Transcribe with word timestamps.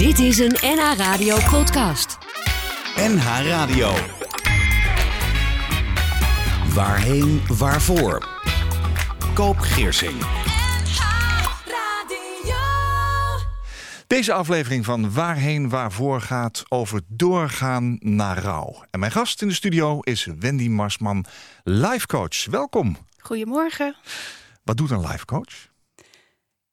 Dit 0.00 0.18
is 0.18 0.38
een 0.38 0.56
NH 0.60 0.92
Radio 0.96 1.36
podcast. 1.50 2.18
NH 2.96 3.46
Radio. 3.46 3.92
Waarheen, 6.74 7.40
waarvoor? 7.46 8.28
Koop 9.34 9.58
Geersing. 9.58 10.22
Deze 14.06 14.32
aflevering 14.32 14.84
van 14.84 15.12
Waarheen 15.12 15.68
Waarvoor 15.68 16.20
gaat 16.20 16.62
over 16.68 17.00
doorgaan 17.08 17.96
naar 18.00 18.38
rouw. 18.38 18.84
En 18.90 19.00
mijn 19.00 19.12
gast 19.12 19.42
in 19.42 19.48
de 19.48 19.54
studio 19.54 20.00
is 20.00 20.28
Wendy 20.38 20.68
Marsman, 20.68 21.24
life 21.64 22.06
coach. 22.06 22.44
Welkom. 22.44 22.96
Goedemorgen. 23.18 23.96
Wat 24.64 24.76
doet 24.76 24.90
een 24.90 25.06
life 25.06 25.24
coach? 25.24 25.69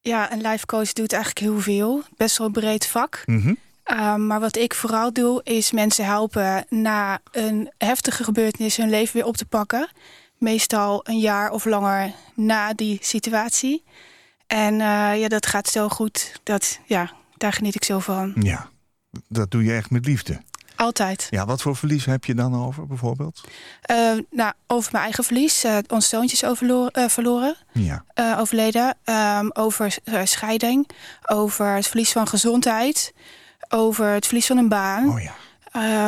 Ja, 0.07 0.31
een 0.31 0.41
life 0.41 0.65
coach 0.65 0.93
doet 0.93 1.13
eigenlijk 1.13 1.45
heel 1.45 1.61
veel. 1.61 2.03
Best 2.17 2.37
wel 2.37 2.47
een 2.47 2.53
breed 2.53 2.87
vak. 2.87 3.23
Mhm. 3.25 3.53
Um, 3.91 4.27
maar 4.27 4.39
wat 4.39 4.55
ik 4.55 4.73
vooral 4.73 5.13
doe, 5.13 5.41
is 5.43 5.71
mensen 5.71 6.05
helpen 6.05 6.65
na 6.69 7.19
een 7.31 7.71
heftige 7.77 8.23
gebeurtenis 8.23 8.77
hun 8.77 8.89
leven 8.89 9.15
weer 9.15 9.25
op 9.25 9.37
te 9.37 9.45
pakken. 9.45 9.89
Meestal 10.37 10.99
een 11.03 11.19
jaar 11.19 11.51
of 11.51 11.65
langer 11.65 12.11
na 12.35 12.73
die 12.73 12.97
situatie. 13.01 13.83
En 14.47 14.73
uh, 14.73 15.19
ja, 15.19 15.27
dat 15.27 15.45
gaat 15.45 15.67
zo 15.67 15.89
goed. 15.89 16.39
Dat, 16.43 16.79
ja, 16.85 17.11
daar 17.37 17.53
geniet 17.53 17.75
ik 17.75 17.83
zo 17.83 17.99
van. 17.99 18.33
Ja, 18.39 18.69
dat 19.27 19.51
doe 19.51 19.63
je 19.63 19.73
echt 19.73 19.89
met 19.89 20.05
liefde. 20.05 20.41
Altijd. 20.77 21.27
Ja, 21.29 21.45
wat 21.45 21.61
voor 21.61 21.75
verlies 21.75 22.05
heb 22.05 22.25
je 22.25 22.35
dan 22.35 22.55
over 22.65 22.87
bijvoorbeeld? 22.87 23.41
Uh, 23.91 23.97
nou, 24.31 24.53
over 24.67 24.91
mijn 24.91 25.03
eigen 25.03 25.23
verlies. 25.23 25.65
Uh, 25.65 25.77
ons 25.87 26.09
zoontje 26.09 26.47
is 26.47 26.61
uh, 26.61 27.07
verloren. 27.07 27.55
Ja. 27.73 28.03
overleden. 28.39 28.97
Um, 29.05 29.51
over 29.53 29.97
scheiding. 30.23 30.89
Over 31.23 31.75
het 31.75 31.87
verlies 31.87 32.11
van 32.11 32.27
gezondheid. 32.27 33.13
Over 33.69 34.07
het 34.07 34.25
verlies 34.25 34.45
van 34.45 34.57
een 34.57 34.69
baan. 34.69 35.09
Oh 35.09 35.21
ja. 35.21 35.33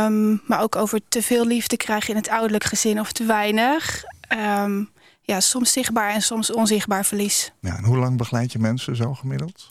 Um, 0.05 0.41
maar 0.45 0.61
ook 0.61 0.75
over 0.75 0.99
te 1.09 1.21
veel 1.21 1.45
liefde 1.45 1.77
krijgen 1.77 2.09
in 2.09 2.15
het 2.15 2.29
ouderlijk 2.29 2.63
gezin 2.63 2.99
of 2.99 3.11
te 3.11 3.25
weinig. 3.25 4.03
Um, 4.33 4.89
ja, 5.21 5.39
soms 5.39 5.71
zichtbaar 5.71 6.13
en 6.13 6.21
soms 6.21 6.51
onzichtbaar 6.51 7.05
verlies. 7.05 7.51
Ja, 7.59 7.77
en 7.77 7.83
hoe 7.83 7.97
lang 7.97 8.17
begeleid 8.17 8.51
je 8.51 8.59
mensen 8.59 8.95
zo 8.95 9.13
gemiddeld? 9.13 9.67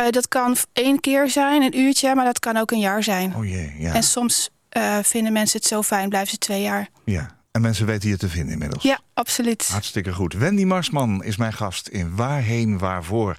Uh, 0.00 0.08
dat 0.10 0.28
kan 0.28 0.56
één 0.72 1.00
keer 1.00 1.30
zijn, 1.30 1.62
een 1.62 1.78
uurtje, 1.78 2.14
maar 2.14 2.24
dat 2.24 2.38
kan 2.38 2.56
ook 2.56 2.70
een 2.70 2.78
jaar 2.80 3.02
zijn. 3.02 3.34
Oh 3.36 3.44
jee, 3.44 3.74
ja. 3.78 3.94
En 3.94 4.02
soms 4.02 4.50
uh, 4.76 4.98
vinden 5.02 5.32
mensen 5.32 5.58
het 5.58 5.68
zo 5.68 5.82
fijn, 5.82 6.08
blijven 6.08 6.30
ze 6.30 6.38
twee 6.38 6.62
jaar. 6.62 6.88
Ja, 7.04 7.36
en 7.50 7.60
mensen 7.60 7.86
weten 7.86 8.08
je 8.08 8.16
te 8.16 8.28
vinden 8.28 8.52
inmiddels. 8.52 8.82
Ja, 8.82 9.00
absoluut. 9.14 9.68
Hartstikke 9.68 10.12
goed. 10.12 10.32
Wendy 10.34 10.64
Marsman 10.64 11.24
is 11.24 11.36
mijn 11.36 11.52
gast 11.52 11.88
in 11.88 12.16
Waarheen 12.16 12.78
Waarvoor. 12.78 13.36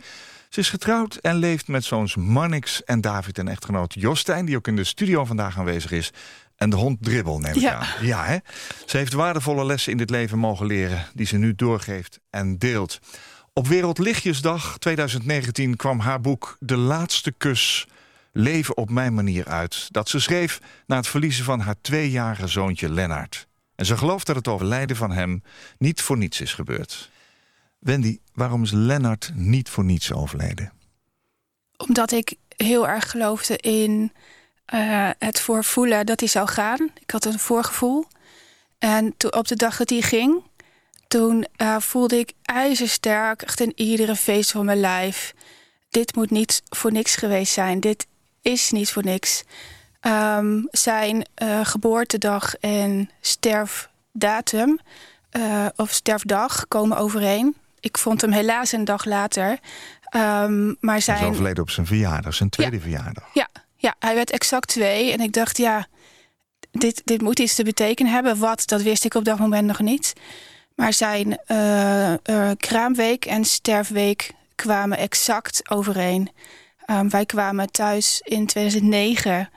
Ze 0.49 0.59
is 0.59 0.69
getrouwd 0.69 1.15
en 1.15 1.35
leeft 1.35 1.67
met 1.67 1.83
zoons 1.83 2.15
Marnix 2.15 2.83
en 2.83 3.01
David 3.01 3.37
en 3.37 3.47
echtgenoot 3.47 3.93
Jostijn... 3.93 4.45
die 4.45 4.55
ook 4.55 4.67
in 4.67 4.75
de 4.75 4.83
studio 4.83 5.25
vandaag 5.25 5.57
aanwezig 5.57 5.91
is. 5.91 6.11
En 6.55 6.69
de 6.69 6.75
hond 6.75 6.97
Dribbel, 7.01 7.39
neem 7.39 7.53
ik 7.53 7.61
Ja. 7.61 7.73
aan. 7.73 8.05
Ja, 8.05 8.25
hè? 8.25 8.37
Ze 8.85 8.97
heeft 8.97 9.13
waardevolle 9.13 9.65
lessen 9.65 9.91
in 9.91 9.97
dit 9.97 10.09
leven 10.09 10.39
mogen 10.39 10.65
leren... 10.65 11.05
die 11.13 11.25
ze 11.25 11.37
nu 11.37 11.55
doorgeeft 11.55 12.19
en 12.29 12.57
deelt. 12.57 12.99
Op 13.55 13.67
Wereldlichtjesdag 13.67 14.77
2019 14.77 15.75
kwam 15.75 15.99
haar 15.99 16.21
boek 16.21 16.57
De 16.59 16.77
Laatste 16.77 17.31
Kus... 17.31 17.87
Leven 18.35 18.77
op 18.77 18.89
mijn 18.89 19.13
manier 19.13 19.47
uit. 19.47 19.87
Dat 19.91 20.09
ze 20.09 20.19
schreef 20.19 20.59
na 20.87 20.95
het 20.95 21.07
verliezen 21.07 21.45
van 21.45 21.59
haar 21.59 21.75
tweejarige 21.81 22.47
zoontje 22.47 22.89
Lennart. 22.89 23.47
En 23.75 23.85
ze 23.85 23.97
gelooft 23.97 24.25
dat 24.25 24.35
het 24.35 24.47
overlijden 24.47 24.95
van 24.95 25.11
hem 25.11 25.43
niet 25.77 26.01
voor 26.01 26.17
niets 26.17 26.41
is 26.41 26.53
gebeurd. 26.53 27.09
Wendy, 27.79 28.19
waarom 28.33 28.63
is 28.63 28.71
Lennart 28.71 29.31
niet 29.33 29.69
voor 29.69 29.83
niets 29.83 30.13
overleden? 30.13 30.73
Omdat 31.77 32.11
ik 32.11 32.35
heel 32.57 32.87
erg 32.87 33.09
geloofde 33.09 33.57
in 33.57 34.11
uh, 34.73 35.09
het 35.17 35.39
voorvoelen 35.39 36.05
dat 36.05 36.19
hij 36.19 36.29
zou 36.29 36.47
gaan. 36.47 36.89
Ik 36.99 37.11
had 37.11 37.25
een 37.25 37.39
voorgevoel. 37.39 38.05
En 38.77 39.13
op 39.29 39.47
de 39.47 39.55
dag 39.55 39.77
dat 39.77 39.89
hij 39.89 40.01
ging, 40.01 40.43
toen 41.13 41.45
uh, 41.57 41.79
voelde 41.79 42.19
ik 42.19 42.31
ijzersterk, 42.41 43.41
echt 43.41 43.59
in 43.59 43.71
iedere 43.75 44.15
feest 44.15 44.51
van 44.51 44.65
mijn 44.65 44.79
lijf. 44.79 45.33
Dit 45.89 46.15
moet 46.15 46.29
niet 46.29 46.61
voor 46.69 46.91
niks 46.91 47.15
geweest 47.15 47.53
zijn. 47.53 47.79
Dit 47.79 48.07
is 48.41 48.71
niet 48.71 48.91
voor 48.91 49.03
niks. 49.03 49.43
Um, 50.01 50.67
zijn 50.71 51.25
uh, 51.43 51.59
geboortedag 51.63 52.55
en 52.55 53.09
sterfdatum 53.21 54.79
uh, 55.31 55.65
of 55.75 55.91
sterfdag 55.91 56.67
komen 56.67 56.97
overeen. 56.97 57.55
Ik 57.79 57.97
vond 57.97 58.21
hem 58.21 58.31
helaas 58.31 58.71
een 58.71 58.85
dag 58.85 59.05
later. 59.05 59.59
Um, 60.15 60.77
maar 60.79 61.01
zijn... 61.01 61.17
Hij 61.17 61.27
is 61.27 61.33
overleden 61.33 61.63
op 61.63 61.69
zijn 61.69 61.85
verjaardag, 61.85 62.33
zijn 62.33 62.49
tweede 62.49 62.75
ja. 62.75 62.81
verjaardag. 62.81 63.29
Ja, 63.33 63.47
ja, 63.75 63.95
hij 63.99 64.15
werd 64.15 64.31
exact 64.31 64.67
twee. 64.67 65.11
En 65.11 65.19
ik 65.19 65.33
dacht, 65.33 65.57
ja, 65.57 65.87
dit, 66.71 67.01
dit 67.05 67.21
moet 67.21 67.39
iets 67.39 67.55
te 67.55 67.63
betekenen 67.63 68.11
hebben. 68.11 68.37
Wat, 68.37 68.67
dat 68.67 68.81
wist 68.81 69.05
ik 69.05 69.13
op 69.13 69.25
dat 69.25 69.39
moment 69.39 69.67
nog 69.67 69.79
niet. 69.79 70.13
Maar 70.75 70.93
zijn 70.93 71.39
uh, 71.47 72.13
uh, 72.23 72.51
kraamweek 72.57 73.25
en 73.25 73.45
sterfweek 73.45 74.33
kwamen 74.55 74.97
exact 74.97 75.69
overeen. 75.69 76.29
Um, 76.87 77.09
wij 77.09 77.25
kwamen 77.25 77.71
thuis 77.71 78.21
in 78.23 78.45
2009 78.45 79.49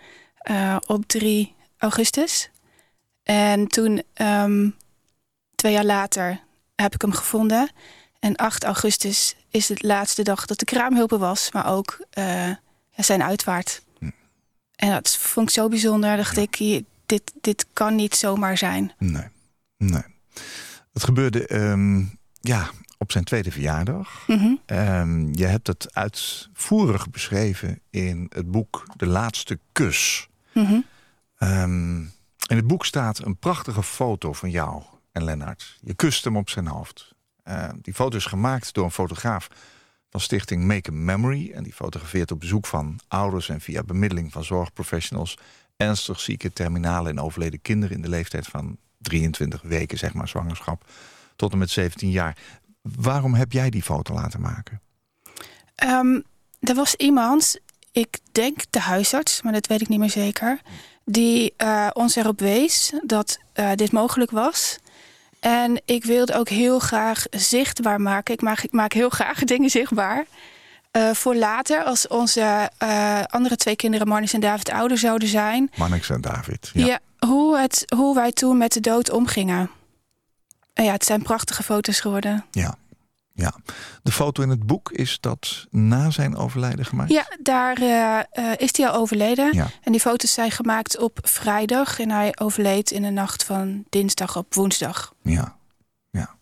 uh, 0.51 0.77
op 0.87 1.07
3 1.07 1.55
augustus. 1.79 2.51
En 3.23 3.67
toen, 3.69 4.03
um, 4.15 4.77
twee 5.55 5.73
jaar 5.73 5.85
later, 5.85 6.41
heb 6.75 6.95
ik 6.95 7.01
hem 7.01 7.13
gevonden. 7.13 7.71
En 8.19 8.37
8 8.37 8.65
augustus 8.65 9.37
is 9.51 9.67
de 9.67 9.77
laatste 9.79 10.23
dag 10.23 10.47
dat 10.47 10.59
de 10.59 10.65
kraamhulpen 10.65 11.19
was. 11.19 11.53
Maar 11.53 11.73
ook 11.73 12.07
uh, 12.19 12.51
zijn 12.97 13.23
uitvaart. 13.23 13.83
Hm. 13.99 14.11
En 14.77 14.91
dat 14.91 15.17
vond 15.17 15.49
ik 15.49 15.55
zo 15.55 15.69
bijzonder. 15.69 16.17
dacht 16.17 16.37
ja. 16.37 16.43
ik, 16.43 16.85
dit, 17.07 17.33
dit 17.41 17.67
kan 17.73 17.95
niet 17.95 18.17
zomaar 18.17 18.59
zijn. 18.59 18.93
Nee, 18.99 19.29
nee. 19.77 20.03
Het 20.97 21.05
gebeurde 21.05 21.55
um, 21.55 22.19
ja, 22.41 22.71
op 22.99 23.13
zijn 23.13 23.25
tweede 23.25 23.51
verjaardag. 23.51 24.25
Mhm. 24.27 24.39
Mm 24.39 24.61
-hmm. 24.67 24.79
um, 24.79 25.35
je 25.35 25.47
hebt 25.47 25.67
het 25.67 25.95
uitvoerig 25.95 27.11
beschreven 27.11 27.81
in 27.91 28.27
het 28.29 28.51
boek 28.51 28.87
De 28.97 29.07
Laatste 29.07 29.59
Kus. 29.73 30.29
Mm 30.53 30.65
-hmm. 30.65 30.85
um, 31.39 31.99
in 32.47 32.57
het 32.57 32.67
boek 32.67 32.85
staat 32.85 33.25
een 33.25 33.37
prachtige 33.37 33.83
foto 33.83 34.33
van 34.33 34.51
jou 34.51 34.83
en 35.13 35.25
Lennart. 35.25 35.79
Je 35.81 35.95
kust 35.95 36.25
hem 36.25 36.37
op 36.37 36.51
zijn 36.51 36.67
hoofd. 36.67 37.15
Uh, 37.45 37.69
die 37.83 37.95
foto 37.95 38.17
is 38.17 38.27
gemaakt 38.27 38.75
door 38.75 38.85
een 38.85 38.91
fotograaf 38.91 39.49
van 40.11 40.21
stichting 40.21 40.65
Make 40.65 40.91
a 40.91 40.95
Memory. 40.95 41.51
En 41.55 41.63
die 41.63 41.73
fotografeert 41.73 42.31
op 42.31 42.41
bezoek 42.41 42.67
van 42.67 43.01
ouders 43.09 43.49
en 43.49 43.61
via 43.61 43.83
bemiddeling 43.83 44.33
van 44.33 44.45
zorgprofessionals... 44.45 45.39
ernstig 45.77 46.21
zieke, 46.21 46.53
terminale 46.53 47.09
en 47.09 47.21
overleden 47.21 47.63
kinderen 47.63 47.97
in 47.97 48.03
de 48.03 48.09
leeftijd 48.09 48.47
van 48.47 48.79
23 49.07 49.63
weken, 49.63 49.99
zeg 49.99 50.15
maar, 50.15 50.29
zwangerschap, 50.29 50.85
tot 51.37 51.53
en 51.53 51.59
met 51.59 51.71
17 51.71 52.11
jaar. 52.11 52.37
Waarom 52.83 53.35
heb 53.35 53.53
jij 53.53 53.71
die 53.71 53.83
foto 53.83 54.15
laten 54.15 54.41
maken? 54.41 54.81
Um, 55.85 56.25
er 56.61 56.75
was 56.75 56.95
iemand, 56.95 57.59
ik 57.93 58.19
denk 58.33 58.61
de 58.71 58.81
huisarts, 58.81 59.43
maar 59.43 59.53
dat 59.53 59.67
weet 59.67 59.81
ik 59.81 59.89
niet 59.89 59.99
meer 59.99 60.11
zeker, 60.11 60.61
die 61.05 61.55
uh, 61.59 61.89
ons 61.93 62.17
erop 62.17 62.41
wees 62.41 62.93
dat 63.03 63.39
uh, 63.55 63.73
dit 63.75 63.93
mogelijk 63.93 64.31
was. 64.31 64.79
En 65.41 65.83
ik 65.85 66.05
wilde 66.05 66.35
ook 66.35 66.49
heel 66.49 66.79
graag 66.79 67.25
zichtbaar 67.31 68.01
maken. 68.01 68.35
Ik 68.35 68.43
maak, 68.43 68.61
ik 68.63 68.73
maak 68.73 68.93
heel 68.93 69.11
graag 69.11 69.45
dingen 69.53 69.71
zichtbaar. 69.71 70.27
Uh, 70.93 71.11
voor 71.11 71.35
later, 71.35 71.83
als 71.83 72.09
onze 72.09 72.71
andere 73.27 73.57
twee 73.57 73.77
kinderen, 73.77 74.09
Marnix 74.09 74.33
en 74.33 74.41
David, 74.41 74.71
ouder 74.71 74.99
zouden 74.99 75.29
zijn. 75.29 75.71
Marnix 75.77 76.11
en 76.11 76.21
David, 76.21 76.71
ja. 76.73 76.87
ja 76.87 77.01
hoe, 77.27 77.59
het, 77.59 77.85
hoe 77.97 78.15
wij 78.15 78.33
toen 78.33 78.57
met 78.57 78.73
de 78.73 78.81
dood 78.81 79.11
omgingen. 79.11 79.71
En 80.73 80.85
ja, 80.85 80.93
het 80.93 81.05
zijn 81.05 81.23
prachtige 81.23 81.63
foto's 81.63 82.01
geworden. 82.01 82.45
Ja, 82.51 82.75
ja. 83.33 83.55
De 84.03 84.13
foto 84.13 84.43
in 84.43 84.49
het 84.49 84.67
boek, 84.67 84.91
is 84.93 85.19
dat 85.21 85.67
na 85.71 86.11
zijn 86.11 86.37
overlijden 86.37 86.85
gemaakt? 86.85 87.11
Ja, 87.11 87.27
daar 87.43 87.83
uh, 87.83 88.21
is 88.57 88.77
hij 88.77 88.89
al 88.89 88.95
overleden. 88.95 89.55
Ja. 89.55 89.69
En 89.83 89.93
die 89.93 90.01
foto's 90.01 90.33
zijn 90.33 90.51
gemaakt 90.51 90.99
op 90.99 91.19
vrijdag. 91.23 91.99
En 92.01 92.11
hij 92.11 92.33
overleed 92.39 92.91
in 92.91 93.03
de 93.03 93.11
nacht 93.11 93.45
van 93.45 93.85
dinsdag 93.89 94.37
op 94.37 94.55
woensdag. 94.55 95.13
Ja, 95.23 95.57
ja. 96.11 96.37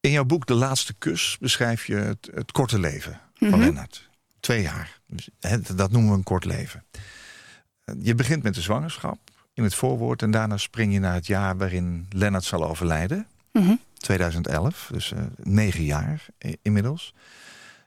In 0.00 0.10
jouw 0.10 0.24
boek 0.24 0.46
De 0.46 0.54
Laatste 0.54 0.94
Kus 0.94 1.36
beschrijf 1.40 1.86
je 1.86 1.94
het, 1.94 2.28
het 2.34 2.52
korte 2.52 2.78
leven 2.78 3.12
van 3.12 3.20
Mhm. 3.38 3.46
mm 3.46 3.52
-hmm. 3.52 3.62
Lennart. 3.64 4.08
Twee 4.40 4.62
jaar. 4.62 5.00
Dus, 5.06 5.28
hè, 5.40 5.60
dat 5.60 5.90
noemen 5.90 6.10
we 6.10 6.16
een 6.16 6.22
kort 6.22 6.44
leven. 6.44 6.84
Je 8.00 8.14
begint 8.14 8.42
met 8.42 8.54
de 8.54 8.60
zwangerschap 8.60 9.18
in 9.56 9.62
het 9.62 9.74
voorwoord... 9.74 10.22
en 10.22 10.30
daarna 10.30 10.56
spring 10.56 10.92
je 10.92 10.98
naar 10.98 11.14
het 11.14 11.26
jaar 11.26 11.56
waarin 11.56 12.06
Lennart 12.10 12.44
zal 12.44 12.64
overlijden. 12.64 13.26
Mm 13.52 13.62
-hmm. 13.62 13.80
2011, 13.98 14.88
dus 14.92 15.12
uh, 15.12 15.18
negen 15.36 15.84
jaar 15.84 16.26
inmiddels. 16.62 17.14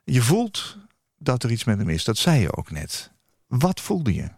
Je 0.04 0.22
voelt 0.22 0.78
dat 1.18 1.44
er 1.44 1.52
iets 1.52 1.64
met 1.64 1.78
hem 1.78 1.90
is. 1.90 2.04
Dat 2.04 2.18
zei 2.18 2.42
je 2.42 2.56
ook 2.56 2.72
net. 2.72 3.12
Wat 3.48 3.80
voelde 3.80 4.14
je? 4.14 4.30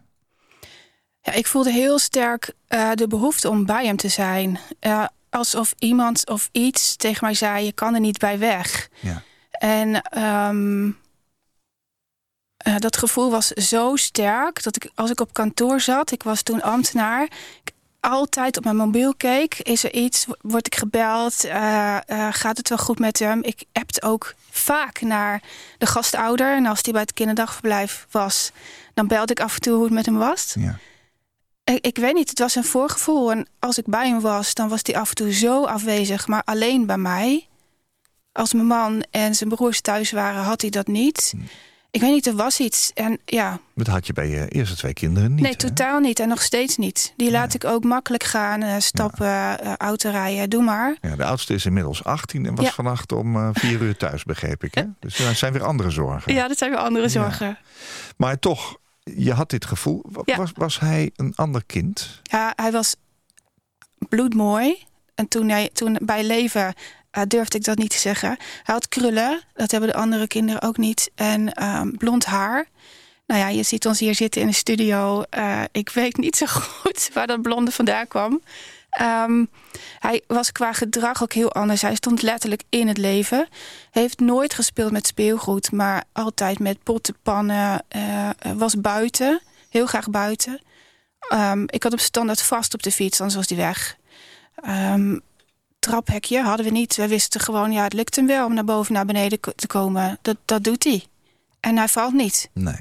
Ja, 1.20 1.32
ik 1.32 1.46
voelde 1.46 1.72
heel 1.72 1.98
sterk 1.98 2.52
uh, 2.68 2.92
de 2.94 3.06
behoefte 3.06 3.48
om 3.48 3.66
bij 3.66 3.86
hem 3.86 3.96
te 3.96 4.08
zijn. 4.08 4.58
Uh, 4.80 5.06
alsof 5.30 5.74
iemand 5.78 6.28
of 6.28 6.48
iets 6.52 6.96
tegen 6.96 7.24
mij 7.24 7.34
zei: 7.34 7.64
je 7.64 7.72
kan 7.72 7.94
er 7.94 8.00
niet 8.00 8.18
bij 8.18 8.38
weg. 8.38 8.88
Ja. 9.00 9.22
En 9.50 10.18
um, 10.18 10.98
eh, 12.62 12.76
dat 12.76 12.96
gevoel 12.96 13.30
was 13.30 13.46
zo 13.48 13.96
sterk 13.96 14.62
dat 14.62 14.76
ik, 14.76 14.90
als 14.94 15.10
ik 15.10 15.20
op 15.20 15.32
kantoor 15.32 15.80
zat, 15.80 16.10
ik 16.10 16.22
was 16.22 16.42
toen 16.42 16.62
ambtenaar, 16.62 17.22
ik 17.64 17.72
altijd 18.02 18.56
op 18.56 18.64
mijn 18.64 18.76
mobiel 18.76 19.14
keek. 19.14 19.58
Is 19.58 19.84
er 19.84 19.92
iets? 19.92 20.26
Word 20.40 20.66
ik 20.66 20.74
gebeld? 20.74 21.44
Eh, 21.44 21.96
eh, 21.96 22.28
gaat 22.30 22.56
het 22.56 22.68
wel 22.68 22.78
goed 22.78 22.98
met 22.98 23.18
hem? 23.18 23.42
Ik 23.42 23.64
appte 23.72 24.02
ook 24.02 24.34
vaak 24.50 25.00
naar 25.00 25.42
de 25.78 25.86
gastouder. 25.86 26.56
En 26.56 26.66
als 26.66 26.82
die 26.82 26.92
bij 26.92 27.02
het 27.02 27.12
kinderdagverblijf 27.12 28.06
was, 28.10 28.50
dan 28.94 29.06
belde 29.06 29.32
ik 29.32 29.40
af 29.40 29.54
en 29.54 29.60
toe 29.60 29.74
hoe 29.74 29.84
het 29.84 29.92
met 29.92 30.06
hem 30.06 30.18
was. 30.18 30.54
Ja. 30.58 30.78
Ik, 31.64 31.86
ik 31.86 31.96
weet 31.96 32.14
niet, 32.14 32.30
het 32.30 32.38
was 32.38 32.54
een 32.54 32.64
voorgevoel. 32.64 33.30
En 33.30 33.46
als 33.58 33.78
ik 33.78 33.86
bij 33.86 34.08
hem 34.08 34.20
was, 34.20 34.54
dan 34.54 34.68
was 34.68 34.80
hij 34.82 34.96
af 34.96 35.08
en 35.08 35.14
toe 35.14 35.32
zo 35.32 35.64
afwezig, 35.64 36.26
maar 36.26 36.42
alleen 36.44 36.86
bij 36.86 36.98
mij. 36.98 37.46
Als 38.32 38.52
mijn 38.52 38.66
man 38.66 39.04
en 39.10 39.34
zijn 39.34 39.50
broers 39.50 39.80
thuis 39.80 40.10
waren, 40.10 40.42
had 40.42 40.60
hij 40.60 40.70
dat 40.70 40.86
niet. 40.86 41.32
Ik 41.92 42.00
weet 42.00 42.10
niet, 42.10 42.26
er 42.26 42.34
was 42.34 42.60
iets. 42.60 42.90
En 42.94 43.18
ja, 43.24 43.58
Dat 43.74 43.86
had 43.86 44.06
je 44.06 44.12
bij 44.12 44.28
je 44.28 44.48
eerste 44.48 44.76
twee 44.76 44.92
kinderen 44.92 45.30
niet. 45.34 45.40
nee, 45.42 45.50
hè? 45.50 45.56
totaal 45.58 46.00
niet. 46.00 46.20
En 46.20 46.28
nog 46.28 46.42
steeds 46.42 46.76
niet. 46.76 47.12
Die 47.16 47.30
laat 47.30 47.54
ik 47.54 47.64
ook 47.64 47.84
makkelijk 47.84 48.22
gaan, 48.24 48.62
eh, 48.62 48.74
stappen, 48.78 49.58
eh, 49.60 49.72
auto 49.76 50.10
rijden, 50.10 50.50
doe 50.50 50.62
maar. 50.62 50.96
Ja, 51.00 51.16
de 51.16 51.24
oudste 51.24 51.54
is 51.54 51.66
inmiddels 51.66 52.04
18 52.04 52.46
en 52.46 52.54
was 52.54 52.64
Ja. 52.64 52.70
vannacht 52.70 53.12
om 53.12 53.36
eh, 53.36 53.48
vier 53.52 53.80
uur 53.80 53.96
thuis, 53.96 54.24
begreep 54.24 54.64
ik. 54.64 54.74
Hè? 54.74 54.84
Dus 55.00 55.18
er 55.18 55.34
zijn 55.34 55.52
weer 55.52 55.64
andere 55.64 55.90
zorgen. 55.90 56.34
Ja, 56.34 56.48
dat 56.48 56.58
zijn 56.58 56.70
weer 56.70 56.80
andere 56.80 57.08
zorgen. 57.08 57.58
Maar 58.16 58.38
toch, 58.38 58.76
je 59.02 59.32
had 59.32 59.50
dit 59.50 59.64
gevoel. 59.64 60.04
Was, 60.10 60.50
was 60.54 60.80
hij 60.80 61.10
een 61.16 61.32
ander 61.34 61.62
kind? 61.66 62.20
Ja, 62.22 62.52
hij 62.56 62.72
was 62.72 62.96
bloedmooi. 64.08 64.82
En 65.14 65.28
toen, 65.28 65.48
hij, 65.48 65.70
toen 65.72 65.98
bij 66.02 66.24
leven 66.24 66.74
eh, 67.12 67.22
durfde 67.28 67.58
ik 67.58 67.64
dat 67.64 67.78
niet 67.78 67.90
te 67.90 67.98
zeggen. 67.98 68.28
Hij 68.62 68.74
had 68.74 68.88
krullen, 68.88 69.42
dat 69.54 69.70
hebben 69.70 69.90
de 69.90 69.96
andere 69.96 70.26
kinderen 70.26 70.62
ook 70.62 70.76
niet. 70.76 71.10
En 71.14 71.52
ehm, 71.52 71.90
blond 71.90 72.24
haar. 72.24 72.66
Nou 73.26 73.40
ja, 73.40 73.48
je 73.48 73.62
ziet 73.62 73.86
ons 73.86 73.98
hier 73.98 74.14
zitten 74.14 74.40
in 74.40 74.46
de 74.46 74.52
studio. 74.52 75.22
Eh, 75.22 75.62
ik 75.72 75.88
weet 75.88 76.16
niet 76.16 76.36
zo 76.36 76.46
goed 76.80 77.10
waar 77.12 77.26
dat 77.26 77.42
blonde 77.42 77.70
vandaan 77.70 78.08
kwam. 78.08 78.42
Ehm, 78.90 79.44
hij 79.98 80.22
was 80.26 80.52
qua 80.52 80.72
gedrag 80.72 81.22
ook 81.22 81.32
heel 81.32 81.52
anders. 81.52 81.82
Hij 81.82 81.94
stond 81.94 82.22
letterlijk 82.22 82.62
in 82.68 82.88
het 82.88 82.98
leven. 82.98 83.48
Heeft 83.90 84.20
nooit 84.20 84.54
gespeeld 84.54 84.92
met 84.92 85.06
speelgoed, 85.06 85.72
maar 85.72 86.04
altijd 86.12 86.58
met 86.58 86.82
potten, 86.82 87.16
pannen. 87.22 87.84
eh, 87.88 88.30
was 88.54 88.80
buiten, 88.80 89.40
heel 89.68 89.86
graag 89.86 90.10
buiten. 90.10 90.60
Ehm, 91.28 91.62
ik 91.66 91.82
had 91.82 91.92
op 91.92 92.00
standaard 92.00 92.42
vast 92.42 92.74
op 92.74 92.82
de 92.82 92.92
fiets, 92.92 93.18
anders 93.20 93.38
was 93.38 93.46
die 93.46 93.56
weg. 93.56 93.96
Traphekje 95.82 96.42
hadden 96.42 96.66
we 96.66 96.72
niet. 96.72 96.96
We 96.96 97.08
wisten 97.08 97.40
gewoon, 97.40 97.72
ja, 97.72 97.82
het 97.82 97.92
lukt 97.92 98.16
hem 98.16 98.26
wel 98.26 98.46
om 98.46 98.54
naar 98.54 98.64
boven, 98.64 98.92
naar 98.94 99.06
beneden 99.06 99.40
te 99.56 99.66
komen. 99.66 100.18
Dat, 100.22 100.36
dat 100.44 100.64
doet 100.64 100.84
hij. 100.84 101.06
En 101.60 101.76
hij 101.76 101.88
valt 101.88 102.12
niet. 102.12 102.50
Nee. 102.52 102.80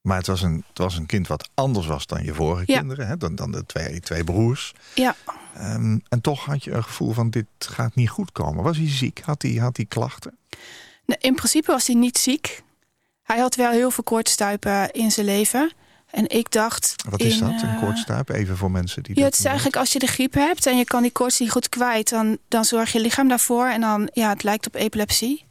Maar 0.00 0.16
het 0.16 0.26
was, 0.26 0.42
een, 0.42 0.64
het 0.68 0.78
was 0.78 0.96
een 0.96 1.06
kind 1.06 1.26
wat 1.26 1.48
anders 1.54 1.86
was 1.86 2.06
dan 2.06 2.24
je 2.24 2.34
vorige 2.34 2.62
Ja. 2.66 2.78
kinderen. 2.78 3.06
Hè? 3.06 3.16
Dan, 3.16 3.34
dan 3.34 3.52
de 3.52 3.66
twee, 3.66 4.00
twee 4.00 4.24
broers. 4.24 4.72
Ja, 4.94 5.16
Ehm, 5.54 5.98
en 6.08 6.20
toch 6.20 6.44
had 6.44 6.64
je 6.64 6.70
een 6.70 6.84
gevoel 6.84 7.12
van 7.12 7.30
dit 7.30 7.46
gaat 7.58 7.94
niet 7.94 8.08
goed 8.08 8.32
komen. 8.32 8.64
Was 8.64 8.76
hij 8.76 8.88
ziek? 8.90 9.20
Had 9.24 9.42
hij, 9.42 9.52
had 9.52 9.76
hij 9.76 9.86
klachten? 9.86 10.36
Nou, 11.04 11.20
in 11.22 11.34
principe 11.34 11.72
was 11.72 11.86
hij 11.86 11.96
niet 11.96 12.18
ziek. 12.18 12.62
Hij 13.22 13.38
had 13.38 13.54
wel 13.54 13.70
heel 13.70 13.90
veel 13.90 14.04
koortstuipen 14.04 14.90
in 14.92 15.10
zijn 15.10 15.26
leven. 15.26 15.72
En 16.12 16.28
ik 16.28 16.50
dacht... 16.50 16.94
Wat 17.10 17.20
is 17.20 17.34
in, 17.34 17.40
dat, 17.40 17.62
een 17.62 17.68
eh, 17.68 17.80
koortstuip? 17.80 18.28
Even 18.28 18.56
voor 18.56 18.70
mensen 18.70 19.02
die 19.02 19.18
Ja, 19.18 19.24
het 19.24 19.38
is 19.38 19.44
eigenlijk 19.44 19.76
als 19.76 19.92
je 19.92 19.98
de 19.98 20.06
griep 20.06 20.34
hebt 20.34 20.66
en 20.66 20.76
je 20.76 20.84
kan 20.84 21.02
die 21.02 21.12
koorts 21.12 21.38
niet 21.38 21.50
goed 21.50 21.68
kwijt, 21.68 22.08
dan, 22.08 22.38
dan 22.48 22.64
zorg 22.64 22.92
je 22.92 23.00
lichaam 23.00 23.28
daarvoor. 23.28 23.66
En 23.66 23.80
dan, 23.80 24.08
ja, 24.12 24.28
het 24.28 24.42
lijkt 24.42 24.66
op 24.66 24.74
epilepsie. 24.74 25.44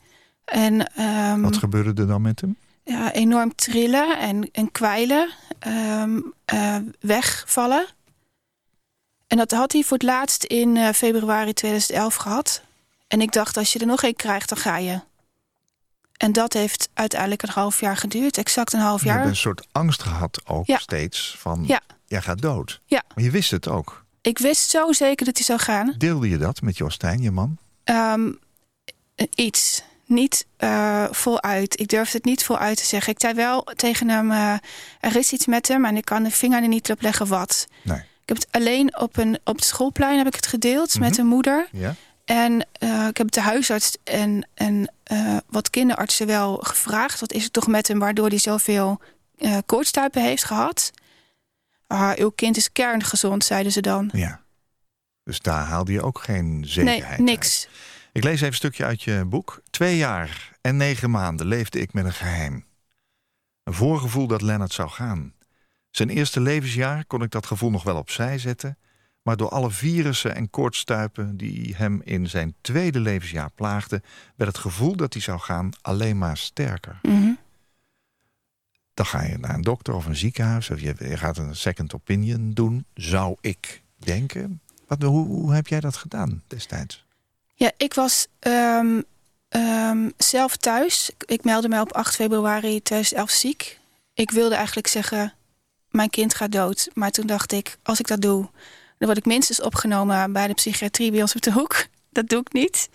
En 0.45 0.93
ehm. 0.95 1.41
Wat 1.41 1.57
gebeurde 1.57 2.01
er 2.01 2.07
dan 2.07 2.21
met 2.21 2.41
hem? 2.41 2.55
ja, 2.83 3.11
enorm 3.11 3.55
trillen 3.55 4.19
en, 4.19 4.49
en 4.51 4.71
kwijlen, 4.71 5.29
ehm, 5.59 6.19
eh, 6.45 6.75
wegvallen. 6.99 7.85
En 9.27 9.37
dat 9.37 9.51
had 9.51 9.71
hij 9.71 9.83
voor 9.83 9.97
het 9.97 10.05
laatst 10.05 10.43
in 10.43 10.77
eh, 10.77 10.89
februari 10.89 11.53
2011 11.53 12.15
gehad. 12.15 12.61
En 13.07 13.21
ik 13.21 13.31
dacht, 13.31 13.57
als 13.57 13.73
je 13.73 13.79
er 13.79 13.85
nog 13.85 14.03
één 14.03 14.15
krijgt, 14.15 14.49
dan 14.49 14.57
ga 14.57 14.77
je. 14.77 14.99
En 16.21 16.31
dat 16.31 16.53
heeft 16.53 16.89
uiteindelijk 16.93 17.41
een 17.43 17.49
half 17.49 17.79
jaar 17.79 17.97
geduurd. 17.97 18.37
Exact 18.37 18.73
een 18.73 18.79
half 18.79 19.01
Je 19.03 19.07
hebt 19.09 19.19
jaar. 19.19 19.29
een 19.29 19.35
soort 19.35 19.67
angst 19.71 20.03
gehad 20.03 20.41
ook 20.45 20.65
Ja. 20.67 20.77
steeds 20.77 21.35
van 21.39 21.63
Ja. 21.67 21.79
jij 22.05 22.21
gaat 22.21 22.41
dood. 22.41 22.79
Ja. 22.85 23.03
Maar 23.15 23.23
je 23.23 23.31
wist 23.31 23.51
het 23.51 23.67
ook. 23.67 24.05
Ik 24.21 24.37
wist 24.37 24.69
zo 24.69 24.91
zeker 24.91 25.25
dat 25.25 25.35
hij 25.37 25.45
zou 25.45 25.59
gaan. 25.59 25.95
Deelde 25.97 26.29
je 26.29 26.37
dat 26.37 26.61
met 26.61 26.77
Jostijn, 26.77 27.21
je 27.21 27.31
man? 27.31 27.57
Ehm, 27.83 28.31
iets. 29.35 29.83
Niet 30.05 30.45
eh, 30.57 31.05
voluit. 31.11 31.79
Ik 31.79 31.87
durfde 31.87 32.17
het 32.17 32.25
niet 32.25 32.43
voluit 32.43 32.77
te 32.77 32.85
zeggen. 32.85 33.13
Ik 33.13 33.19
zei 33.21 33.33
wel 33.33 33.63
tegen 33.75 34.09
hem, 34.09 34.31
eh, 34.31 34.53
er 34.99 35.15
is 35.15 35.31
iets 35.31 35.45
met 35.45 35.67
hem... 35.67 35.85
en 35.85 35.97
ik 35.97 36.05
kan 36.05 36.23
de 36.23 36.31
vinger 36.31 36.61
er 36.61 36.67
niet 36.67 36.91
op 36.91 37.01
leggen 37.01 37.27
wat. 37.27 37.67
Nee. 37.83 37.97
Ik 37.97 38.03
heb 38.25 38.37
het 38.37 38.47
alleen 38.51 38.99
op, 38.99 39.17
een, 39.17 39.39
op 39.43 39.55
het 39.55 39.65
schoolplein 39.65 40.17
heb 40.17 40.27
ik 40.27 40.35
het 40.35 40.47
gedeeld 40.47 40.99
met 40.99 41.11
Mhm. 41.11 41.19
een 41.19 41.27
moeder. 41.27 41.67
Ja? 41.71 41.95
En 42.31 42.67
eh, 42.71 43.07
ik 43.07 43.17
heb 43.17 43.31
de 43.31 43.41
huisarts 43.41 43.97
en, 44.03 44.47
en 44.53 44.93
eh, 45.03 45.37
wat 45.47 45.69
kinderartsen 45.69 46.27
wel 46.27 46.57
gevraagd. 46.57 47.19
Wat 47.19 47.33
is 47.33 47.43
het 47.43 47.53
toch 47.53 47.67
met 47.67 47.87
hem 47.87 47.99
waardoor 47.99 48.27
hij 48.27 48.37
zoveel 48.37 49.01
eh 49.37 49.57
koortstuipen 49.65 50.23
heeft 50.23 50.43
gehad? 50.43 50.91
Ah, 51.87 52.17
uw 52.17 52.29
kind 52.29 52.57
is 52.57 52.71
kerngezond, 52.71 53.43
zeiden 53.43 53.71
ze 53.71 53.81
dan. 53.81 54.09
Ja. 54.13 54.41
Dus 55.23 55.39
daar 55.39 55.65
haalde 55.65 55.91
je 55.91 56.01
ook 56.01 56.19
geen 56.19 56.63
zekerheid 56.67 57.01
Nee, 57.01 57.09
uit. 57.09 57.19
niks. 57.19 57.67
Ik 58.11 58.23
lees 58.23 58.33
even 58.33 58.47
een 58.47 58.53
stukje 58.53 58.85
uit 58.85 59.01
je 59.01 59.25
boek. 59.25 59.61
Twee 59.69 59.97
jaar 59.97 60.51
en 60.61 60.77
negen 60.77 61.11
maanden 61.11 61.45
leefde 61.47 61.79
ik 61.79 61.93
met 61.93 62.05
een 62.05 62.13
geheim. 62.13 62.65
Een 63.63 63.73
voorgevoel 63.73 64.27
dat 64.27 64.41
Lennart 64.41 64.73
zou 64.73 64.89
gaan. 64.89 65.33
Zijn 65.89 66.09
eerste 66.09 66.39
levensjaar 66.39 67.05
kon 67.05 67.23
ik 67.23 67.31
dat 67.31 67.45
gevoel 67.45 67.69
nog 67.69 67.83
wel 67.83 67.97
opzij 67.97 68.37
zetten... 68.37 68.77
maar 69.21 69.37
door 69.37 69.49
alle 69.49 69.71
virussen 69.71 70.35
en 70.35 70.49
koortstuipen 70.49 71.37
die 71.37 71.75
hem 71.75 72.01
in 72.03 72.29
zijn 72.29 72.55
tweede 72.61 72.99
levensjaar 72.99 73.49
plaagden... 73.55 74.03
werd 74.35 74.51
het 74.51 74.61
gevoel 74.61 74.95
dat 74.95 75.13
hij 75.13 75.21
zou 75.21 75.39
gaan 75.39 75.69
alleen 75.81 76.17
maar 76.17 76.37
sterker. 76.37 76.99
Mhm. 77.01 77.31
Dan 78.93 79.05
ga 79.05 79.23
je 79.23 79.37
naar 79.37 79.53
een 79.53 79.61
dokter 79.61 79.93
of 79.93 80.05
een 80.05 80.15
ziekenhuis... 80.15 80.69
of 80.69 80.79
je, 80.79 80.95
je 80.99 81.17
gaat 81.17 81.37
een 81.37 81.55
second 81.55 81.93
opinion 81.93 82.51
doen, 82.53 82.85
zou 82.93 83.35
ik 83.41 83.81
denken. 83.95 84.61
Wat, 84.87 85.01
hoe, 85.01 85.27
hoe 85.27 85.53
heb 85.53 85.67
jij 85.67 85.79
dat 85.79 85.95
gedaan 85.95 86.43
destijds? 86.47 87.05
Ja, 87.53 87.71
ik 87.77 87.93
was 87.93 88.27
ehm, 88.39 89.01
ehm, 89.49 90.09
zelf 90.17 90.57
thuis. 90.57 91.11
Ik- 91.25 91.43
meldde 91.43 91.69
me 91.69 91.81
op 91.81 91.91
8 91.91 92.15
februari 92.15 92.81
2011 92.81 93.29
ziek. 93.29 93.79
Ik 94.13 94.31
wilde 94.31 94.55
eigenlijk 94.55 94.87
zeggen, 94.87 95.33
mijn 95.89 96.09
kind 96.09 96.35
gaat 96.35 96.51
dood. 96.51 96.89
Maar 96.93 97.11
toen 97.11 97.27
dacht 97.27 97.51
ik, 97.51 97.77
als 97.83 97.99
ik 97.99 98.07
dat 98.07 98.21
doe... 98.21 98.49
dan 99.01 99.09
word 99.09 99.17
ik 99.17 99.25
minstens 99.31 99.61
opgenomen 99.61 100.33
bij 100.33 100.47
de 100.47 100.53
psychiatrie 100.53 101.11
bij 101.11 101.21
ons 101.21 101.35
op 101.35 101.41
de 101.41 101.51
hoek. 101.51 101.85
Dat 102.11 102.27
doe 102.29 102.39
ik 102.39 102.53
niet. 102.53 102.89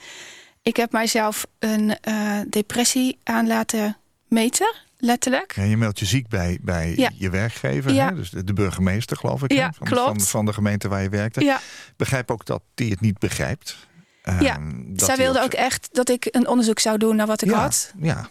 Ik 0.63 0.77
heb 0.77 0.93
mijzelf 0.93 1.47
een 1.59 1.99
eh, 2.01 2.41
depressie 2.51 3.19
aan 3.23 3.47
laten 3.47 3.97
meten, 4.29 4.75
letterlijk. 4.99 5.55
Ja, 5.57 5.63
je 5.63 5.77
meldt 5.77 5.99
je 5.99 6.05
ziek 6.05 6.29
bij, 6.29 6.59
bij 6.63 6.93
Ja. 6.97 7.11
je 7.15 7.31
werkgever, 7.31 7.93
Ja. 7.93 8.09
hè? 8.09 8.15
dus 8.15 8.31
de, 8.31 8.53
burgemeester, 8.53 9.17
geloof 9.17 9.43
ik? 9.43 9.53
Ja, 9.53 9.73
van, 9.73 9.87
klopt. 9.87 10.09
Van, 10.09 10.21
van 10.21 10.47
de 10.47 10.53
gemeente 10.53 10.89
waar 10.89 11.03
je 11.03 11.09
werkte. 11.09 11.45
Ja, 11.45 11.61
Begrijp 11.97 12.31
ook 12.31 12.45
dat 12.45 12.63
die 12.75 12.91
het 12.91 13.01
niet 13.01 13.19
begrijpt. 13.19 13.77
Ehm, 14.23 14.43
Ja, 14.43 14.61
zij 14.97 15.17
wilde 15.17 15.43
ook 15.43 15.53
echt 15.55 15.89
dat 15.93 16.09
ik 16.09 16.29
een 16.31 16.49
onderzoek 16.49 16.79
zou 16.79 16.99
doen 16.99 17.17
naar 17.17 17.27
wat 17.27 17.43
ik 17.43 17.51
had. 17.51 17.93
Ja, 18.01 18.29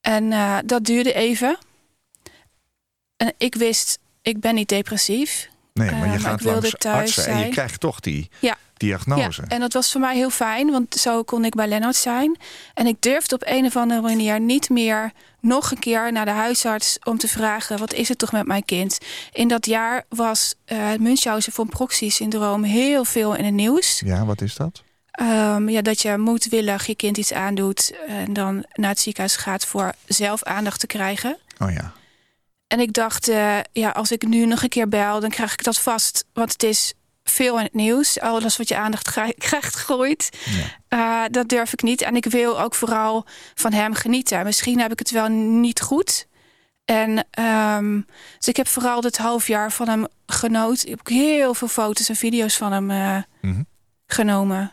En 0.00 0.32
eh, 0.32 0.58
dat 0.64 0.84
duurde 0.84 1.12
even. 1.12 1.58
En 3.16 3.32
ik 3.38 3.54
wist, 3.54 3.98
ik 4.22 4.40
ben 4.40 4.54
niet 4.54 4.68
depressief. 4.68 5.48
Nee, 5.80 5.90
maar 5.98 6.08
Eh, 6.08 6.12
je 6.12 6.18
gaat 6.20 6.42
langs 6.44 6.74
thuis 6.78 6.96
artsen 7.00 7.24
en 7.26 7.32
je 7.32 7.38
zijn. 7.38 7.50
krijgt 7.50 7.80
toch 7.80 8.00
die 8.00 8.30
Ja. 8.38 8.56
diagnose. 8.76 9.42
Ja, 9.42 9.48
en 9.48 9.60
dat 9.60 9.72
was 9.72 9.92
voor 9.92 10.00
mij 10.00 10.16
heel 10.16 10.30
fijn, 10.30 10.70
want 10.70 10.94
zo 10.94 11.22
kon 11.22 11.44
ik 11.44 11.54
bij 11.54 11.66
Lennart 11.66 11.96
zijn. 11.96 12.38
En 12.74 12.86
ik 12.86 12.96
durfde 13.02 13.34
op 13.34 13.42
een 13.46 13.64
of 13.64 13.76
andere 13.76 14.00
manier 14.00 14.40
niet 14.40 14.68
meer 14.68 15.12
nog 15.40 15.70
een 15.70 15.78
keer 15.78 16.12
naar 16.12 16.24
de 16.24 16.30
huisarts 16.30 16.98
om 17.04 17.18
te 17.18 17.28
vragen: 17.28 17.78
wat 17.78 17.92
is 17.92 18.08
het 18.08 18.18
toch 18.18 18.32
met 18.32 18.46
mijn 18.46 18.64
kind? 18.64 18.98
In 19.32 19.48
dat 19.48 19.66
jaar 19.66 20.04
was 20.08 20.54
eh, 20.64 20.78
het 20.88 21.00
Munchausen 21.00 21.52
von 21.52 21.68
Proxy-syndroom 21.68 22.62
heel 22.62 23.04
veel 23.04 23.34
in 23.34 23.44
het 23.44 23.54
nieuws. 23.54 24.02
Ja, 24.04 24.24
wat 24.24 24.40
is 24.40 24.54
dat? 24.54 24.82
Ehm, 25.10 25.68
ja, 25.68 25.82
dat 25.82 26.02
je 26.02 26.18
moedwillig 26.18 26.86
je 26.86 26.94
kind 26.94 27.16
iets 27.18 27.32
aandoet 27.32 27.94
en 28.06 28.32
dan 28.32 28.64
naar 28.72 28.90
het 28.90 29.00
ziekenhuis 29.00 29.36
gaat 29.36 29.66
voor 29.66 29.92
zelf 30.06 30.42
aandacht 30.42 30.80
te 30.80 30.86
krijgen. 30.86 31.36
Oh 31.58 31.72
ja. 31.72 31.92
En 32.70 32.80
ik 32.80 32.92
dacht, 32.92 33.28
eh, 33.28 33.58
ja, 33.72 33.90
als 33.90 34.12
ik 34.12 34.22
nu 34.26 34.46
nog 34.46 34.62
een 34.62 34.68
keer 34.68 34.88
bel, 34.88 35.20
dan 35.20 35.30
krijg 35.30 35.52
ik 35.52 35.64
dat 35.64 35.80
vast. 35.80 36.24
Want 36.32 36.52
het 36.52 36.62
is 36.62 36.92
veel 37.24 37.58
in 37.58 37.64
het 37.64 37.74
nieuws. 37.74 38.20
Alles 38.20 38.56
wat 38.56 38.68
je 38.68 38.76
aandacht 38.76 39.10
krijgt 39.48 39.74
groeit. 39.74 40.28
ja. 40.88 41.24
Eh, 41.24 41.30
dat 41.30 41.48
durf 41.48 41.72
ik 41.72 41.82
niet. 41.82 42.02
En 42.02 42.16
ik 42.16 42.24
wil 42.24 42.60
ook 42.60 42.74
vooral 42.74 43.26
van 43.54 43.72
hem 43.72 43.94
genieten. 43.94 44.44
Misschien 44.44 44.80
heb 44.80 44.92
ik 44.92 44.98
het 44.98 45.10
wel 45.10 45.28
niet 45.28 45.80
goed. 45.80 46.26
En 46.84 47.26
ehm, 47.30 48.00
dus 48.38 48.48
ik 48.48 48.56
heb 48.56 48.68
vooral 48.68 49.00
dit 49.00 49.16
half 49.18 49.46
jaar 49.46 49.72
van 49.72 49.88
hem 49.88 50.06
genoten. 50.26 50.84
Ik 50.84 50.90
heb 50.90 51.00
ook 51.00 51.08
heel 51.08 51.54
veel 51.54 51.68
foto's 51.68 52.08
en 52.08 52.16
video's 52.16 52.56
van 52.56 52.72
hem 52.72 52.90
eh, 52.90 53.16
Mhm. 53.40 53.62
genomen. 54.06 54.72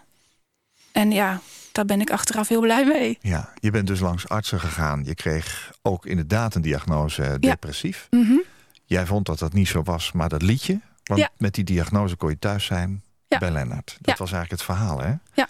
En 0.92 1.12
ja, 1.12 1.42
daar 1.78 1.86
ben 1.86 2.02
ik 2.02 2.12
achteraf 2.12 2.48
heel 2.48 2.62
blij 2.62 2.86
mee. 2.86 3.18
Ja, 3.22 3.54
je 3.60 3.72
bent 3.72 3.88
dus 3.88 4.00
langs 4.00 4.30
artsen 4.30 4.60
gegaan. 4.60 5.04
Je 5.06 5.16
kreeg 5.16 5.72
ook 5.82 6.06
inderdaad 6.06 6.56
een 6.56 6.62
diagnose 6.62 7.38
depressief. 7.40 8.08
Mhm. 8.10 8.36
Jij 8.86 9.06
vond 9.06 9.26
dat 9.26 9.40
dat 9.40 9.54
niet 9.54 9.68
zo 9.68 9.84
was, 9.84 10.12
maar 10.12 10.30
dat 10.30 10.42
liet 10.42 10.64
je. 10.64 10.80
Want 11.04 11.20
Ja. 11.20 11.30
met 11.38 11.54
die 11.54 11.64
diagnose 11.64 12.16
kon 12.16 12.30
je 12.30 12.40
thuis 12.40 12.66
zijn 12.66 13.04
Ja. 13.28 13.38
bij 13.38 13.52
Lennart. 13.52 13.98
Dat 14.02 14.18
was 14.18 14.32
eigenlijk 14.32 14.62
het 14.62 14.78
verhaal, 14.78 15.00
hè? 15.02 15.14
Ja. 15.34 15.48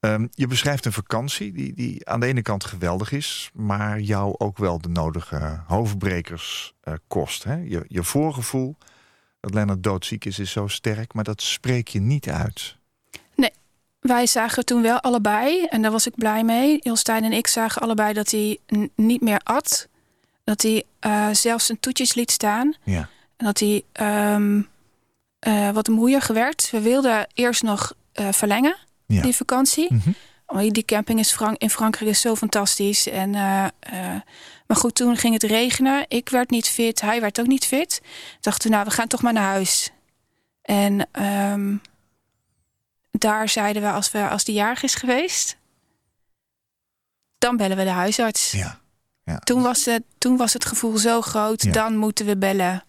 Ehm, 0.00 0.26
je 0.30 0.46
beschrijft 0.46 0.84
een 0.84 0.92
vakantie 0.92 1.52
die, 1.52 1.74
die 1.74 2.08
aan 2.08 2.20
de 2.20 2.26
ene 2.26 2.42
kant 2.42 2.64
geweldig 2.64 3.12
is... 3.12 3.50
maar 3.54 4.00
jou 4.00 4.34
ook 4.38 4.58
wel 4.58 4.80
de 4.80 4.88
nodige 4.88 5.60
hoofdbrekers 5.66 6.72
eh, 6.80 6.94
kost. 7.08 7.44
Hè? 7.44 7.54
Je, 7.54 7.84
je 7.88 8.02
voorgevoel 8.04 8.76
dat 9.40 9.54
Lennart 9.54 9.82
doodziek 9.82 10.24
is, 10.24 10.38
is 10.38 10.50
zo 10.50 10.66
sterk... 10.66 11.14
maar 11.14 11.24
dat 11.24 11.42
spreek 11.42 11.88
je 11.88 12.00
niet 12.00 12.28
uit. 12.28 12.76
Wij 14.02 14.26
zagen 14.26 14.64
toen 14.64 14.82
wel 14.82 15.00
allebei, 15.00 15.64
en 15.64 15.82
daar 15.82 15.90
was 15.90 16.06
ik 16.06 16.14
blij 16.14 16.44
mee. 16.44 16.78
Ilstein 16.80 17.24
en 17.24 17.32
ik 17.32 17.46
zagen 17.46 17.82
allebei 17.82 18.12
dat 18.12 18.30
hij 18.30 18.58
niet 18.96 19.20
meer 19.20 19.40
at. 19.42 19.88
Dat 20.44 20.62
hij 20.62 20.82
eh, 20.98 21.28
zelfs 21.32 21.66
zijn 21.66 21.80
toetjes 21.80 22.14
liet 22.14 22.30
staan. 22.30 22.74
Ja. 22.84 23.08
En 23.36 23.44
dat 23.46 23.58
hij 23.58 23.82
ehm, 23.92 24.62
eh, 25.38 25.70
wat 25.70 25.88
moeier 25.88 26.26
werd. 26.32 26.70
We 26.70 26.80
wilden 26.80 27.26
eerst 27.34 27.62
nog 27.62 27.92
eh, 28.12 28.28
verlengen, 28.32 28.76
Ja. 29.06 29.22
die 29.22 29.36
vakantie. 29.36 29.88
Want 30.46 30.74
die 30.74 30.84
camping 30.84 31.18
is 31.18 31.32
Frank 31.32 31.56
in 31.58 31.70
Frankrijk 31.70 32.10
is 32.10 32.20
zo 32.20 32.36
fantastisch. 32.36 33.08
En, 33.08 33.30
maar 34.66 34.76
goed, 34.76 34.94
toen 34.94 35.16
ging 35.16 35.32
het 35.34 35.42
regenen. 35.42 36.04
Ik 36.08 36.28
werd 36.28 36.50
niet 36.50 36.68
fit, 36.68 37.00
hij 37.00 37.20
werd 37.20 37.40
ook 37.40 37.46
niet 37.46 37.66
fit. 37.66 38.00
Dachten 38.40 38.68
we, 38.68 38.74
nou, 38.74 38.88
we 38.88 38.94
gaan 38.94 39.08
toch 39.08 39.22
maar 39.22 39.32
naar 39.32 39.50
huis. 39.50 39.90
En 40.62 41.06
ehm, 41.12 41.76
daar 43.18 43.48
zeiden 43.48 43.82
we 43.82 43.90
als, 43.90 44.10
we, 44.10 44.28
als 44.28 44.44
die 44.44 44.54
jarig 44.54 44.82
is 44.82 44.94
geweest... 44.94 45.56
dan 47.38 47.56
bellen 47.56 47.76
we 47.76 47.84
de 47.84 47.90
huisarts. 47.90 48.50
Ja. 48.50 48.80
Ja. 49.24 49.38
Toen, 49.38 49.62
was 49.62 49.84
het, 49.84 50.02
toen 50.18 50.36
was 50.36 50.52
het 50.52 50.64
gevoel 50.64 50.96
zo 50.98 51.20
groot, 51.20 51.62
Ja. 51.62 51.72
dan 51.72 51.96
moeten 51.96 52.26
we 52.26 52.36
bellen. 52.36 52.84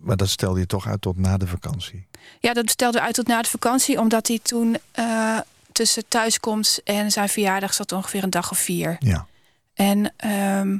Maar 0.00 0.16
dat 0.16 0.28
stelde 0.28 0.60
je 0.60 0.66
toch 0.66 0.86
uit 0.86 1.00
tot 1.00 1.16
na 1.18 1.36
de 1.36 1.46
vakantie. 1.46 2.06
Ja, 2.40 2.52
dat 2.52 2.70
stelde 2.70 3.00
uit 3.00 3.14
tot 3.14 3.26
na 3.26 3.42
de 3.42 3.48
vakantie, 3.48 4.00
omdat 4.00 4.26
hij 4.28 4.38
toen 4.42 4.76
eh, 4.92 5.38
tussen 5.72 6.08
thuiskomst 6.08 6.80
en 6.84 7.10
zijn 7.12 7.28
verjaardag 7.28 7.74
zat 7.74 7.92
ongeveer 7.92 8.22
een 8.22 8.30
dag 8.30 8.50
of 8.50 8.58
vier. 8.58 8.96
Ja. 8.98 9.26
En 9.74 10.12
ehm, 10.16 10.78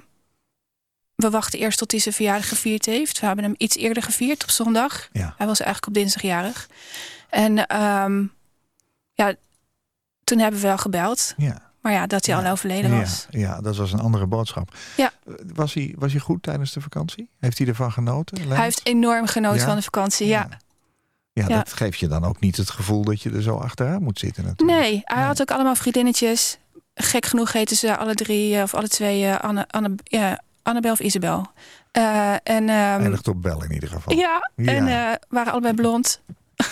we 1.14 1.30
wachten 1.30 1.58
eerst 1.58 1.78
tot 1.78 1.90
hij 1.90 2.00
zijn 2.00 2.14
verjaardag 2.14 2.48
gevierd 2.48 2.86
heeft. 2.86 3.20
We 3.20 3.26
hebben 3.26 3.44
hem 3.44 3.54
iets 3.56 3.76
eerder 3.76 4.02
gevierd 4.02 4.42
op 4.42 4.50
zondag. 4.50 5.08
Ja. 5.12 5.34
Hij 5.36 5.46
was 5.46 5.60
eigenlijk 5.60 5.86
op 5.86 5.94
dinsdag 5.94 6.22
jarig. 6.22 6.68
En 7.28 7.66
ehm, 7.66 8.24
ja, 9.26 9.34
toen 10.25 10.38
hebben 10.38 10.60
we 10.60 10.66
wel 10.66 10.78
gebeld. 10.78 11.34
Ja. 11.37 11.66
Maar 11.80 11.92
ja, 11.92 12.06
dat 12.06 12.26
hij 12.26 12.37
Ja. 12.37 12.44
al 12.44 12.50
overleden 12.50 12.90
Ja, 12.90 12.98
was. 12.98 13.26
ja, 13.30 13.60
dat 13.60 13.76
was 13.76 13.92
een 13.92 14.00
andere 14.00 14.26
boodschap. 14.26 14.75
Ja. 14.96 15.12
Eh, 15.26 15.34
Was 15.54 15.75
hij, 15.75 15.94
was 15.98 16.12
hij 16.12 16.20
goed 16.20 16.42
tijdens 16.42 16.72
de 16.72 16.80
vakantie? 16.80 17.30
Heeft 17.38 17.58
hij 17.58 17.66
ervan 17.66 17.92
genoten? 17.92 18.48
Hij 18.48 18.62
heeft 18.64 18.80
enorm 18.87 19.26
genoten 19.26 19.58
Ja? 19.60 19.64
van 19.66 19.76
de 19.76 19.82
vakantie, 19.82 20.26
ja. 20.26 20.48
Ja, 21.32 21.44
Ja. 21.48 21.56
dat 21.56 21.72
geeft 21.72 21.98
je 21.98 22.08
dan 22.08 22.25
ook 22.25 22.40
niet 22.40 22.56
het 22.56 22.70
gevoel 22.70 23.04
dat 23.04 23.22
je 23.22 23.30
er 23.30 23.42
zo 23.42 23.56
achteraan 23.56 24.02
moet 24.02 24.18
zitten 24.18 24.44
natuurlijk. 24.44 24.78
Nee, 24.80 25.00
hij 25.04 25.22
had 25.22 25.40
ook 25.40 25.50
allemaal 25.50 25.75
vriendinnetjes. 25.75 26.58
Gek 26.94 27.26
genoeg 27.26 27.52
heten 27.52 27.76
ze 27.76 27.96
alle 27.96 28.14
drie, 28.14 28.56
eh, 28.56 28.62
of 28.62 28.75
alle 28.75 28.88
twee, 28.88 29.25
eh, 29.26 29.40
Anne, 29.40 29.68
Anne, 29.68 29.94
ja, 30.04 30.42
Annabel 30.62 30.92
of 30.92 31.00
Isabel. 31.00 31.46
Eh, 31.92 32.32
en, 32.32 32.40
ehm, 32.68 32.70
Eindigt 33.00 33.28
op 33.28 33.42
bel 33.42 33.64
in 33.64 33.72
ieder 33.72 33.88
geval. 33.88 34.14
ja, 34.16 34.50
Ja. 34.56 34.72
en 34.72 34.88
eh, 34.88 35.14
waren 35.28 35.52
allebei 35.52 35.75
blond. 35.75 36.20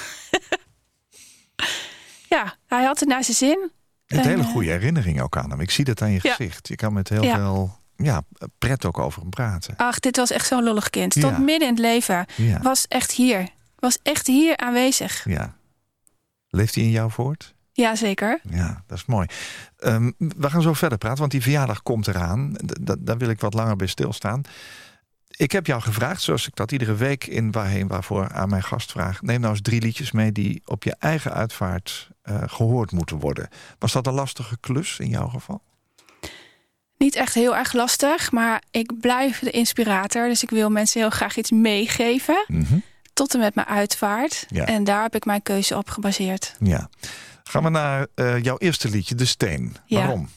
ja, 2.29 2.57
hij 2.67 2.85
had 2.85 3.01
het 3.01 3.09
naar 3.09 3.25
zijn 3.25 3.37
zin. 3.37 3.71
Je 4.07 4.15
hebt 4.15 4.27
hele 4.27 4.43
eh, 4.43 4.49
goede 4.49 4.71
herinneringen 4.71 5.25
ook 5.25 5.37
aan 5.37 5.51
hem. 5.51 5.61
Ik 5.61 5.71
zie 5.71 5.85
dat 5.85 6.03
aan 6.03 6.11
je 6.11 6.19
Ja. 6.23 6.35
gezicht. 6.35 6.69
Je 6.69 6.75
kan 6.77 6.93
met 6.93 7.09
heel 7.09 7.23
Ja. 7.23 7.35
veel 7.37 7.79
ja, 7.97 8.23
pret 8.59 8.85
ook 8.85 8.99
over 8.99 9.21
hem 9.21 9.31
praten. 9.31 9.75
Ach, 9.77 9.99
dit 10.01 10.17
was 10.17 10.31
echt 10.31 10.47
zo'n 10.47 10.63
lollig 10.65 10.91
kind. 10.91 11.21
Tot 11.21 11.39
midden 11.39 11.69
in 11.69 11.75
het 11.75 11.79
leven. 11.79 12.27
Was 12.63 12.87
echt 12.89 13.11
hier. 13.13 13.49
Was 13.77 13.99
echt 14.03 14.27
hier 14.27 14.57
aanwezig. 14.57 15.25
ja. 15.29 15.55
Leeft 16.49 16.75
hij 16.75 16.85
in 16.85 16.91
jou 16.91 17.11
voort? 17.11 17.55
Jazeker. 17.73 18.41
Ja, 18.51 18.83
dat 18.87 18.99
is 18.99 19.05
mooi. 19.07 19.27
Ehm, 19.79 20.11
we 20.19 20.51
gaan 20.51 20.63
zo 20.63 20.73
verder 20.73 20.99
praten, 20.99 21.19
want 21.19 21.31
die 21.31 21.43
verjaardag 21.43 21.83
komt 21.83 22.07
eraan. 22.09 22.53
D- 22.85 22.97
daar 22.99 23.19
wil 23.19 23.29
ik 23.29 23.41
wat 23.41 23.55
langer 23.55 23.77
bij 23.77 23.87
stilstaan. 23.87 24.43
Ik 25.29 25.53
heb 25.53 25.67
jou 25.67 25.81
gevraagd, 25.83 26.23
zoals 26.23 26.47
ik 26.47 26.57
dat 26.57 26.73
iedere 26.73 26.95
week 26.95 27.27
in 27.27 27.51
Waarheen 27.53 27.87
Waarvoor 27.87 28.33
aan 28.33 28.49
mijn 28.49 28.63
gast 28.63 28.91
vraag. 28.93 29.23
Neem 29.23 29.41
nou 29.41 29.53
eens 29.53 29.63
drie 29.63 29.81
liedjes 29.81 30.13
mee 30.13 30.33
die 30.33 30.63
op 30.65 30.85
je 30.85 30.97
eigen 30.99 31.33
uitvaart 31.33 32.11
eh, 32.27 32.43
gehoord 32.47 32.93
moeten 32.93 33.19
worden. 33.19 33.49
Was 33.79 33.93
dat 33.93 34.07
een 34.07 34.15
lastige 34.15 34.57
klus 34.61 34.99
in 34.99 35.09
jouw 35.09 35.29
geval? 35.29 35.63
Niet 36.99 37.15
echt 37.15 37.35
heel 37.35 37.57
erg 37.57 37.73
lastig, 37.73 38.33
maar 38.33 38.63
ik 38.71 39.01
blijf 39.01 39.39
de 39.39 39.51
inspirator. 39.51 40.29
Dus 40.29 40.43
ik 40.43 40.51
wil 40.51 40.71
mensen 40.71 41.01
heel 41.01 41.11
graag 41.11 41.37
iets 41.37 41.51
meegeven. 41.51 42.45
Mhm. 42.47 42.79
Tot 43.13 43.35
en 43.35 43.41
met 43.41 43.55
mijn 43.55 43.67
uitvaart. 43.67 44.45
Ja. 44.49 44.65
En 44.65 44.85
daar 44.85 45.03
heb 45.03 45.15
ik 45.15 45.25
mijn 45.25 45.43
keuze 45.43 45.77
op 45.77 45.89
gebaseerd. 45.89 46.57
Ja. 46.59 46.89
Gaan 47.45 47.63
we 47.63 47.69
naar 47.69 48.07
eh, 48.15 48.43
jouw 48.43 48.59
eerste 48.59 48.89
liedje, 48.89 49.15
De 49.15 49.25
Steen. 49.25 49.77
Ja. 49.87 49.99
Waarom? 49.99 50.29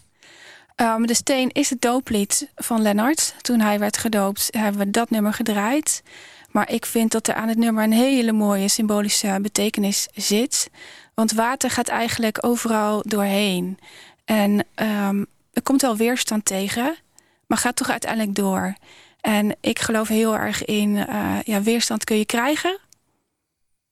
Um, 0.76 1.06
de 1.06 1.14
Steen 1.14 1.50
is 1.50 1.70
het 1.70 1.82
dooplied 1.82 2.52
van 2.56 2.82
Lennart. 2.82 3.36
Toen 3.42 3.60
hij 3.60 3.80
werd 3.80 3.98
gedoopt 3.98 4.48
hebben 4.52 4.86
we 4.86 4.92
dat 4.92 5.10
nummer 5.10 5.34
gedraaid. 5.34 6.04
Maar 6.52 6.72
ik 6.72 6.86
vind 6.86 7.12
dat 7.12 7.28
er 7.28 7.34
aan 7.34 7.48
het 7.48 7.58
nummer 7.58 7.84
een 7.84 7.92
hele 7.92 8.32
mooie 8.32 8.68
symbolische 8.68 9.40
betekenis 9.42 10.08
zit. 10.14 10.70
Want 11.20 11.32
water 11.32 11.70
gaat 11.70 11.88
eigenlijk 11.88 12.46
overal 12.46 13.04
doorheen. 13.08 13.80
En 14.26 14.66
um, 14.76 15.26
er 15.54 15.62
komt 15.64 15.82
wel 15.82 15.96
weerstand 15.96 16.46
tegen, 16.46 16.98
maar 17.48 17.58
gaat 17.58 17.76
toch 17.76 17.90
uiteindelijk 17.90 18.36
door. 18.36 18.74
En 19.22 19.56
ik 19.62 19.80
geloof 19.80 20.08
heel 20.08 20.38
erg 20.38 20.66
in 20.66 20.90
uh, 20.90 21.42
ja, 21.44 21.62
weerstand 21.62 22.04
kun 22.04 22.18
je 22.18 22.26
krijgen. 22.26 22.80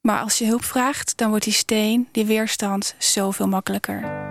Maar 0.01 0.19
als 0.19 0.38
je 0.38 0.46
hulp 0.46 0.63
vraagt, 0.63 1.17
dan 1.17 1.29
wordt 1.29 1.43
die 1.43 1.53
steen, 1.53 2.07
die 2.12 2.25
weerstand, 2.25 2.96
zoveel 2.98 3.48
makkelijker. 3.48 4.26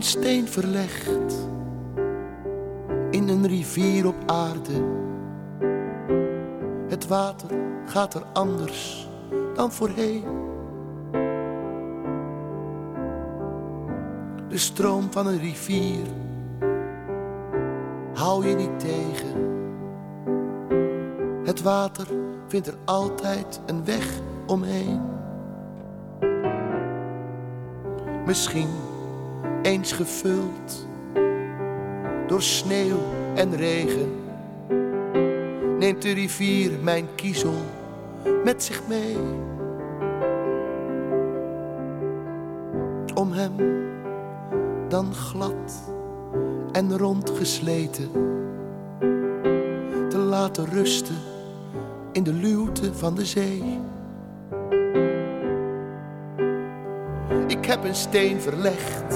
Een 0.00 0.06
steen 0.06 0.48
verlegd 0.48 1.34
in 3.10 3.28
een 3.28 3.46
rivier 3.46 4.06
op 4.06 4.14
aarde. 4.26 4.84
Het 6.88 7.06
water 7.06 7.50
gaat 7.86 8.14
er 8.14 8.22
anders 8.32 9.08
dan 9.54 9.72
voorheen. 9.72 10.24
De 14.48 14.58
stroom 14.58 15.12
van 15.12 15.26
een 15.26 15.38
rivier 15.38 16.06
hou 18.14 18.46
je 18.48 18.54
niet 18.54 18.78
tegen. 18.78 19.62
Het 21.44 21.62
water 21.62 22.06
vindt 22.46 22.66
er 22.66 22.76
altijd 22.84 23.60
een 23.66 23.84
weg 23.84 24.20
omheen. 24.46 25.00
Misschien 28.26 28.89
eens 29.62 29.92
gevuld 29.92 30.86
door 32.26 32.42
sneeuw 32.42 32.98
en 33.34 33.56
regen, 33.56 34.12
neemt 35.78 36.02
de 36.02 36.12
rivier 36.12 36.72
mijn 36.82 37.06
kiezel 37.14 37.54
met 38.44 38.62
zich 38.62 38.82
mee. 38.88 39.16
Om 43.14 43.32
hem 43.32 43.52
dan 44.88 45.14
glad 45.14 45.92
en 46.72 46.98
rond 46.98 47.30
gesleten 47.30 48.10
te 50.08 50.18
laten 50.18 50.66
rusten 50.66 51.16
in 52.12 52.22
de 52.22 52.32
luwte 52.32 52.94
van 52.94 53.14
de 53.14 53.24
zee. 53.24 53.78
Ik 57.46 57.64
heb 57.64 57.84
een 57.84 57.94
steen 57.94 58.40
verlegd 58.40 59.14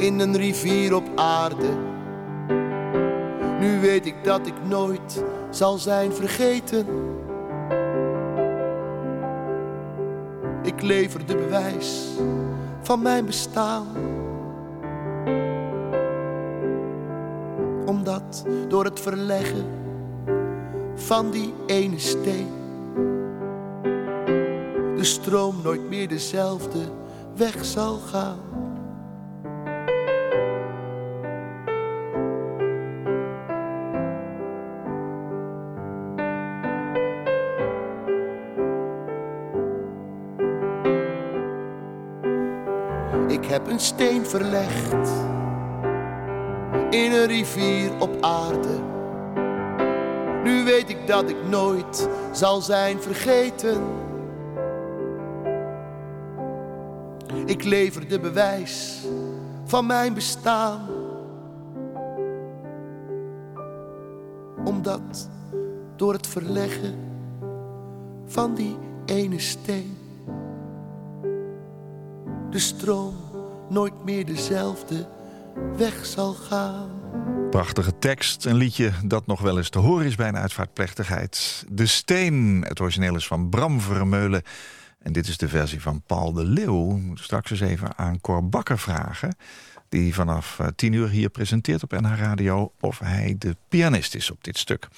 in 0.00 0.18
een 0.18 0.36
rivier 0.36 0.94
op 0.94 1.08
aarde. 1.14 1.68
Nu 3.60 3.80
weet 3.80 4.06
ik 4.06 4.24
dat 4.24 4.46
ik 4.46 4.54
nooit 4.68 5.24
zal 5.50 5.78
zijn 5.78 6.12
vergeten. 6.12 6.86
Ik 10.62 10.82
lever 10.82 11.26
de 11.26 11.36
bewijs 11.36 12.06
van 12.80 13.02
mijn 13.02 13.26
bestaan. 13.26 13.86
Omdat 17.86 18.44
door 18.68 18.84
het 18.84 19.00
verleggen 19.00 19.64
van 20.94 21.30
die 21.30 21.54
ene 21.66 21.98
steen 21.98 22.58
de 25.00 25.06
stroom 25.06 25.56
nooit 25.62 25.88
meer 25.88 26.08
dezelfde 26.08 26.78
weg 27.36 27.64
zal 27.64 27.98
gaan. 27.98 28.49
Verlegd 44.30 45.08
in 46.90 47.12
een 47.12 47.26
rivier 47.26 47.90
op 47.98 48.16
aarde. 48.20 48.80
Nu 50.44 50.64
weet 50.64 50.90
ik 50.90 51.06
dat 51.06 51.30
ik 51.30 51.48
nooit 51.48 52.08
zal 52.32 52.60
zijn 52.60 53.02
vergeten. 53.02 53.82
Ik 57.46 57.64
lever 57.64 58.08
de 58.08 58.20
bewijs 58.20 59.04
van 59.64 59.86
mijn 59.86 60.14
bestaan. 60.14 60.80
Omdat 64.64 65.28
door 65.96 66.12
het 66.12 66.26
verleggen 66.26 66.94
van 68.26 68.54
die 68.54 68.76
ene 69.04 69.38
steen 69.38 69.96
de 72.50 72.58
stroom 72.58 73.29
nooit 73.70 74.04
meer 74.04 74.26
dezelfde 74.26 75.08
weg 75.76 76.06
zal 76.06 76.32
gaan. 76.32 76.90
Prachtige 77.50 77.98
tekst, 77.98 78.44
een 78.44 78.56
liedje 78.56 78.92
dat 79.04 79.26
nog 79.26 79.40
wel 79.40 79.58
eens 79.58 79.70
te 79.70 79.78
horen 79.78 80.06
is 80.06 80.14
bij 80.14 80.28
een 80.28 80.36
uitvaartplechtigheid. 80.36 81.64
De 81.68 81.86
Steen, 81.86 82.64
het 82.68 82.80
origineel 82.80 83.16
is 83.16 83.26
van 83.26 83.48
Bram 83.48 83.80
Vermeulen. 83.80 84.42
En 84.98 85.12
dit 85.12 85.28
is 85.28 85.36
de 85.36 85.48
versie 85.48 85.80
van 85.80 86.02
Paul 86.06 86.32
de 86.32 86.44
Leeuw. 86.44 86.84
Moeten 86.84 87.24
straks 87.24 87.50
eens 87.50 87.60
even 87.60 87.98
aan 87.98 88.20
Cor 88.20 88.48
Bakker 88.48 88.78
vragen... 88.78 89.36
die 89.88 90.14
vanaf 90.14 90.58
eh, 90.58 90.66
tien 90.76 90.92
uur 90.92 91.08
hier 91.08 91.28
presenteert 91.28 91.82
op 91.82 91.90
NH 91.90 92.18
Radio... 92.18 92.72
of 92.80 92.98
hij 92.98 93.34
de 93.38 93.56
pianist 93.68 94.14
is 94.14 94.30
op 94.30 94.44
dit 94.44 94.58
stuk. 94.58 94.88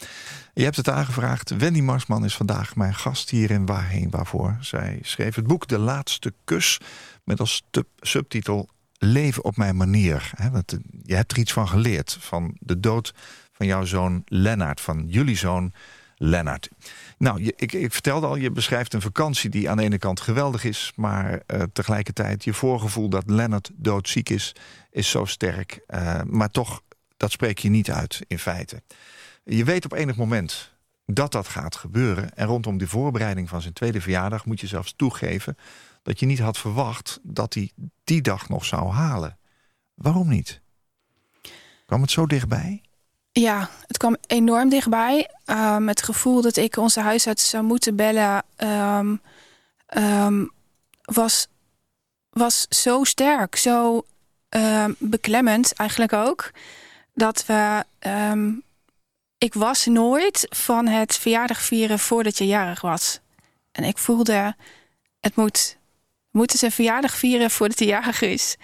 Je 0.54 0.64
hebt 0.64 0.76
het 0.76 0.88
aangevraagd. 0.88 1.56
Wendy 1.56 1.80
Marsman 1.80 2.24
is 2.24 2.36
vandaag 2.36 2.76
mijn 2.76 2.94
gast 2.94 3.30
hier 3.30 3.50
in 3.50 3.66
Waarheen 3.66 4.10
Waarvoor. 4.10 4.56
Zij 4.60 4.98
schreef 5.02 5.34
het 5.34 5.46
boek 5.46 5.68
De 5.68 5.78
Laatste 5.78 6.34
Kus... 6.44 6.80
met 7.24 7.40
als 7.40 7.62
subtitel 8.00 8.68
Leven 8.98 9.44
op 9.44 9.56
mijn 9.56 9.76
manier. 9.76 10.30
Je 11.02 11.14
hebt 11.14 11.32
er 11.32 11.38
iets 11.38 11.52
van 11.52 11.68
geleerd. 11.68 12.16
Van 12.20 12.56
de 12.60 12.80
dood 12.80 13.14
van 13.52 13.66
jouw 13.66 13.84
zoon 13.84 14.22
Lennart. 14.26 14.80
Van 14.80 15.04
jullie 15.08 15.36
zoon 15.36 15.72
Lennart. 16.16 16.68
Nou, 17.18 17.42
je, 17.42 17.52
ik, 17.56 17.72
ik, 17.72 17.92
vertelde 17.92 18.26
al, 18.26 18.36
je 18.36 18.50
beschrijft 18.50 18.94
een 18.94 19.00
vakantie 19.00 19.50
die 19.50 19.70
aan 19.70 19.76
de 19.76 19.82
ene 19.82 19.98
kant 19.98 20.20
geweldig 20.20 20.64
is... 20.64 20.92
maar 20.96 21.32
uh, 21.46 21.62
tegelijkertijd 21.72 22.44
je 22.44 22.54
voorgevoel 22.54 23.08
dat 23.08 23.30
Lennart 23.30 23.70
doodziek 23.74 24.30
is, 24.30 24.54
is 24.90 25.10
zo 25.10 25.24
sterk. 25.24 25.80
Uh, 25.88 26.20
maar 26.26 26.50
toch, 26.50 26.82
dat 27.16 27.30
spreek 27.30 27.58
je 27.58 27.68
niet 27.68 27.90
uit 27.90 28.24
in 28.26 28.38
feite. 28.38 28.82
Je 29.44 29.64
weet 29.64 29.84
op 29.84 29.92
enig 29.92 30.16
moment 30.16 30.72
dat 31.06 31.32
dat 31.32 31.48
gaat 31.48 31.76
gebeuren. 31.76 32.34
En 32.34 32.46
rondom 32.46 32.78
de 32.78 32.88
voorbereiding 32.88 33.48
van 33.48 33.60
zijn 33.60 33.74
tweede 33.74 34.00
verjaardag... 34.00 34.44
moet 34.44 34.60
je 34.60 34.66
zelfs 34.66 34.94
toegeven 34.96 35.56
dat 36.02 36.20
je 36.20 36.26
niet 36.26 36.38
had 36.38 36.58
verwacht... 36.58 37.18
dat 37.22 37.54
hij 37.54 37.70
die 38.04 38.22
dag 38.22 38.48
nog 38.48 38.64
zou 38.64 38.90
halen. 38.90 39.38
Waarom 39.94 40.28
niet? 40.28 40.60
Kwam 41.86 42.00
het 42.00 42.10
zo 42.10 42.26
dichtbij? 42.26 42.82
Ja, 43.32 43.70
het 43.86 43.96
kwam 43.96 44.16
enorm 44.26 44.68
dichtbij. 44.68 45.30
Um, 45.46 45.88
het 45.88 46.02
gevoel 46.02 46.42
dat 46.42 46.56
ik 46.56 46.76
onze 46.76 47.00
huisarts 47.00 47.48
zou 47.48 47.64
moeten 47.64 47.96
bellen... 47.96 48.44
Um, 48.56 49.20
um, 49.96 50.52
was, 51.02 51.46
was 52.30 52.66
zo 52.68 53.04
sterk, 53.04 53.56
zo 53.56 54.04
beklemmend 54.98 55.72
eigenlijk 55.72 56.12
ook... 56.12 56.50
dat 57.14 57.46
we... 57.46 57.84
ik 59.38 59.54
was 59.54 59.86
nooit 59.86 60.46
van 60.48 60.86
het 60.86 61.16
verjaardag 61.16 61.60
vieren 61.62 61.98
voordat 61.98 62.38
je 62.38 62.46
jarig 62.46 62.80
was. 62.80 63.20
En 63.72 63.84
ik 63.84 63.98
voelde, 63.98 64.56
het 65.20 65.36
moet 65.36 65.76
moeten 66.32 66.58
zijn 66.58 66.72
verjaardag 66.72 67.16
vieren 67.16 67.50
voordat 67.50 67.78
hij 67.78 67.88
jarig 67.88 68.22
is. 68.22 68.56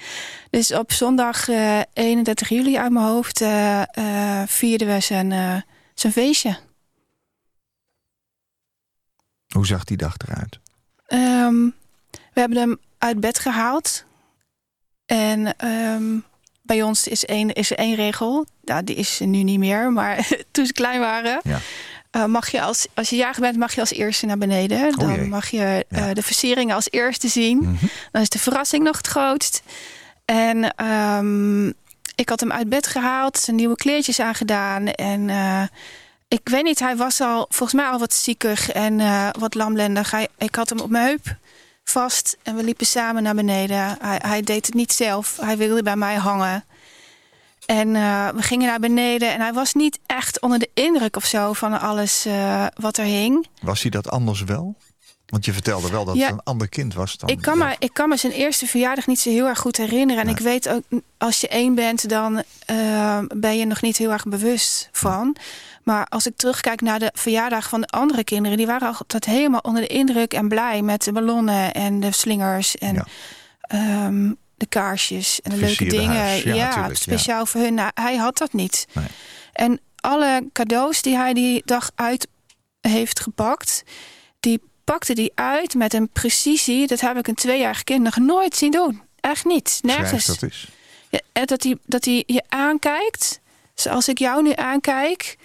Dus 0.51 0.73
op 0.73 0.93
zondag 0.93 1.49
uh, 1.49 1.81
31 1.93 2.49
juli 2.49 2.79
uit 2.79 2.93
mijn 2.93 3.07
hoofd 3.07 3.41
uh, 3.41 3.83
uh, 3.99 4.43
vierden 4.47 4.89
we 4.89 5.01
zijn, 5.01 5.65
zijn 5.95 6.13
feestje. 6.13 6.59
Hoe 9.49 9.67
zag 9.67 9.85
die 9.85 9.97
dag 9.97 10.15
eruit? 10.29 10.59
Um, 11.09 11.75
we 12.11 12.41
hebben 12.41 12.59
hem 12.59 12.79
uit 12.99 13.21
bed 13.21 13.39
gehaald. 13.39 14.05
En 15.07 15.67
um, 15.69 16.25
bij 16.63 16.83
ons 16.83 17.09
is, 17.09 17.25
één, 17.25 17.53
is 17.53 17.71
er 17.71 17.77
één 17.77 17.95
regel. 17.95 18.47
Nou, 18.63 18.85
die 18.85 18.97
is 18.97 19.19
nu 19.19 19.43
niet 19.43 19.59
meer, 19.59 19.93
maar 19.93 20.29
toen 20.51 20.67
ze 20.67 20.73
klein 20.73 21.01
waren... 21.01 21.41
Ja. 21.43 21.59
Uh, 22.19 22.25
mag 22.25 22.51
je 22.51 22.61
als, 22.61 22.87
als 22.95 23.11
je 23.11 23.17
jager 23.17 23.41
bent, 23.41 23.57
mag 23.57 23.75
je 23.75 23.81
als 23.81 23.93
eerste 23.93 24.27
naar 24.27 24.39
beneden. 24.39 24.89
Oh 24.89 24.99
dan 24.99 25.29
mag 25.29 25.49
je 25.49 25.87
uh, 25.91 26.07
de 26.13 26.23
versieringen 26.23 26.75
als 26.75 26.91
eerste 26.91 27.29
zien. 27.29 27.59
Mm 27.59 27.65
-hmm. 27.65 27.89
Dan 28.13 28.23
is 28.23 28.29
de 28.29 28.39
verrassing 28.39 28.85
nog 28.85 28.97
het 28.97 29.07
grootst. 29.07 29.63
En 30.25 30.85
um, 30.87 31.75
ik 32.15 32.29
had 32.29 32.41
hem 32.41 32.53
uit 32.53 32.69
bed 32.69 32.87
gehaald, 32.87 33.39
zijn 33.39 33.57
nieuwe 33.57 33.77
kleertjes 33.77 34.21
aangedaan. 34.21 34.87
En 34.87 35.29
uh, 35.29 35.63
ik 36.29 36.41
weet 36.49 36.63
niet, 36.63 36.79
hij 36.79 36.97
was 36.97 37.21
al 37.21 37.47
volgens 37.49 37.81
mij 37.81 37.91
al 37.91 37.99
wat 37.99 38.15
ziekig 38.15 38.71
en 38.71 39.01
wat 39.39 39.55
lamlendig. 39.55 40.11
Hij, 40.11 40.29
ik 40.39 40.55
had 40.55 40.69
hem 40.69 40.81
op 40.81 40.91
mijn 40.91 41.07
heup 41.07 41.37
vast 41.85 42.37
en 42.43 42.57
we 42.57 42.63
liepen 42.63 42.87
samen 42.87 43.23
naar 43.23 43.35
beneden. 43.35 43.97
Hij, 44.01 44.21
hij 44.23 44.43
deed 44.43 44.67
het 44.67 44.75
niet 44.75 44.93
zelf, 44.93 45.37
hij 45.41 45.57
wilde 45.57 45.83
bij 45.83 45.97
mij 45.97 46.15
hangen. 46.15 46.65
En 47.69 47.89
uh, 47.89 48.29
we 48.29 48.43
gingen 48.43 48.67
naar 48.67 48.81
beneden 48.81 49.33
en 49.33 49.41
hij 49.41 49.53
was 49.53 49.75
niet 49.75 49.99
echt 50.07 50.41
onder 50.41 50.59
de 50.59 50.71
indruk 50.75 51.17
of 51.17 51.25
zo 51.25 51.53
van 51.53 51.81
alles 51.81 52.27
uh, 52.27 52.67
wat 52.75 52.97
er 52.97 53.05
hing. 53.05 53.47
Was 53.61 53.83
hij 53.83 53.91
dat 53.91 54.11
anders 54.11 54.43
wel? 54.45 54.77
Want 55.27 55.45
je 55.45 55.53
vertelde 55.53 55.91
wel 55.91 56.05
dat 56.05 56.17
ja, 56.17 56.25
het 56.25 56.33
een 56.33 56.43
ander 56.43 56.69
kind 56.69 56.95
was 56.95 57.17
dan. 57.17 57.29
Ik 57.29 57.41
kan, 57.41 57.59
me, 57.59 57.77
ik 57.79 57.93
kan 57.93 58.09
me 58.09 58.17
zijn 58.17 58.33
eerste 58.33 58.67
verjaardag 58.67 59.07
niet 59.07 59.21
zo 59.21 59.31
heel 59.31 59.47
erg 59.47 59.59
goed 59.59 59.77
herinneren. 59.77 60.23
En 60.23 60.29
ik 60.29 60.39
weet 60.39 60.69
ook, 60.69 60.83
als 61.19 61.41
je 61.41 61.49
één 61.49 61.75
bent, 61.75 62.09
dan 62.09 62.43
uh, 62.71 63.19
ben 63.37 63.57
je 63.59 63.65
nog 63.65 63.83
niet 63.83 63.97
heel 63.97 64.13
erg 64.13 64.25
bewust 64.25 64.89
van. 64.93 65.37
Maar 65.83 66.07
als 66.07 66.27
ik 66.27 66.37
terugkijk 66.37 66.81
naar 66.81 66.99
de 66.99 67.11
verjaardag 67.15 67.69
van 67.69 67.81
de 67.81 67.87
andere 67.87 68.25
kinderen... 68.25 68.57
die 68.57 68.67
waren 68.67 68.97
altijd 68.99 69.25
helemaal 69.25 69.61
onder 69.61 69.83
de 69.83 69.89
indruk 69.89 70.35
en 70.35 70.49
blij 70.49 70.83
met 70.83 71.05
de 71.05 71.13
ballonnen 71.13 71.75
en 71.75 72.01
de 72.01 72.13
slingers. 72.13 72.77
En 72.77 72.95
ja. 72.95 74.07
um, 74.07 74.37
de 74.59 74.67
kaarsjes 74.67 75.41
en 75.41 75.51
de 75.51 75.57
leuke 75.57 75.85
dingen. 75.85 76.55
Ja, 76.55 76.95
speciaal 76.95 77.47
voor 77.47 77.61
hun. 77.61 77.75
Nou, 77.75 77.91
hij 77.95 78.17
had 78.17 78.39
dat 78.39 78.53
niet. 78.53 78.87
Nee. 78.93 79.07
En 79.53 79.81
alle 80.01 80.49
cadeaus 80.53 81.03
die 81.03 81.17
hij 81.17 81.33
die 81.33 81.63
dag 81.65 81.91
uit 81.95 82.29
heeft 82.81 83.21
gepakt, 83.21 83.83
die 84.41 84.61
pakte 84.85 85.15
die 85.15 85.33
uit 85.35 85.75
met 85.75 85.95
een 85.95 86.09
precisie. 86.09 86.87
Dat 86.87 87.01
heb 87.01 87.17
ik 87.17 87.29
een 87.29 87.35
tweejarig 87.35 87.85
kind 87.85 88.03
nog 88.03 88.17
nooit 88.17 88.57
zien 88.57 88.71
doen. 88.71 89.03
Echt 89.21 89.45
niet. 89.45 89.79
Nergens. 89.83 90.27
dat 90.27 90.43
is. 90.43 90.69
Ja, 91.09 91.45
dat, 91.45 91.63
hij, 91.63 91.77
dat 91.87 92.05
hij 92.05 92.23
je 92.27 92.43
aankijkt, 92.49 93.41
zoals 93.75 94.09
ik 94.09 94.19
jou 94.19 94.43
nu 94.43 94.53
aankijk. 94.55 95.37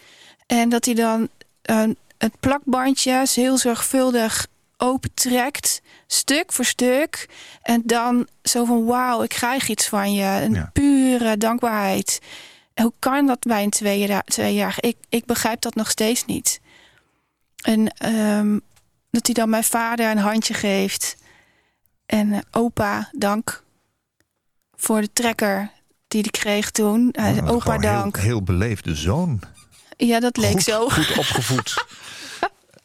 En 0.46 0.70
dat 0.70 0.86
hij 0.86 0.94
dan 0.94 1.30
uh, 1.70 1.84
het 2.18 2.40
plakbandje 2.40 3.26
heel 3.34 3.58
zorgvuldig 3.58 4.48
opentrekt, 4.78 5.82
stuk 6.08 6.54
voor 6.54 6.66
stuk. 6.66 7.30
En 7.62 7.82
dan 7.86 8.28
zo 8.44 8.66
van, 8.66 8.86
wauw, 8.86 9.24
ik 9.24 9.30
krijg 9.30 9.68
iets 9.70 9.88
van 9.88 10.14
je. 10.14 10.42
Een 10.42 10.70
pure 10.74 11.38
dankbaarheid. 11.38 12.20
hoe 12.74 12.94
kan 13.00 13.28
dat 13.28 13.40
bij 13.40 13.64
een 13.64 13.70
twee 14.26 14.54
jaar? 14.54 14.76
Ik, 14.80 14.98
ik 15.10 15.26
begrijp 15.26 15.62
dat 15.62 15.76
nog 15.76 15.90
steeds 15.90 16.26
niet. 16.26 16.62
En 17.62 18.10
um, 18.14 18.62
dat 19.10 19.26
hij 19.26 19.34
dan 19.34 19.50
mijn 19.50 19.64
vader 19.64 20.12
een 20.12 20.18
handje 20.18 20.54
geeft. 20.54 21.16
En 22.06 22.28
uh, 22.28 22.40
opa, 22.52 23.10
dank 23.12 23.64
voor 24.76 25.02
de 25.02 25.14
trekker 25.14 25.72
die 26.08 26.22
hij 26.22 26.32
kreeg 26.32 26.72
toen. 26.72 27.16
Opa, 27.46 27.78
dank. 27.78 28.16
Heel, 28.16 28.26
heel 28.26 28.44
beleefde 28.44 28.96
zoon. 28.96 29.42
Ja, 29.98 30.20
dat 30.20 30.38
leek 30.38 30.52
goed, 30.52 30.64
zo. 30.64 30.90
Goed 30.90 31.18
opgevoed. 31.18 31.74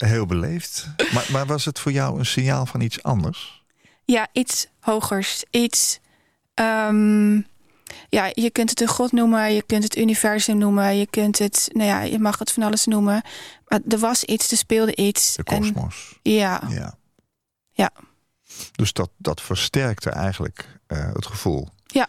Heel 0.07 0.27
beleefd. 0.27 0.89
Maar, 1.13 1.27
maar 1.31 1.47
was 1.47 1.65
het 1.65 1.79
voor 1.79 1.93
jou 1.93 2.19
een 2.19 2.27
signaal 2.27 2.67
van 2.67 2.81
iets 2.81 3.03
anders? 3.03 3.65
Ja, 4.05 4.29
iets 4.33 4.67
hogers. 4.81 5.45
Iets. 5.51 6.01
Um, 6.55 7.47
ja, 8.09 8.31
je 8.33 8.51
kunt 8.51 8.71
het 8.71 8.81
een 8.81 8.89
god 8.89 9.13
noemen, 9.13 9.53
je 9.53 9.63
kunt 9.63 9.83
het 9.83 9.97
universum 9.97 10.59
noemen, 10.59 10.97
je 10.97 11.07
kunt 11.07 11.39
het, 11.39 11.69
nou 11.73 11.89
ja, 11.89 12.01
je 12.01 12.19
mag 12.19 12.39
het 12.39 12.53
van 12.53 12.63
alles 12.63 12.85
noemen. 12.85 13.23
Maar 13.69 13.81
er 13.89 13.99
was 13.99 14.25
iets, 14.25 14.51
er 14.51 14.57
speelde 14.57 14.97
iets. 14.97 15.35
De 15.35 15.43
kosmos. 15.43 16.19
Ja. 16.23 16.63
ja. 16.69 16.95
Ja. 17.73 17.91
Dus 18.73 18.93
dat, 18.93 19.11
dat 19.17 19.41
versterkte 19.41 20.11
eigenlijk 20.11 20.81
uh, 20.89 21.13
het 21.13 21.27
gevoel. 21.27 21.69
Ja. 21.87 22.07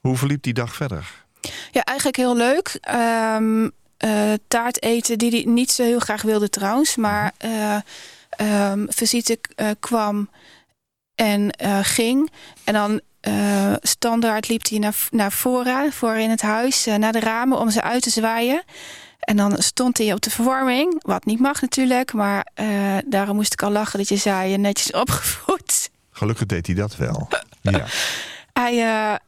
Hoe 0.00 0.16
verliep 0.16 0.42
die 0.42 0.54
dag 0.54 0.74
verder? 0.74 1.24
Ja, 1.70 1.82
eigenlijk 1.82 2.16
heel 2.16 2.36
leuk. 2.36 2.78
Um, 3.36 3.70
uh, 4.04 4.32
taart 4.48 4.82
eten 4.82 5.18
die 5.18 5.30
hij 5.30 5.52
niet 5.52 5.70
zo 5.70 5.82
heel 5.82 5.98
graag 5.98 6.22
wilde 6.22 6.48
trouwens. 6.48 6.96
Maar 6.96 7.32
uh, 7.44 7.76
um, 8.70 8.86
visite 8.88 9.38
uh, 9.56 9.70
kwam 9.80 10.30
en 11.14 11.54
ging. 11.82 12.30
En 12.64 12.74
dan 12.74 13.00
standaard 13.80 14.48
liep 14.48 14.68
hij 14.68 14.78
naar, 14.78 14.96
naar 15.10 15.32
voren, 15.32 15.92
voor 15.92 16.16
in 16.16 16.30
het 16.30 16.42
huis, 16.42 16.84
naar 16.84 17.12
de 17.12 17.20
ramen 17.20 17.58
om 17.58 17.70
ze 17.70 17.82
uit 17.82 18.02
te 18.02 18.10
zwaaien. 18.10 18.62
En 19.20 19.36
dan 19.36 19.62
stond 19.62 19.98
hij 19.98 20.12
op 20.12 20.20
de 20.20 20.30
verwarming, 20.30 21.02
wat 21.02 21.24
niet 21.24 21.40
mag 21.40 21.60
natuurlijk. 21.60 22.12
Maar 22.12 22.46
daarom 23.06 23.36
moest 23.36 23.52
ik 23.52 23.62
al 23.62 23.70
lachen 23.70 23.98
dat 23.98 24.08
je 24.08 24.16
zei, 24.16 24.56
netjes 24.56 24.92
opgevoed. 25.02 25.90
Gelukkig 26.10 26.46
deed 26.46 26.66
hij 26.66 26.74
dat 26.74 26.96
wel. 26.96 27.28
ja. 27.60 27.86
Hij, 28.52 28.78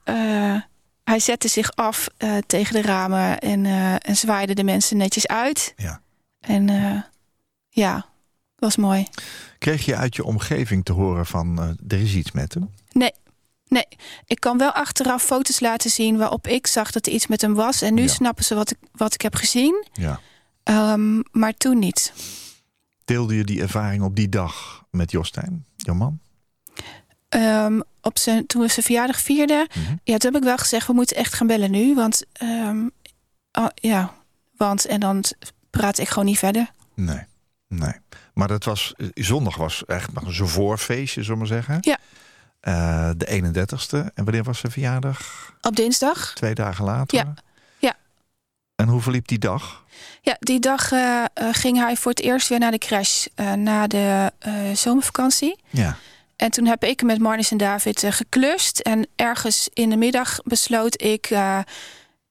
eh, 0.04 0.54
eh, 0.54 0.62
hij 1.04 1.18
zette 1.18 1.48
zich 1.48 1.72
af 1.74 2.08
eh, 2.16 2.36
tegen 2.46 2.74
de 2.74 2.82
ramen 2.82 3.38
en, 3.38 3.66
eh, 3.66 3.94
en 4.08 4.16
zwaaide 4.16 4.54
de 4.54 4.64
mensen 4.64 4.96
netjes 4.96 5.26
uit. 5.26 5.72
Ja. 5.76 6.00
En 6.40 6.68
eh, 6.68 7.02
ja, 7.68 8.06
was 8.56 8.76
mooi. 8.76 9.06
Kreeg 9.58 9.84
je 9.84 9.96
uit 9.96 10.16
je 10.16 10.24
omgeving 10.24 10.84
te 10.84 10.92
horen 10.92 11.26
van 11.26 11.76
er 11.88 12.00
is 12.00 12.14
iets 12.14 12.32
met 12.32 12.54
hem? 12.54 12.70
Nee, 12.92 13.12
nee. 13.66 13.86
Ik 14.26 14.40
kan 14.40 14.58
wel 14.58 14.70
achteraf 14.72 15.22
foto's 15.22 15.60
laten 15.60 15.90
zien 15.90 16.16
waarop 16.16 16.46
ik 16.46 16.66
zag 16.66 16.90
dat 16.90 17.06
er 17.06 17.12
iets 17.12 17.26
met 17.26 17.40
hem 17.40 17.54
was. 17.54 17.82
En 17.82 17.94
nu 17.94 18.02
Ja. 18.02 18.08
snappen 18.08 18.44
ze 18.44 18.54
wat 18.54 18.70
ik, 18.70 18.78
wat 18.92 19.14
ik 19.14 19.20
heb 19.20 19.34
gezien. 19.34 19.86
Ja. 19.92 20.20
Ehm, 20.62 21.20
maar 21.30 21.54
toen 21.54 21.78
niet. 21.78 22.12
Deelde 23.04 23.36
je 23.36 23.44
die 23.44 23.60
ervaring 23.62 24.02
op 24.02 24.16
die 24.16 24.28
dag 24.28 24.84
met 24.90 25.10
Jostijn, 25.10 25.64
jouw 25.76 25.94
man? 25.94 26.20
Ehm, 27.32 27.80
op 28.00 28.18
zijn, 28.18 28.46
toen 28.46 28.62
we 28.62 28.68
zijn 28.68 28.84
verjaardag 28.84 29.20
vierden, 29.20 29.66
Mhm. 29.74 29.94
ja, 30.04 30.16
toen 30.16 30.32
heb 30.32 30.42
ik 30.42 30.48
wel 30.48 30.56
gezegd, 30.58 30.86
we 30.86 30.92
moeten 30.92 31.16
echt 31.16 31.34
gaan 31.34 31.46
bellen 31.46 31.70
nu. 31.70 31.94
Want 31.94 32.22
ehm, 32.32 32.86
oh, 33.52 33.66
ja, 33.74 34.14
want 34.56 34.84
en 34.86 35.00
dan 35.00 35.24
praat 35.70 35.98
ik 35.98 36.08
gewoon 36.08 36.24
niet 36.24 36.38
verder. 36.38 36.70
Nee, 36.94 37.22
nee. 37.68 37.92
Maar 38.34 38.48
dat 38.48 38.64
was, 38.64 38.94
eh, 38.96 39.06
zondag 39.14 39.56
was 39.56 39.84
echt 39.84 40.12
nog 40.12 40.38
een 40.38 40.48
voorfeestje, 40.48 41.22
zullen 41.22 41.38
we 41.42 41.44
maar 41.48 41.62
zeggen. 41.62 41.78
Ja. 41.80 41.98
Eh, 42.60 43.10
de 43.16 43.26
31ste. 43.26 44.10
En 44.14 44.24
wanneer 44.24 44.42
was 44.42 44.58
zijn 44.58 44.72
verjaardag? 44.72 45.52
Op 45.60 45.76
dinsdag. 45.76 46.34
Twee 46.34 46.54
dagen 46.54 46.84
later? 46.84 47.18
Ja. 47.18 47.34
Ja. 47.78 47.94
En 48.74 48.88
hoe 48.88 49.00
verliep 49.00 49.28
die 49.28 49.38
dag? 49.38 49.84
Ja, 50.22 50.36
die 50.38 50.60
dag 50.60 50.92
eh, 50.92 51.24
ging 51.52 51.78
hij 51.78 51.96
voor 51.96 52.10
het 52.10 52.20
eerst 52.20 52.48
weer 52.48 52.58
naar 52.58 52.70
de 52.70 52.78
crash 52.78 53.26
na 53.56 53.86
de 53.86 54.32
zomervakantie. 54.74 55.60
Ja. 55.70 55.96
En 56.42 56.50
toen 56.50 56.66
heb 56.66 56.85
ik 56.85 57.02
met 57.02 57.18
Marnus 57.18 57.50
en 57.50 57.57
David 57.57 58.02
eh, 58.02 58.12
geklust. 58.12 58.78
En 58.78 59.07
ergens 59.16 59.68
in 59.72 59.90
de 59.90 59.96
middag 59.96 60.38
besloot 60.44 61.02
ik... 61.02 61.26
eh, 61.26 61.59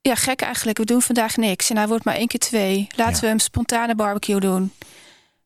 ja, 0.02 0.16
gek 0.16 0.42
eigenlijk, 0.42 0.78
we 0.78 0.86
doen 0.86 1.02
vandaag 1.02 1.38
niks. 1.38 1.70
En 1.70 1.78
hij 1.78 1.88
wordt 1.88 2.04
maar 2.06 2.16
één 2.16 2.28
keer 2.28 2.40
twee. 2.40 2.88
Laten 2.96 3.14
Ja. 3.16 3.20
we 3.22 3.28
een 3.28 3.40
spontane 3.40 3.96
barbecue 3.96 4.40
doen. 4.40 4.74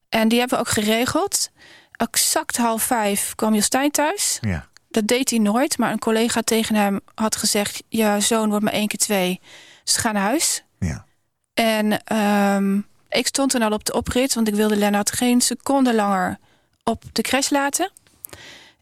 En 0.09 0.27
die 0.27 0.39
hebben 0.39 0.57
we 0.57 0.63
ook 0.63 0.71
geregeld. 0.71 1.49
Exact 1.91 2.57
half 2.57 2.83
vijf 2.83 3.35
kwam 3.35 3.53
Jostijn 3.53 3.91
thuis. 3.91 4.37
Ja. 4.41 4.67
Dat 4.89 5.07
deed 5.07 5.29
hij 5.29 5.39
nooit. 5.39 5.77
Maar 5.77 5.91
een 5.91 5.99
collega 5.99 6.41
tegen 6.41 6.75
hem 6.75 6.99
had 7.15 7.35
gezegd... 7.35 7.83
je 7.89 8.15
zoon 8.19 8.49
wordt 8.49 8.63
maar 8.63 8.73
één 8.73 8.87
keer 8.87 8.99
twee. 8.99 9.39
Dus 9.83 9.95
ga 9.97 10.11
naar 10.11 10.21
huis. 10.23 10.63
Ja. 10.79 11.05
En 11.53 12.03
ehm, 12.03 12.77
ik 13.09 13.27
stond 13.27 13.51
toen 13.51 13.61
al 13.61 13.71
op 13.71 13.85
de 13.85 13.93
oprit, 13.93 14.33
want 14.33 14.47
ik 14.47 14.55
wilde 14.55 14.75
Lennart 14.75 15.11
geen 15.11 15.41
seconde 15.41 15.93
langer 15.93 16.37
op 16.83 17.03
de 17.11 17.21
crash 17.21 17.49
laten. 17.49 17.91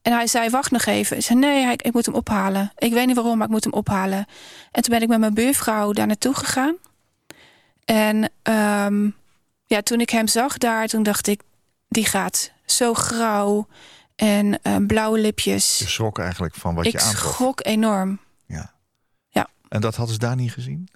En 0.01 0.11
hij 0.13 0.27
zei, 0.27 0.49
wacht 0.49 0.71
nog 0.71 0.85
even. 0.85 1.17
Ik 1.17 1.23
zei, 1.23 1.39
nee, 1.39 1.63
hij- 1.63 1.73
ik 1.81 1.93
moet 1.93 2.05
hem 2.05 2.15
ophalen. 2.15 2.71
Ik 2.77 2.93
weet 2.93 3.05
niet 3.07 3.15
waarom, 3.15 3.37
maar 3.37 3.45
ik 3.47 3.53
moet 3.53 3.63
hem 3.63 3.73
ophalen. 3.73 4.25
En 4.71 4.81
toen 4.81 4.93
ben 4.93 5.01
ik 5.01 5.07
met 5.07 5.19
mijn 5.19 5.33
buurvrouw 5.33 5.91
daar 5.91 6.07
naartoe 6.07 6.33
gegaan. 6.35 6.75
En 7.85 8.31
ehm, 8.41 9.09
ja, 9.65 9.81
toen 9.81 9.99
ik 9.99 10.09
hem 10.09 10.27
zag 10.27 10.57
daar, 10.57 10.87
toen 10.87 11.03
dacht 11.03 11.27
ik, 11.27 11.41
die 11.89 12.05
gaat 12.05 12.51
zo 12.65 12.93
grauw 12.93 13.67
en 14.15 14.61
eh, 14.61 14.75
blauwe 14.87 15.19
lipjes. 15.19 15.77
Je 15.77 15.87
schrok 15.87 16.19
eigenlijk 16.19 16.55
van 16.55 16.75
wat 16.75 16.85
ik 16.85 16.91
je 16.91 16.99
aantrof. 17.01 17.33
schrok 17.33 17.65
enorm. 17.65 18.19
Ja. 18.45 18.73
Ja. 19.29 19.47
En 19.69 19.81
dat 19.81 19.95
hadden 19.95 20.13
ze 20.13 20.19
daar 20.19 20.35
niet 20.35 20.51
gezien? 20.53 20.87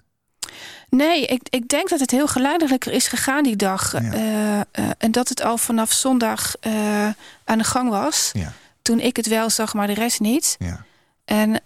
Nee, 0.90 1.26
ik, 1.26 1.40
ik 1.50 1.68
denk 1.68 1.88
dat 1.88 2.00
het 2.00 2.10
heel 2.10 2.26
geleidelijker 2.26 2.92
is 2.92 3.08
gegaan 3.08 3.42
die 3.42 3.56
dag. 3.56 3.92
Ja. 3.92 4.12
Eh, 4.12 4.60
eh, 4.60 4.64
en 4.98 5.10
dat 5.12 5.28
het 5.28 5.42
al 5.42 5.58
vanaf 5.58 5.92
zondag 5.92 6.54
eh, 6.60 7.08
aan 7.44 7.58
de 7.58 7.64
gang 7.64 7.90
was. 7.90 8.30
Ja. 8.32 8.52
Toen 8.82 9.00
ik 9.00 9.16
het 9.16 9.26
wel 9.26 9.50
zag, 9.50 9.74
maar 9.74 9.86
de 9.86 9.94
rest 9.94 10.20
niet. 10.20 10.56
Ja. 10.58 10.84
En 11.24 11.60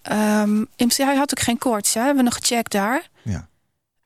principe, 0.76 1.08
hij 1.08 1.16
had 1.16 1.30
ook 1.38 1.44
geen 1.44 1.58
koorts. 1.58 1.94
Hè? 1.94 2.00
We 2.00 2.06
hebben 2.06 2.24
nog 2.24 2.34
gecheckt 2.34 2.72
daar. 2.72 3.08
ja. 3.22 3.50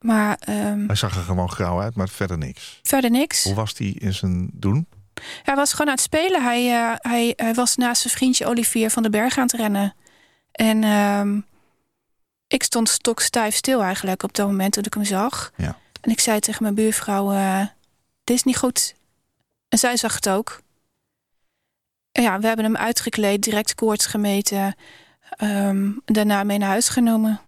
Maar 0.00 0.36
ehm, 0.40 0.86
Hij 0.86 0.96
zag 0.96 1.16
er 1.16 1.22
gewoon 1.22 1.50
grauw 1.50 1.80
uit, 1.80 1.94
maar 1.94 2.08
verder 2.08 2.38
niks. 2.38 2.80
verder 2.82 3.10
niks. 3.10 3.44
Hoe 3.44 3.54
was 3.54 3.74
hij 3.76 3.86
in 3.98 4.12
zijn 4.14 4.50
doen? 4.52 4.86
Hij 5.42 5.54
was 5.54 5.70
gewoon 5.70 5.86
aan 5.86 5.92
het 5.92 6.02
spelen. 6.02 6.42
Hij, 6.42 6.62
hij, 7.00 7.32
hij 7.36 7.54
was 7.54 7.76
naast 7.76 8.02
zijn 8.02 8.14
vriendje 8.14 8.46
Olivier 8.46 8.90
van 8.90 9.02
den 9.02 9.10
Berg 9.10 9.36
aan 9.38 9.42
het 9.42 9.52
rennen. 9.52 9.94
En 10.52 10.84
ehm, 10.84 11.40
ik 12.46 12.62
stond 12.62 12.88
stokstijf 12.88 13.54
stil 13.54 13.82
eigenlijk 13.82 14.22
op 14.22 14.34
dat 14.34 14.46
moment 14.46 14.72
toen 14.72 14.84
ik 14.84 14.94
hem 14.94 15.04
zag. 15.04 15.52
Ja. 15.56 15.78
En 16.00 16.10
ik 16.10 16.20
zei 16.20 16.40
tegen 16.40 16.62
mijn 16.62 16.74
buurvrouw, 16.74 17.32
eh, 17.32 17.66
dit 18.24 18.36
is 18.36 18.42
niet 18.42 18.56
goed. 18.56 18.94
En 19.68 19.78
zij 19.78 19.96
zag 19.96 20.14
het 20.14 20.28
ook. 20.28 20.60
En 22.12 22.22
ja, 22.22 22.38
we 22.38 22.46
hebben 22.46 22.64
hem 22.64 22.76
uitgekleed, 22.76 23.42
direct 23.42 23.74
koorts 23.74 24.06
gemeten. 24.06 24.74
ehm, 25.36 25.90
daarna 26.04 26.44
mee 26.44 26.58
naar 26.58 26.68
huis 26.68 26.88
genomen. 26.88 27.40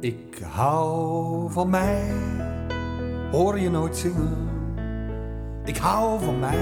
Ik 0.00 0.38
hou 0.42 1.52
van 1.52 1.70
mij, 1.70 2.14
hoor 3.32 3.58
je 3.58 3.70
nooit 3.70 3.96
zingen. 3.96 4.48
Ik 5.64 5.76
hou 5.76 6.20
van 6.24 6.38
mij, 6.38 6.58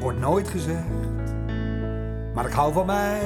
wordt 0.00 0.18
nooit 0.18 0.48
gezegd. 0.48 1.34
Maar 2.34 2.46
ik 2.46 2.52
hou 2.52 2.72
van 2.72 2.86
mij, 2.86 3.20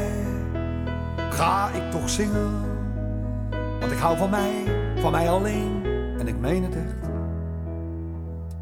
ga 1.31 1.71
ik 1.71 1.91
toch 1.91 2.09
zingen. 2.09 2.53
Want 3.81 3.93
ik 3.93 3.99
hou 3.99 4.17
van 4.17 4.31
mij, 4.31 4.53
van 5.01 5.13
mij 5.13 5.31
alleen, 5.31 5.83
en 6.19 6.29
ik 6.29 6.39
meen 6.39 6.63
het 6.63 6.75
echt. 6.75 7.11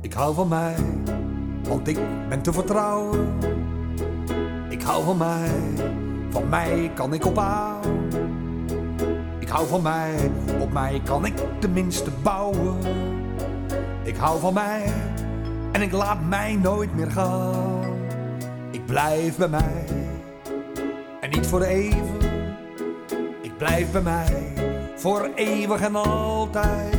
Ik 0.01 0.13
hou 0.13 0.35
van 0.35 0.49
mij, 0.49 0.77
want 1.69 1.89
ik 1.89 1.99
ben 2.29 2.43
te 2.43 2.53
vertrouwen. 2.53 3.29
Ik 4.69 4.83
hou 4.83 5.05
van 5.05 5.17
mij, 5.17 5.51
van 6.31 6.49
mij 6.49 6.91
kan 6.95 7.15
ik 7.15 7.25
op 7.25 7.39
aan. 7.39 7.81
Ik 9.39 9.49
hou 9.49 9.67
van 9.67 9.83
mij, 9.83 10.31
op 10.61 10.73
mij 10.73 11.01
kan 11.05 11.25
ik 11.25 11.35
tenminste 11.59 12.11
bouwen. 12.23 12.77
Ik 14.07 14.17
hou 14.17 14.41
van 14.41 14.55
mij 14.55 14.93
en 15.73 15.83
ik 15.83 15.93
laat 15.93 16.25
mij 16.29 16.55
nooit 16.63 16.95
meer 16.95 17.11
gaan. 17.11 17.85
Ik 18.71 18.87
blijf 18.87 19.37
bij 19.37 19.49
mij 19.49 19.85
en 21.21 21.31
niet 21.31 21.47
voor 21.47 21.63
even. 21.63 22.17
Ik 23.43 23.57
blijf 23.57 23.93
bij 23.93 24.01
mij 24.01 24.53
voor 24.97 25.31
eeuwig 25.35 25.81
en 25.81 25.97
altijd. 25.97 26.97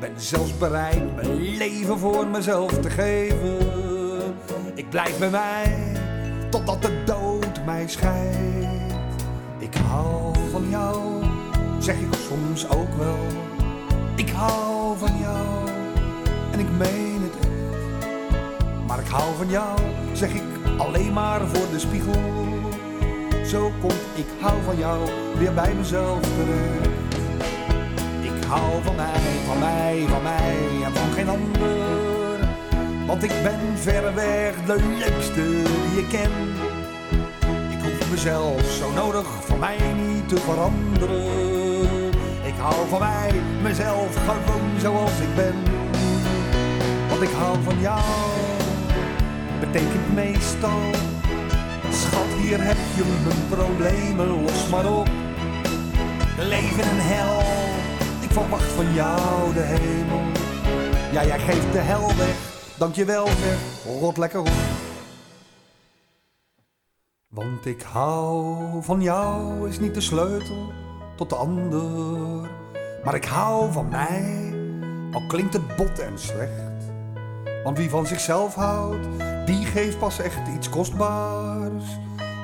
Ben 0.00 0.12
zelfs 0.16 0.58
bereid 0.58 1.14
mijn 1.14 1.38
leven 1.56 1.98
voor 1.98 2.26
mezelf 2.26 2.70
te 2.70 2.90
geven. 2.90 3.58
Ik 4.74 4.90
blijf 4.90 5.18
bij 5.18 5.30
mij 5.30 5.92
totdat 6.50 6.82
de 6.82 7.02
dood 7.04 7.64
mij 7.64 7.88
scheidt. 7.88 8.66
Ik 9.58 9.74
hou 9.74 10.34
van 10.50 10.68
jou, 10.68 11.24
zeg 11.78 11.96
ik 11.96 12.14
soms 12.28 12.68
ook 12.68 12.94
wel. 12.98 13.26
Ik 14.14 14.30
hou 14.30 14.98
van 14.98 15.18
jou 15.18 15.61
meen 16.78 17.22
het 17.22 17.34
echt. 17.40 18.86
Maar 18.86 18.98
ik 18.98 19.06
hou 19.06 19.36
van 19.36 19.48
jou, 19.48 19.78
zeg 20.12 20.32
ik 20.32 20.42
alleen 20.78 21.12
maar 21.12 21.40
voor 21.40 21.70
de 21.72 21.78
spiegel. 21.78 22.20
Zo 23.46 23.72
komt 23.80 24.04
ik 24.14 24.26
hou 24.40 24.62
van 24.64 24.76
jou 24.78 25.08
weer 25.38 25.54
bij 25.54 25.74
mezelf 25.74 26.20
terecht. 26.20 27.14
Ik 28.20 28.44
hou 28.48 28.82
van 28.82 28.94
mij, 28.94 29.20
van 29.46 29.58
mij, 29.58 30.04
van 30.08 30.22
mij 30.22 30.56
en 30.84 30.92
van 30.94 31.12
geen 31.12 31.28
ander. 31.28 31.92
Want 33.06 33.22
ik 33.22 33.32
ben 33.42 33.60
verreweg 33.74 34.54
de 34.66 34.76
leukste 34.98 35.44
die 35.44 35.94
je 35.94 36.06
kent. 36.10 36.58
Ik 37.70 37.82
hoef 37.82 38.10
mezelf 38.10 38.60
zo 38.70 38.92
nodig 38.92 39.26
voor 39.26 39.58
mij 39.58 39.78
niet 40.06 40.28
te 40.28 40.36
veranderen. 40.36 42.10
Ik 42.44 42.54
hou 42.58 42.88
van 42.88 42.98
mij, 42.98 43.32
mezelf 43.62 44.16
gewoon 44.16 44.80
zoals 44.80 45.20
ik 45.20 45.34
ben. 45.34 45.71
Betekent 49.60 50.14
meestal. 50.14 50.90
Schat, 51.90 52.26
hier 52.40 52.62
heb 52.64 52.76
je 52.94 53.04
mijn 53.24 53.48
problemen, 53.48 54.42
los 54.42 54.68
maar 54.68 54.92
op. 54.92 55.08
Leven 56.38 56.82
en 56.82 56.98
hel, 56.98 57.38
ik 58.20 58.30
verwacht 58.30 58.72
van 58.72 58.92
jou 58.92 59.54
de 59.54 59.60
hemel. 59.60 60.22
Ja, 61.12 61.24
jij 61.24 61.38
geeft 61.38 61.72
de 61.72 61.78
hel 61.78 62.16
weg, 62.16 62.36
dankjewel 62.78 63.26
zeg, 63.26 63.58
rot 64.00 64.16
lekker 64.16 64.40
op. 64.40 64.50
Want 67.28 67.66
ik 67.66 67.82
hou 67.82 68.56
van 68.82 69.02
jou 69.02 69.68
is 69.68 69.78
niet 69.78 69.94
de 69.94 70.00
sleutel 70.00 70.72
tot 71.16 71.30
de 71.30 71.36
ander. 71.36 72.50
Maar 73.04 73.14
ik 73.14 73.24
hou 73.24 73.72
van 73.72 73.88
mij, 73.88 74.54
al 75.12 75.26
klinkt 75.26 75.52
het 75.52 75.76
bot 75.76 75.98
en 75.98 76.18
slecht. 76.18 76.71
Want 77.64 77.78
wie 77.78 77.90
van 77.90 78.06
zichzelf 78.06 78.54
houdt, 78.54 79.06
die 79.46 79.66
geeft 79.66 79.98
pas 79.98 80.18
echt 80.18 80.48
iets 80.56 80.68
kostbaars. 80.68 81.84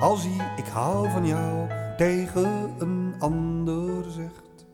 Als 0.01 0.23
hij 0.23 0.53
ik 0.57 0.67
hou 0.73 1.11
van 1.11 1.27
jou 1.27 1.71
tegen 1.97 2.75
een 2.79 3.15
ander 3.19 4.05
zegt. 4.11 4.67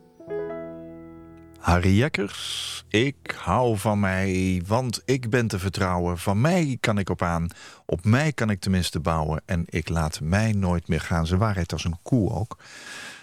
Harry 1.58 1.96
Jekkers, 1.96 2.84
ik 2.88 3.36
hou 3.36 3.78
van 3.78 4.00
mij, 4.00 4.62
want 4.66 5.02
ik 5.04 5.30
ben 5.30 5.46
te 5.46 5.58
vertrouwen. 5.58 6.18
Van 6.18 6.40
mij 6.40 6.76
kan 6.80 6.98
ik 6.98 7.10
op 7.10 7.22
aan, 7.22 7.48
op 7.86 8.04
mij 8.04 8.32
kan 8.32 8.50
ik 8.50 8.60
tenminste 8.60 9.00
bouwen... 9.00 9.42
en 9.44 9.64
ik 9.68 9.88
laat 9.88 10.20
mij 10.20 10.52
nooit 10.52 10.88
meer 10.88 11.00
gaan. 11.00 11.26
Zijn 11.26 11.40
waarheid 11.40 11.72
als 11.72 11.84
een 11.84 11.98
koe 12.02 12.30
ook. 12.30 12.58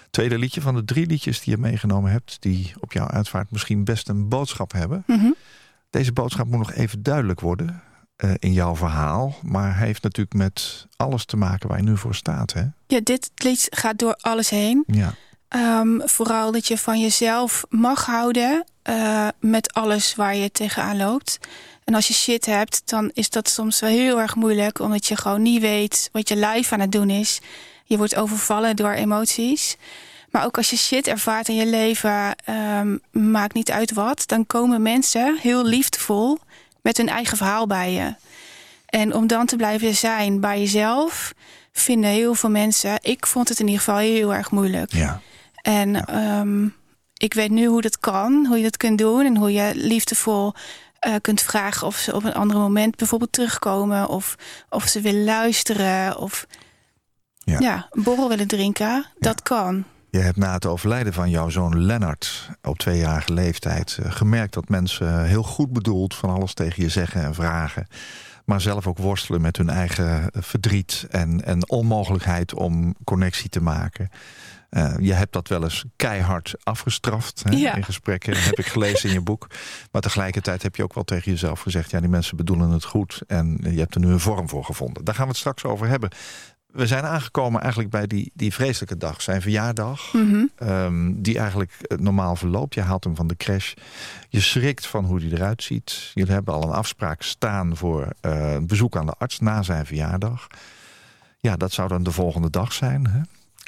Tweede 0.09 0.37
liedje 0.37 0.61
van 0.61 0.75
de 0.75 0.85
drie 0.85 1.05
liedjes 1.05 1.41
die 1.41 1.53
je 1.53 1.61
meegenomen 1.61 2.11
hebt... 2.11 2.37
die 2.39 2.73
op 2.79 2.93
jouw 2.93 3.07
uitvaart 3.07 3.51
misschien 3.51 3.83
best 3.83 4.09
een 4.09 4.27
boodschap 4.27 4.71
hebben. 4.71 5.03
Mhm. 5.07 5.29
Deze 5.91 6.11
boodschap 6.11 6.47
moet 6.47 6.57
nog 6.57 6.73
even 6.73 7.03
duidelijk 7.03 7.39
worden 7.39 7.81
eh, 8.15 8.31
in 8.39 8.53
jouw 8.53 8.75
verhaal. 8.75 9.35
Maar 9.41 9.77
hij 9.77 9.85
heeft 9.85 10.03
natuurlijk 10.03 10.35
met 10.35 10.87
alles 10.95 11.25
te 11.25 11.37
maken 11.37 11.69
waar 11.69 11.77
je 11.77 11.83
nu 11.83 11.97
voor 11.97 12.15
staat. 12.15 12.53
Hè? 12.53 12.63
Ja, 12.87 12.99
dit 13.03 13.31
lied 13.35 13.67
gaat 13.69 13.99
door 13.99 14.15
alles 14.15 14.49
heen. 14.49 14.83
Ja. 14.87 15.13
Ehm, 15.47 15.99
vooral 15.99 16.51
dat 16.51 16.67
je 16.67 16.77
van 16.77 16.99
jezelf 16.99 17.63
mag 17.69 18.05
houden 18.05 18.63
eh, 18.81 19.27
met 19.39 19.73
alles 19.73 20.15
waar 20.15 20.35
je 20.35 20.51
tegenaan 20.51 20.97
loopt. 20.97 21.37
En 21.83 21.93
als 21.93 22.07
je 22.07 22.13
shit 22.13 22.45
hebt, 22.45 22.81
dan 22.85 23.11
is 23.13 23.29
dat 23.29 23.49
soms 23.49 23.79
wel 23.79 23.89
heel 23.89 24.19
erg 24.19 24.35
moeilijk... 24.35 24.79
omdat 24.79 25.05
je 25.05 25.15
gewoon 25.15 25.41
niet 25.41 25.61
weet 25.61 26.09
wat 26.11 26.29
je 26.29 26.35
lijf 26.35 26.71
aan 26.71 26.79
het 26.79 26.91
doen 26.91 27.09
is. 27.09 27.39
Je 27.83 27.97
wordt 27.97 28.15
overvallen 28.15 28.75
door 28.75 28.91
emoties. 28.91 29.77
Maar 30.31 30.45
ook 30.45 30.57
als 30.57 30.69
je 30.69 30.77
shit 30.77 31.07
ervaart 31.07 31.47
in 31.47 31.55
je 31.55 31.65
leven, 31.65 32.35
ehm, 32.45 32.97
maakt 33.11 33.53
niet 33.53 33.71
uit 33.71 33.93
wat... 33.93 34.23
dan 34.25 34.45
komen 34.45 34.81
mensen 34.81 35.37
heel 35.37 35.65
liefdevol 35.65 36.39
met 36.81 36.97
hun 36.97 37.09
eigen 37.09 37.37
verhaal 37.37 37.67
bij 37.67 37.91
je. 37.91 38.15
En 38.85 39.13
om 39.13 39.27
dan 39.27 39.45
te 39.45 39.55
blijven 39.55 39.95
zijn 39.95 40.39
bij 40.39 40.59
jezelf... 40.59 41.33
vinden 41.71 42.09
heel 42.09 42.33
veel 42.33 42.49
mensen... 42.49 42.97
ik 43.01 43.25
vond 43.25 43.49
het 43.49 43.59
in 43.59 43.65
ieder 43.65 43.81
geval 43.81 43.97
heel 43.97 44.33
erg 44.33 44.51
moeilijk. 44.51 44.93
ja. 44.93 45.21
En 45.61 46.05
ehm, 46.05 46.67
ik 47.17 47.33
weet 47.33 47.51
nu 47.51 47.65
hoe 47.65 47.81
dat 47.81 47.99
kan, 47.99 48.45
hoe 48.45 48.57
je 48.57 48.63
dat 48.63 48.77
kunt 48.77 48.97
doen... 48.97 49.25
en 49.25 49.37
hoe 49.37 49.53
je 49.53 49.71
liefdevol 49.75 50.53
eh, 50.99 51.15
kunt 51.21 51.41
vragen 51.41 51.87
of 51.87 51.95
ze 51.97 52.15
op 52.15 52.23
een 52.23 52.33
ander 52.33 52.57
moment 52.57 52.95
bijvoorbeeld 52.95 53.31
terugkomen... 53.31 54.07
of, 54.07 54.35
of 54.69 54.87
ze 54.87 55.01
willen 55.01 55.23
luisteren 55.23 56.17
of 56.17 56.47
Ja. 57.43 57.59
ja. 57.59 57.87
een 57.91 58.03
borrel 58.03 58.29
willen 58.29 58.47
drinken. 58.47 59.05
Dat 59.19 59.41
kan. 59.43 59.85
Je 60.11 60.19
hebt 60.19 60.37
na 60.37 60.53
het 60.53 60.65
overlijden 60.65 61.13
van 61.13 61.29
jouw 61.29 61.49
zoon 61.49 61.83
Lennart 61.83 62.49
op 62.61 62.77
tweejarige 62.77 63.33
leeftijd 63.33 63.99
eh, 64.03 64.11
gemerkt 64.11 64.53
dat 64.53 64.69
mensen 64.69 65.25
heel 65.25 65.43
goed 65.43 65.73
bedoeld 65.73 66.15
van 66.15 66.29
alles 66.29 66.53
tegen 66.53 66.83
je 66.83 66.89
zeggen 66.89 67.21
en 67.23 67.33
vragen. 67.33 67.87
Maar 68.45 68.61
zelf 68.61 68.87
ook 68.87 68.97
worstelen 68.97 69.41
met 69.41 69.57
hun 69.57 69.69
eigen 69.69 70.29
verdriet 70.33 71.05
en, 71.09 71.45
en 71.45 71.69
onmogelijkheid 71.69 72.53
om 72.53 72.95
connectie 73.03 73.49
te 73.49 73.61
maken. 73.61 74.09
Eh, 74.69 74.93
je 74.99 75.13
hebt 75.13 75.33
dat 75.33 75.47
wel 75.47 75.63
eens 75.63 75.83
keihard 75.95 76.53
afgestraft 76.63 77.43
hè, 77.43 77.55
Ja. 77.55 77.75
in 77.75 77.83
gesprekken. 77.83 78.33
Dat 78.33 78.43
heb 78.43 78.59
ik 78.59 78.65
gelezen 78.65 79.09
in 79.09 79.15
je 79.15 79.21
boek. 79.21 79.47
Maar 79.91 80.01
tegelijkertijd 80.01 80.63
heb 80.63 80.75
je 80.75 80.83
ook 80.83 80.93
wel 80.93 81.03
tegen 81.03 81.31
jezelf 81.31 81.59
gezegd... 81.61 81.91
ja, 81.91 81.99
die 81.99 82.09
mensen 82.09 82.37
bedoelen 82.37 82.69
het 82.69 82.83
goed 82.83 83.21
en 83.27 83.57
je 83.61 83.79
hebt 83.79 83.95
er 83.95 84.01
nu 84.01 84.07
een 84.07 84.19
vorm 84.19 84.49
voor 84.49 84.65
gevonden. 84.65 85.03
Daar 85.05 85.15
gaan 85.15 85.23
we 85.23 85.29
het 85.29 85.39
straks 85.39 85.63
over 85.63 85.87
hebben. 85.87 86.09
We 86.71 86.87
zijn 86.87 87.03
aangekomen 87.03 87.61
eigenlijk 87.61 87.91
bij 87.91 88.07
die, 88.07 88.31
die 88.33 88.53
vreselijke 88.53 88.97
dag. 88.97 89.21
Zijn 89.21 89.41
verjaardag, 89.41 90.13
Mhm. 90.13 90.45
ehm, 90.55 91.13
die 91.21 91.37
eigenlijk 91.39 91.95
normaal 91.95 92.35
verloopt. 92.35 92.73
Je 92.73 92.81
haalt 92.81 93.03
hem 93.03 93.15
van 93.15 93.27
de 93.27 93.35
crash. 93.35 93.73
Je 94.29 94.39
schrikt 94.41 94.87
van 94.87 95.05
hoe 95.05 95.19
hij 95.19 95.29
eruit 95.31 95.63
ziet. 95.63 96.11
Jullie 96.13 96.33
hebben 96.33 96.53
al 96.53 96.63
een 96.63 96.69
afspraak 96.75 97.21
staan 97.21 97.77
voor 97.77 98.07
eh, 98.21 98.53
een 98.53 98.67
bezoek 98.67 98.95
aan 98.95 99.05
de 99.05 99.13
arts 99.17 99.39
na 99.39 99.61
zijn 99.63 99.85
verjaardag. 99.85 100.47
Ja, 101.39 101.55
dat 101.55 101.71
zou 101.71 101.87
dan 101.87 102.03
de 102.03 102.11
volgende 102.11 102.49
dag 102.49 102.73
zijn. 102.73 103.07
Hè? 103.07 103.21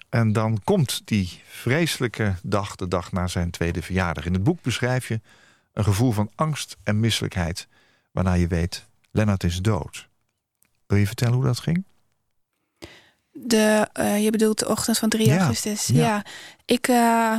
En 0.09 0.33
dan 0.33 0.59
komt 0.63 1.01
die 1.05 1.41
vreselijke 1.47 2.35
dag, 2.43 2.75
de 2.75 2.87
dag 2.87 3.11
na 3.11 3.27
zijn 3.27 3.51
tweede 3.51 3.81
verjaardag. 3.81 4.25
In 4.25 4.33
het 4.33 4.43
boek 4.43 4.61
beschrijf 4.61 5.07
je 5.07 5.21
een 5.73 5.83
gevoel 5.83 6.11
van 6.11 6.29
angst 6.35 6.77
en 6.83 6.99
misselijkheid... 6.99 7.67
waarna 8.11 8.33
je 8.33 8.47
weet, 8.47 8.85
Lennart 9.11 9.43
is 9.43 9.61
dood. 9.61 10.09
Wil 10.87 10.97
je 10.97 11.07
vertellen 11.07 11.33
hoe 11.35 11.43
dat 11.45 11.59
ging? 11.59 11.83
De, 13.35 13.87
eh, 13.93 14.23
je 14.23 14.29
bedoelt 14.31 14.59
de 14.59 14.69
ochtend 14.69 14.97
van 14.97 15.09
3 15.09 15.27
Ja, 15.27 15.37
augustus. 15.37 15.87
ja. 15.87 16.01
Ja, 16.05 16.23
ik, 16.65 16.87
eh, 16.87 17.33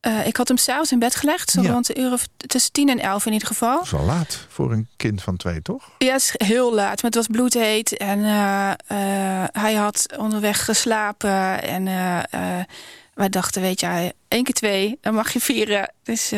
eh, 0.00 0.26
ik 0.26 0.36
had 0.36 0.48
hem 0.48 0.56
s'avonds 0.56 0.92
in 0.92 0.98
bed 0.98 1.14
gelegd. 1.14 1.50
Zo 1.50 1.62
Ja. 1.62 1.70
rond 1.72 1.86
de 1.86 1.98
uur 1.98 2.12
of 2.12 2.26
tussen 2.36 2.72
10 2.72 2.88
en 2.88 2.98
11 3.00 3.26
in 3.26 3.32
ieder 3.32 3.48
geval. 3.48 3.74
Dat 3.76 3.84
is 3.84 3.90
wel 3.90 4.04
laat 4.04 4.46
voor 4.48 4.72
een 4.72 4.88
kind 4.96 5.22
van 5.22 5.36
twee, 5.36 5.62
toch? 5.62 5.90
Ja, 5.98 6.12
het 6.12 6.20
is 6.22 6.46
heel 6.46 6.74
laat, 6.74 6.94
maar 7.02 7.10
het 7.10 7.14
was 7.14 7.26
bloedheet. 7.26 7.96
En 7.96 8.18
hij 9.52 9.74
had 9.74 10.06
onderweg 10.18 10.64
geslapen. 10.64 11.62
En 11.62 11.84
wij 13.14 13.28
dachten, 13.28 13.62
weet 13.62 13.80
je, 13.80 14.14
één 14.28 14.44
keer 14.44 14.54
twee, 14.54 14.98
dan 15.00 15.14
mag 15.14 15.32
je 15.32 15.40
vieren. 15.40 15.92
Dus 16.02 16.32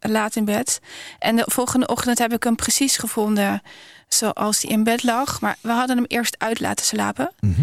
laat 0.00 0.36
in 0.36 0.44
bed. 0.44 0.80
En 1.18 1.36
de 1.36 1.44
volgende 1.46 1.86
ochtend 1.86 2.18
heb 2.18 2.32
ik 2.32 2.42
hem 2.42 2.56
precies 2.56 2.96
gevonden 2.96 3.62
zoals 4.08 4.62
hij 4.62 4.70
in 4.70 4.84
bed 4.84 5.02
lag. 5.02 5.40
Maar 5.40 5.56
we 5.60 5.70
hadden 5.70 5.96
hem 5.96 6.06
eerst 6.08 6.34
uit 6.38 6.60
laten 6.60 6.84
slapen. 6.86 7.32
Mhm. 7.40 7.60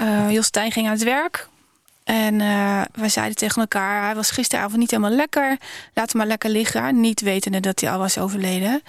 Eh 0.00 0.30
Jostijn 0.30 0.72
ging 0.72 0.86
aan 0.86 0.92
het 0.92 1.02
werk. 1.02 1.48
En 2.04 2.40
eh 2.40 2.82
wij 2.92 3.08
zeiden 3.08 3.36
tegen 3.36 3.60
elkaar, 3.60 4.04
hij 4.04 4.14
was 4.14 4.30
gisteravond 4.30 4.76
niet 4.76 4.90
helemaal 4.90 5.16
lekker. 5.16 5.58
Laat 5.94 6.08
hem 6.08 6.16
maar 6.16 6.26
lekker 6.26 6.50
liggen. 6.50 7.00
Niet 7.00 7.20
wetende 7.20 7.60
dat 7.60 7.80
hij 7.80 7.90
al 7.90 7.98
was 7.98 8.18
overleden. 8.18 8.82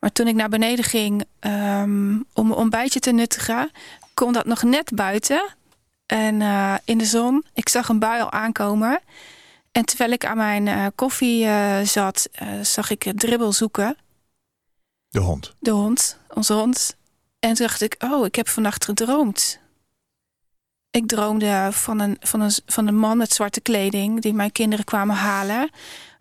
Maar 0.00 0.12
toen 0.12 0.26
ik 0.26 0.34
naar 0.34 0.48
beneden 0.48 0.84
ging 0.84 1.24
ehm, 1.38 2.14
om 2.32 2.46
mijn 2.46 2.58
ontbijtje 2.58 3.00
te 3.00 3.12
nuttigen... 3.12 3.70
kon 4.14 4.32
dat 4.32 4.44
nog 4.44 4.62
net 4.62 4.90
buiten. 4.94 5.42
En 6.06 6.42
eh, 6.42 6.74
in 6.84 6.98
de 6.98 7.04
zon. 7.04 7.44
Ik 7.54 7.68
zag 7.68 7.88
een 7.88 7.98
bui 7.98 8.20
al 8.20 8.32
aankomen. 8.32 9.00
En 9.72 9.84
terwijl 9.84 10.10
ik 10.10 10.26
aan 10.26 10.36
mijn 10.36 10.94
koffie 10.94 11.48
zat, 11.84 12.28
zag 12.62 12.90
ik 12.90 13.12
Dribbel 13.16 13.52
zoeken. 13.52 13.96
De 15.08 15.20
hond. 15.20 15.54
De 15.58 15.70
hond, 15.70 16.18
onze 16.28 16.52
hond. 16.52 16.96
En 17.38 17.54
toen 17.54 17.66
dacht 17.66 17.80
ik, 17.80 17.96
oh, 17.98 18.26
ik 18.26 18.34
heb 18.34 18.48
vannacht 18.48 18.84
gedroomd. 18.84 19.60
Ik 20.90 21.06
droomde 21.06 21.68
van 21.72 22.00
een, 22.00 22.16
van, 22.20 22.40
een, 22.40 22.52
van 22.66 22.86
een 22.86 22.96
man 22.96 23.16
met 23.16 23.32
zwarte 23.32 23.60
kleding... 23.60 24.20
die 24.20 24.34
mijn 24.34 24.52
kinderen 24.52 24.84
kwamen 24.84 25.16
halen. 25.16 25.70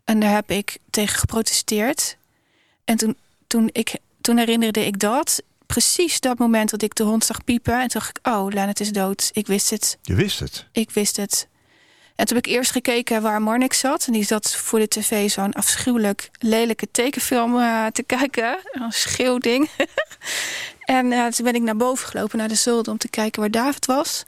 En 0.04 0.20
daar 0.20 0.34
heb 0.34 0.52
ik 0.52 0.78
tegen 0.90 1.20
geprotesteerd. 1.20 2.18
En 2.86 2.98
toen, 2.98 3.18
toen, 3.48 3.70
ik, 3.72 3.96
toen 4.22 4.38
herinnerde 4.38 4.86
ik 4.86 5.00
dat. 5.00 5.42
Precies 5.66 6.20
dat 6.20 6.38
moment 6.38 6.70
dat 6.70 6.82
ik 6.82 6.96
de 6.96 7.04
hond 7.04 7.26
zag 7.26 7.44
piepen. 7.44 7.74
En 7.74 7.88
toen 7.88 8.02
dacht 8.02 8.18
ik, 8.18 8.28
oh, 8.28 8.48
Lennart 8.54 8.80
is 8.80 8.92
dood. 8.92 9.30
Ik 9.34 9.48
wist 9.48 9.70
het. 9.70 9.98
Je 10.02 10.16
wist 10.16 10.40
het. 10.40 10.66
Ik 10.72 10.92
wist 10.92 11.18
het. 11.18 11.48
En 12.16 12.26
toen 12.26 12.36
heb 12.38 12.46
ik 12.46 12.52
eerst 12.54 12.72
gekeken 12.72 13.22
waar 13.22 13.42
Marnix 13.42 13.80
zat. 13.80 14.06
En 14.08 14.14
die 14.14 14.24
zat 14.24 14.56
voor 14.56 14.80
de 14.80 14.88
tv 14.88 15.30
zo'n 15.30 15.54
afschuwelijk 15.54 16.30
lelijke 16.40 16.88
tekenfilm 16.92 17.60
eh, 17.60 17.86
te 17.86 18.04
kijken. 18.04 18.60
Een 18.72 18.92
schreeuwding. 18.92 19.70
en 20.86 21.12
eh, 21.12 21.26
toen 21.26 21.46
ben 21.46 21.56
ik 21.56 21.62
naar 21.62 21.78
boven 21.78 22.08
gelopen 22.08 22.38
naar 22.38 22.48
de 22.48 22.56
zolder 22.56 22.92
om 22.92 22.98
te 22.98 23.10
kijken 23.10 23.42
waar 23.42 23.52
David 23.52 23.86
was. 23.86 24.26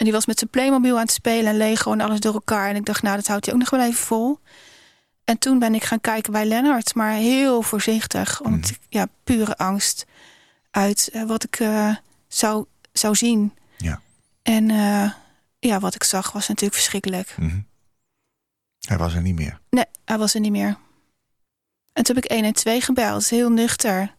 En 0.00 0.06
die 0.06 0.14
was 0.14 0.26
met 0.26 0.38
zijn 0.38 0.50
Playmobil 0.50 0.94
aan 0.94 1.02
het 1.02 1.10
spelen 1.10 1.46
en 1.46 1.56
Lego 1.56 1.92
en 1.92 2.00
alles 2.00 2.20
door 2.20 2.34
elkaar. 2.34 2.68
En 2.68 2.76
ik 2.76 2.84
dacht, 2.84 3.02
nou, 3.02 3.16
dat 3.16 3.26
houdt 3.26 3.44
hij 3.44 3.54
ook 3.54 3.60
nog 3.60 3.70
wel 3.70 3.80
even 3.80 4.04
vol. 4.04 4.38
En 5.24 5.38
toen 5.38 5.58
ben 5.58 5.74
ik 5.74 5.84
gaan 5.84 6.00
kijken 6.00 6.32
bij 6.32 6.44
Lennart, 6.44 6.94
maar 6.94 7.12
heel 7.12 7.62
voorzichtig. 7.62 8.40
Omdat 8.40 8.70
ik, 8.70 8.78
ja, 8.88 9.06
pure 9.24 9.56
angst 9.56 10.06
uit 10.70 11.08
eh, 11.12 11.22
wat 11.22 11.44
ik 11.44 11.60
eh, 11.60 11.96
zou, 12.28 12.64
zou 12.92 13.14
zien. 13.14 13.54
Ja. 13.76 14.00
En 14.42 14.70
eh, 14.70 15.10
ja, 15.58 15.80
wat 15.80 15.94
ik 15.94 16.04
zag 16.04 16.32
was 16.32 16.48
natuurlijk 16.48 16.74
verschrikkelijk. 16.74 17.34
Mhm. 17.38 17.60
Hij 18.80 18.98
was 18.98 19.14
er 19.14 19.22
niet 19.22 19.36
meer. 19.36 19.60
Nee, 19.70 19.86
hij 20.04 20.18
was 20.18 20.34
er 20.34 20.40
niet 20.40 20.52
meer. 20.52 20.78
En 21.92 22.02
toen 22.02 22.14
heb 22.14 22.24
ik 22.24 22.30
1 22.30 22.44
en 22.44 22.52
2 22.52 22.80
gebeld, 22.80 23.28
heel 23.28 23.50
nuchter. 23.50 24.14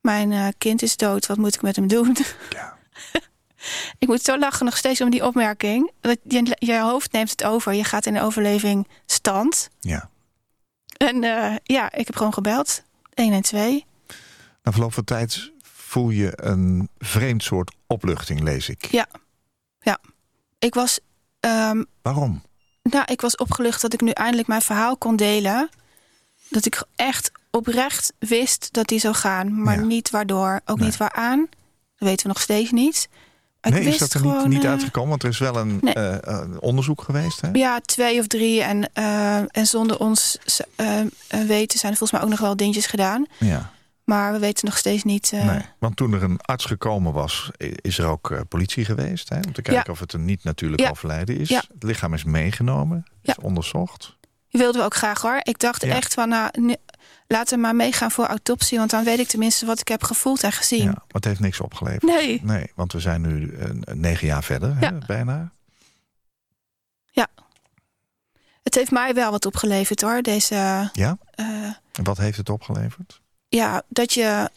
Mijn 0.00 0.54
kind 0.58 0.82
is 0.82 0.96
dood, 0.96 1.26
wat 1.26 1.36
moet 1.36 1.54
ik 1.54 1.62
met 1.62 1.76
hem 1.76 1.86
doen? 1.86 2.16
Ja. 2.50 2.76
ik 3.98 4.08
moet 4.08 4.22
zo 4.22 4.38
lachen 4.38 4.64
nog 4.64 4.76
steeds 4.76 5.00
om 5.00 5.10
die 5.10 5.24
opmerking. 5.26 5.90
Dat 6.00 6.18
je, 6.28 6.56
je 6.58 6.78
hoofd 6.80 7.12
neemt 7.12 7.30
het 7.30 7.44
over, 7.44 7.72
je 7.74 7.84
gaat 7.84 8.06
in 8.06 8.14
de 8.14 8.22
overleving 8.22 8.88
stand. 9.06 9.68
Ja. 9.80 10.10
En 10.96 11.24
eh, 11.24 11.54
ja, 11.62 11.92
ik 11.92 12.06
heb 12.06 12.16
gewoon 12.16 12.34
gebeld. 12.34 12.82
1 13.14 13.32
en 13.32 13.42
2. 13.42 13.84
Na 14.62 14.72
verloop 14.72 14.92
van 14.92 15.04
tijd 15.04 15.52
voel 15.62 16.10
je 16.10 16.32
een 16.34 16.88
vreemd 16.98 17.42
soort 17.42 17.74
opluchting, 17.86 18.40
lees 18.40 18.68
ik. 18.68 18.84
Ja, 18.86 19.06
ja. 19.80 19.98
Ik 20.58 20.74
was, 20.74 21.00
ehm, 21.40 21.82
Waarom? 22.02 22.42
nou, 22.82 23.04
ik 23.12 23.20
was 23.20 23.36
opgelucht 23.36 23.80
dat 23.82 23.92
ik 23.92 24.00
nu 24.00 24.10
eindelijk 24.10 24.48
mijn 24.48 24.62
verhaal 24.62 24.96
kon 24.96 25.16
delen. 25.16 25.68
Dat 26.48 26.64
ik 26.66 26.82
echt 26.96 27.30
oprecht 27.50 28.12
wist 28.18 28.72
dat 28.72 28.86
die 28.86 28.98
zou 28.98 29.14
gaan. 29.14 29.62
Maar 29.62 29.78
Ja. 29.78 29.84
niet 29.84 30.10
waardoor, 30.10 30.60
ook 30.64 30.76
Nee. 30.78 30.86
niet 30.86 30.96
waaraan. 30.96 31.46
Dat 31.96 32.08
weten 32.08 32.22
we 32.26 32.32
nog 32.32 32.40
steeds 32.40 32.70
niet. 32.70 33.08
Nee, 33.70 33.80
ik 33.80 33.86
is 33.86 33.98
dat 33.98 34.12
er 34.12 34.20
niet, 34.22 34.30
gewoon, 34.32 34.48
niet 34.48 34.64
eh, 34.64 34.70
uitgekomen? 34.70 35.08
Want 35.08 35.22
er 35.22 35.28
is 35.28 35.38
wel 35.38 35.56
een 35.56 35.78
Nee. 35.80 35.94
eh, 35.94 36.16
een 36.20 36.60
onderzoek 36.60 37.02
geweest, 37.02 37.40
hè? 37.40 37.48
Ja, 37.52 37.80
twee 37.80 38.18
of 38.20 38.26
drie. 38.26 38.62
En, 38.62 38.90
eh, 38.92 39.36
en 39.36 39.66
zonder 39.66 39.98
ons 39.98 40.38
eh, 40.76 41.00
eh, 41.00 41.06
weten 41.46 41.78
zijn 41.78 41.92
er 41.92 41.98
volgens 41.98 42.10
mij 42.10 42.20
ook 42.22 42.28
nog 42.28 42.40
wel 42.40 42.56
dingetjes 42.56 42.86
gedaan. 42.86 43.26
Ja. 43.38 43.74
Maar 44.04 44.32
we 44.32 44.38
weten 44.38 44.64
nog 44.64 44.76
steeds 44.76 45.02
niet. 45.04 45.32
eh, 45.32 45.44
Nee. 45.46 45.60
Want 45.78 45.96
toen 45.96 46.12
er 46.12 46.22
een 46.22 46.40
arts 46.40 46.64
gekomen 46.64 47.12
was, 47.12 47.50
is 47.80 47.98
er 47.98 48.06
ook 48.06 48.30
eh, 48.30 48.40
politie 48.48 48.84
geweest. 48.84 49.28
Hè? 49.28 49.36
Om 49.36 49.52
te 49.52 49.62
kijken 49.62 49.82
Ja. 49.86 49.92
of 49.92 49.98
het 49.98 50.12
een 50.12 50.24
niet 50.24 50.44
natuurlijk 50.44 50.82
Ja. 50.82 50.90
overlijden 50.90 51.38
is. 51.38 51.48
Ja. 51.48 51.62
Het 51.74 51.82
lichaam 51.82 52.14
is 52.14 52.24
meegenomen, 52.24 53.04
Ja. 53.22 53.34
is 53.36 53.44
onderzocht. 53.44 54.15
Wilden 54.56 54.80
we 54.80 54.86
ook 54.86 54.94
graag 54.94 55.20
hoor. 55.20 55.40
Ik 55.42 55.58
dacht 55.58 55.82
Ja. 55.82 55.94
echt 55.94 56.14
van, 56.14 56.28
nou, 56.28 56.50
nu- 56.60 56.76
laten 57.26 57.54
we 57.54 57.60
maar 57.60 57.76
meegaan 57.76 58.10
voor 58.10 58.24
autopsie. 58.26 58.78
Want 58.78 58.90
dan 58.90 59.04
weet 59.04 59.18
ik 59.18 59.28
tenminste 59.28 59.66
wat 59.66 59.80
ik 59.80 59.88
heb 59.88 60.02
gevoeld 60.02 60.42
en 60.42 60.52
gezien. 60.52 60.82
Ja, 60.82 60.84
maar 60.90 61.02
het 61.08 61.24
heeft 61.24 61.40
niks 61.40 61.60
opgeleverd. 61.60 62.02
Nee. 62.02 62.40
Nee, 62.44 62.72
want 62.74 62.92
we 62.92 63.00
zijn 63.00 63.20
nu 63.20 63.54
eh, 63.56 63.70
negen 63.94 64.26
jaar 64.26 64.44
verder, 64.44 64.76
hè, 64.76 64.86
Ja. 64.86 64.98
bijna. 65.06 65.50
Het 68.62 68.74
heeft 68.74 68.90
mij 68.90 69.14
wel 69.14 69.30
wat 69.30 69.46
opgeleverd 69.46 70.00
hoor. 70.00 70.22
Deze, 70.22 70.90
Ja? 70.92 71.18
eh, 71.30 71.46
En 71.92 72.04
wat 72.04 72.18
heeft 72.18 72.36
het 72.36 72.48
opgeleverd? 72.48 73.20
ja, 73.48 73.82
dat 73.88 74.12
je, 74.14 74.50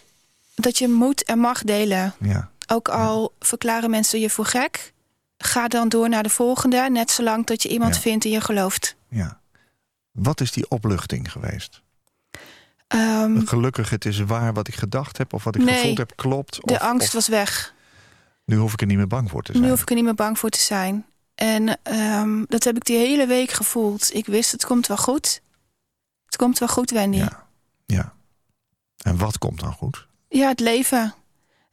dat 0.55 0.77
je 0.77 0.87
moet 0.87 1.23
en 1.23 1.39
mag 1.39 1.63
delen. 1.63 2.13
Ja, 2.19 2.49
Ook 2.67 2.89
al 2.89 3.33
verklaren 3.39 3.89
mensen 3.89 4.19
je 4.19 4.29
voor 4.29 4.45
gek. 4.45 4.93
Ga 5.37 5.67
dan 5.67 5.89
door 5.89 6.09
naar 6.09 6.23
de 6.23 6.29
volgende. 6.29 6.87
Net 6.89 7.11
zolang 7.11 7.45
dat 7.45 7.63
je 7.63 7.69
iemand 7.69 7.95
Ja. 7.95 8.01
vindt 8.01 8.23
die 8.23 8.31
je 8.33 8.41
gelooft. 8.41 8.95
ja. 9.09 9.39
Wat 10.21 10.41
is 10.41 10.51
die 10.51 10.69
opluchting 10.69 11.31
geweest? 11.31 11.81
Ehm, 12.87 13.45
Gelukkig, 13.45 13.89
het 13.89 14.05
is 14.05 14.19
waar 14.19 14.53
wat 14.53 14.67
ik 14.67 14.75
gedacht 14.75 15.17
heb 15.17 15.33
of 15.33 15.43
wat 15.43 15.55
ik 15.55 15.63
Nee. 15.63 15.75
gevoeld 15.79 15.97
heb, 15.97 16.11
klopt. 16.15 16.59
de 16.63 16.79
angst 16.79 17.07
of 17.07 17.13
was 17.13 17.27
weg. 17.27 17.73
nu 18.45 18.55
hoef 18.57 18.73
ik 18.73 18.81
er 18.81 18.87
niet 18.87 18.97
meer 18.97 19.07
bang 19.07 19.29
voor 19.29 19.43
te 19.43 19.51
zijn. 19.51 19.63
Nu 19.63 19.69
hoef 19.69 19.81
ik 19.81 19.89
er 19.89 19.95
niet 19.95 20.03
meer 20.03 20.15
bang 20.15 20.39
voor 20.39 20.49
te 20.49 20.59
zijn. 20.59 21.05
En 21.35 21.77
ehm, 21.83 22.43
dat 22.47 22.63
heb 22.63 22.75
ik 22.75 22.85
die 22.85 22.97
hele 22.97 23.27
week 23.27 23.51
gevoeld. 23.51 24.13
Ik 24.13 24.25
wist, 24.25 24.51
het 24.51 24.65
komt 24.65 24.87
wel 24.87 24.97
goed. 24.97 25.41
Het 26.25 26.35
komt 26.35 26.59
wel 26.59 26.67
goed, 26.67 26.91
Wendy. 26.91 27.17
Ja, 27.17 27.23
Ja, 27.23 27.45
ja. 27.95 28.13
En 29.01 29.17
wat 29.17 29.37
komt 29.37 29.59
dan 29.59 29.73
goed? 29.73 30.07
het 30.29 30.59
leven. 30.59 31.13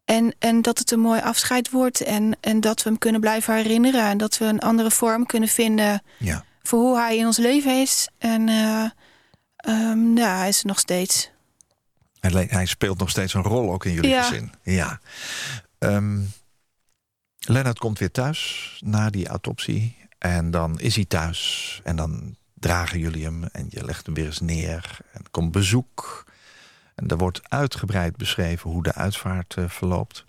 En, 0.04 0.34
en 0.38 0.62
dat 0.62 0.78
het 0.78 0.90
een 0.90 1.00
mooi 1.00 1.20
afscheid 1.20 1.70
wordt. 1.70 2.00
En, 2.00 2.36
en 2.40 2.60
dat 2.60 2.82
we 2.82 2.88
hem 2.88 2.98
kunnen 2.98 3.20
blijven 3.20 3.54
herinneren. 3.54 4.02
En 4.04 4.18
dat 4.18 4.38
we 4.38 4.44
een 4.44 4.60
andere 4.60 4.90
vorm 4.90 5.26
kunnen 5.26 5.48
vinden 5.48 6.02
Ja, 6.18 6.44
voor 6.66 6.78
hoe 6.80 6.98
hij 6.98 7.16
in 7.16 7.26
ons 7.26 7.36
leven 7.38 7.80
is. 7.80 8.08
En 8.18 8.48
eh, 8.48 8.84
ehm, 9.56 10.16
ja, 10.16 10.36
hij 10.36 10.48
is 10.48 10.60
er 10.60 10.66
nog 10.66 10.78
steeds. 10.78 11.30
hij, 12.20 12.66
speelt 12.66 12.98
nog 12.98 13.10
steeds 13.10 13.34
een 13.34 13.42
rol 13.42 13.72
ook 13.72 13.84
in 13.84 13.92
jullie 13.92 14.10
Ja. 14.10 14.22
gezin. 14.22 14.52
Ja. 14.62 15.00
Ehm 15.78 16.18
Lennart 17.48 17.78
komt 17.78 17.98
weer 17.98 18.10
thuis 18.10 18.80
na 18.84 19.10
die 19.10 19.28
autopsie. 19.28 19.96
En 20.18 20.50
dan 20.50 20.80
is 20.80 20.94
hij 20.94 21.04
thuis. 21.04 21.80
En 21.84 21.96
dan 21.96 22.36
dragen 22.54 22.98
jullie 22.98 23.24
hem. 23.24 23.44
En 23.44 23.66
je 23.68 23.84
legt 23.84 24.06
hem 24.06 24.14
weer 24.14 24.24
eens 24.26 24.40
neer. 24.40 24.98
En 25.12 25.20
er 25.22 25.30
komt 25.30 25.52
bezoek. 25.52 26.24
En 26.94 27.08
er 27.08 27.16
wordt 27.18 27.40
uitgebreid 27.50 28.16
beschreven 28.16 28.70
hoe 28.70 28.82
de 28.82 28.92
uitvaart 28.92 29.54
eh, 29.54 29.64
verloopt. 29.68 30.24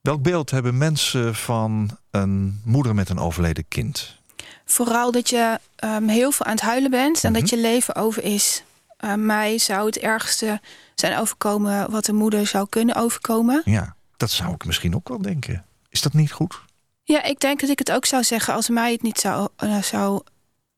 Welk 0.00 0.22
beeld 0.22 0.50
hebben 0.50 0.78
mensen 0.78 1.34
van 1.34 1.98
een 2.10 2.60
moeder 2.64 2.94
met 2.94 3.08
een 3.08 3.18
overleden 3.18 3.68
kind? 3.68 4.22
Vooral 4.64 5.12
dat 5.12 5.28
je 5.28 5.58
ehm, 5.76 6.08
heel 6.08 6.32
veel 6.32 6.46
aan 6.46 6.52
het 6.52 6.60
huilen 6.60 6.90
bent 6.90 7.24
en 7.24 7.30
Mhm. 7.32 7.40
dat 7.40 7.50
je 7.50 7.56
leven 7.58 7.94
over 7.94 8.22
is. 8.22 8.62
Eh, 8.96 9.14
mij 9.14 9.58
zou 9.58 9.86
het 9.86 9.98
ergste 9.98 10.60
zijn 10.94 11.18
overkomen 11.18 11.90
wat 11.90 12.06
een 12.06 12.14
moeder 12.14 12.46
zou 12.46 12.66
kunnen 12.68 12.94
overkomen. 12.94 13.62
Ja, 13.64 13.94
dat 14.16 14.30
zou 14.30 14.54
ik 14.54 14.64
misschien 14.64 14.94
ook 14.94 15.08
wel 15.08 15.22
denken. 15.22 15.64
Is 15.90 16.02
dat 16.02 16.12
niet 16.12 16.32
goed? 16.32 16.60
Ja, 17.02 17.22
ik 17.22 17.40
denk 17.40 17.60
dat 17.60 17.70
ik 17.70 17.78
het 17.78 17.90
ook 17.92 18.04
zou 18.06 18.24
zeggen 18.24 18.54
als 18.54 18.68
mij 18.68 18.92
het 18.92 19.02
niet 19.02 19.18
zou, 19.20 19.48
eh, 19.56 19.82
zou 19.82 20.22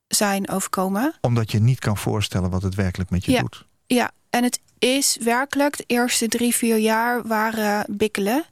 zijn 0.09 0.49
overkomen. 0.51 1.15
Omdat 1.21 1.51
je 1.51 1.59
niet 1.61 1.79
kan 1.79 1.97
voorstellen 1.97 2.51
wat 2.51 2.63
het 2.63 2.75
werkelijk 2.75 3.11
met 3.11 3.25
je 3.25 3.33
Ja. 3.33 3.41
doet. 3.41 3.65
Ja, 3.87 4.11
en 4.31 4.45
het 4.45 4.61
is 4.79 5.17
werkelijk 5.21 5.77
de 5.77 5.85
eerste 5.87 6.29
drie, 6.29 6.55
vier 6.55 6.77
jaar 6.77 7.27
waren 7.27 7.85
bikkelen. 7.89 8.45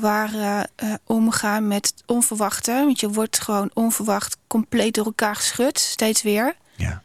Waren 0.00 0.70
eh, 0.76 0.94
omgaan 1.04 1.68
met 1.68 1.86
het 1.86 2.02
onverwachte. 2.06 2.72
Want 2.72 3.00
je 3.00 3.10
wordt 3.10 3.40
gewoon 3.40 3.70
onverwacht 3.74 4.36
compleet 4.46 4.94
door 4.94 5.04
elkaar 5.04 5.36
geschud. 5.36 5.78
Steeds 5.78 6.22
weer. 6.22 6.56
Ja. 6.76 7.02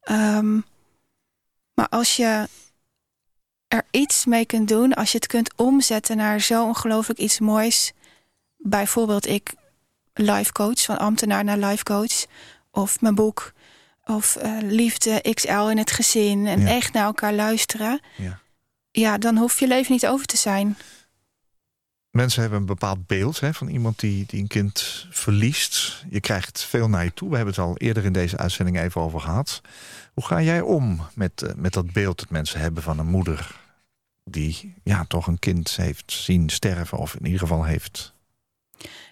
Ehm, 0.00 0.54
maar 1.74 1.88
als 1.88 2.16
je 2.16 2.48
er 3.68 3.84
iets 3.90 4.24
mee 4.24 4.44
kunt 4.46 4.68
doen, 4.68 4.94
als 4.94 5.10
je 5.12 5.18
het 5.18 5.26
kunt 5.26 5.52
omzetten 5.56 6.16
naar 6.16 6.40
zo 6.40 6.64
ongelooflijk 6.64 7.18
iets 7.18 7.38
moois. 7.40 7.92
Bijvoorbeeld 8.56 9.26
ik 9.26 9.54
life 10.14 10.52
coach, 10.52 10.80
van 10.82 10.98
ambtenaar 10.98 11.44
naar 11.44 11.58
life 11.58 11.82
coach. 11.84 12.26
Of 12.70 13.00
mijn 13.00 13.14
boek. 13.14 13.52
Of 14.04 14.36
eh, 14.36 14.56
liefde 14.62 15.34
XL 15.34 15.68
in 15.68 15.78
het 15.78 15.90
gezin. 15.90 16.46
En 16.46 16.60
Ja. 16.60 16.68
echt 16.68 16.92
naar 16.92 17.04
elkaar 17.04 17.32
luisteren. 17.34 18.00
Ja. 18.16 18.38
Ja, 18.90 19.18
dan 19.18 19.36
hoeft 19.36 19.58
je 19.58 19.66
leven 19.66 19.92
niet 19.92 20.06
over 20.06 20.26
te 20.26 20.36
zijn. 20.36 20.78
Mensen 22.18 22.40
hebben 22.40 22.58
een 22.60 22.66
bepaald 22.66 23.06
beeld 23.06 23.40
hè, 23.40 23.54
van 23.54 23.68
iemand 23.68 23.98
die, 24.00 24.24
die 24.26 24.40
een 24.40 24.46
kind 24.46 25.06
verliest. 25.10 26.04
Je 26.10 26.20
krijgt 26.20 26.64
veel 26.64 26.88
naar 26.88 27.04
je 27.04 27.14
toe. 27.14 27.28
We 27.30 27.36
hebben 27.36 27.54
het 27.54 27.64
al 27.64 27.76
eerder 27.76 28.04
in 28.04 28.12
deze 28.12 28.36
uitzending 28.36 28.78
even 28.78 29.00
over 29.00 29.20
gehad. 29.20 29.60
Hoe 30.14 30.24
ga 30.24 30.42
jij 30.42 30.60
om 30.60 31.00
met, 31.14 31.42
eh, 31.42 31.54
met 31.56 31.72
dat 31.72 31.92
beeld 31.92 32.18
dat 32.18 32.30
mensen 32.30 32.60
hebben 32.60 32.82
van 32.82 32.98
een 32.98 33.06
moeder... 33.06 33.60
die 34.24 34.74
ja, 34.82 35.04
toch 35.08 35.26
een 35.26 35.38
kind 35.38 35.76
heeft 35.76 36.12
zien 36.12 36.48
sterven 36.48 36.98
of 36.98 37.14
in 37.14 37.24
ieder 37.24 37.40
geval 37.40 37.64
heeft... 37.64 38.12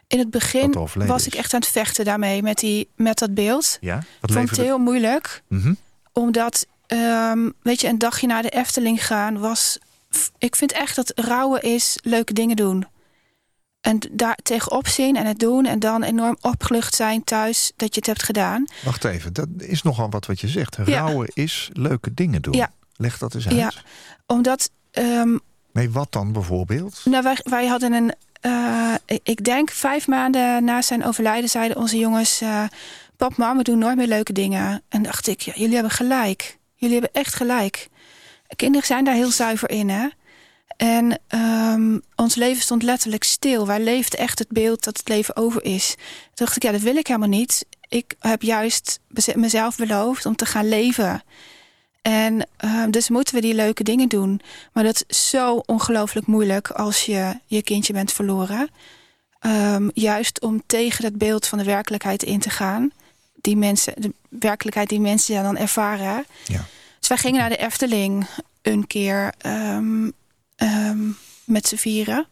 In 0.06 0.18
het 0.18 0.30
begin 0.30 0.70
Dat 0.70 0.94
was 0.94 1.26
ik 1.26 1.34
echt 1.34 1.54
aan 1.54 1.60
het 1.60 1.68
vechten 1.68 2.04
daarmee, 2.04 2.42
met, 2.42 2.58
die, 2.58 2.88
met 2.96 3.18
dat 3.18 3.34
beeld. 3.34 3.78
Ja? 3.80 3.98
Ik 3.98 4.32
vond 4.32 4.50
het 4.50 4.58
heel 4.58 4.78
moeilijk. 4.78 5.42
Mhm. 5.48 5.74
Omdat, 6.12 6.66
ehm, 6.86 7.50
weet 7.62 7.80
je, 7.80 7.88
een 7.88 7.98
dagje 7.98 8.26
naar 8.26 8.42
de 8.42 8.50
Efteling 8.50 9.06
gaan 9.06 9.38
was... 9.38 9.78
Ik 10.38 10.56
vind 10.56 10.72
echt 10.72 10.96
dat 10.96 11.12
rouwen 11.14 11.62
is 11.62 11.98
leuke 12.02 12.32
dingen 12.32 12.56
doen. 12.56 12.86
En 13.86 13.98
daar 14.12 14.38
tegenop 14.42 14.86
zien 14.88 15.16
en 15.16 15.26
het 15.26 15.38
doen... 15.38 15.64
en 15.64 15.78
dan 15.78 16.02
enorm 16.02 16.36
opgelucht 16.40 16.94
zijn 16.94 17.24
thuis 17.24 17.72
dat 17.76 17.88
je 17.94 17.98
het 18.00 18.06
hebt 18.06 18.22
gedaan. 18.22 18.64
Wacht 18.84 19.04
even, 19.04 19.32
dat 19.32 19.48
is 19.58 19.82
nogal 19.82 20.10
wat 20.10 20.26
wat 20.26 20.40
je 20.40 20.48
zegt. 20.48 20.76
Ja. 20.84 20.98
Rouwen 21.00 21.30
is 21.34 21.70
leuke 21.72 22.14
dingen 22.14 22.42
doen. 22.42 22.54
Ja. 22.54 22.72
Leg 22.96 23.18
dat 23.18 23.34
eens 23.34 23.46
uit. 23.48 23.56
Ja. 23.56 23.72
Omdat, 24.26 24.70
ehm, 24.90 25.36
Nee, 25.72 25.90
wat 25.90 26.12
dan 26.12 26.32
bijvoorbeeld? 26.32 27.00
nou, 27.04 27.22
wij, 27.22 27.38
wij 27.42 27.66
hadden 27.66 27.92
een... 27.92 28.14
eh, 28.40 28.94
ik 29.22 29.44
denk 29.44 29.70
vijf 29.70 30.06
maanden 30.06 30.64
na 30.64 30.82
zijn 30.82 31.04
overlijden 31.04 31.50
zeiden 31.50 31.76
onze 31.76 31.98
jongens... 31.98 32.40
eh, 32.40 32.62
pap, 33.16 33.36
mam, 33.36 33.56
we 33.56 33.62
doen 33.62 33.78
nooit 33.78 33.96
meer 33.96 34.06
leuke 34.06 34.32
dingen. 34.32 34.82
En 34.88 35.02
dacht 35.02 35.26
ik, 35.26 35.40
ja, 35.40 35.52
jullie 35.56 35.74
hebben 35.74 35.92
gelijk. 35.92 36.58
Jullie 36.74 36.98
hebben 37.00 37.22
echt 37.22 37.34
gelijk. 37.34 37.88
Kinderen 38.56 38.86
zijn 38.86 39.04
daar 39.04 39.14
heel 39.14 39.30
zuiver 39.30 39.70
in, 39.70 39.88
hè? 39.88 40.06
En 40.76 41.18
ehm, 41.26 41.98
ons 42.14 42.34
leven 42.34 42.62
stond 42.62 42.82
letterlijk 42.82 43.24
stil. 43.24 43.66
Wij 43.66 43.80
leefden 43.80 44.18
echt 44.18 44.38
het 44.38 44.48
beeld 44.48 44.84
dat 44.84 44.98
het 44.98 45.08
leven 45.08 45.36
over 45.36 45.64
is. 45.64 45.94
Toen 45.94 46.46
dacht 46.46 46.56
ik, 46.56 46.62
ja, 46.62 46.72
dat 46.72 46.80
wil 46.80 46.96
ik 46.96 47.06
helemaal 47.06 47.28
niet. 47.28 47.66
Ik 47.88 48.14
heb 48.18 48.42
juist 48.42 49.00
mezelf 49.34 49.76
beloofd 49.76 50.26
om 50.26 50.36
te 50.36 50.46
gaan 50.46 50.68
leven. 50.68 51.22
En 52.02 52.48
ehm, 52.56 52.90
dus 52.90 53.08
moeten 53.08 53.34
we 53.34 53.40
die 53.40 53.54
leuke 53.54 53.82
dingen 53.82 54.08
doen. 54.08 54.40
Maar 54.72 54.84
dat 54.84 55.04
is 55.06 55.30
zo 55.30 55.62
ongelooflijk 55.66 56.26
moeilijk 56.26 56.70
als 56.70 57.02
je 57.02 57.38
je 57.46 57.62
kindje 57.62 57.92
bent 57.92 58.12
verloren. 58.12 58.68
Ehm, 59.38 59.88
juist 59.94 60.40
om 60.40 60.62
tegen 60.66 61.02
dat 61.02 61.18
beeld 61.18 61.46
van 61.46 61.58
de 61.58 61.64
werkelijkheid 61.64 62.22
in 62.22 62.40
te 62.40 62.50
gaan. 62.50 62.90
Die 63.34 63.56
mensen, 63.56 63.94
de 63.96 64.12
werkelijkheid 64.28 64.88
die 64.88 65.00
mensen 65.00 65.42
dan 65.42 65.56
ervaren. 65.56 66.24
Ja. 66.44 66.64
Dus 66.98 67.08
wij 67.08 67.18
gingen 67.18 67.40
naar 67.40 67.48
de 67.48 67.56
Efteling 67.56 68.26
een 68.62 68.86
keer 68.86 69.34
ehm, 70.56 71.08
met 71.44 71.66
z'n 71.68 71.76
vieren. 71.76 72.26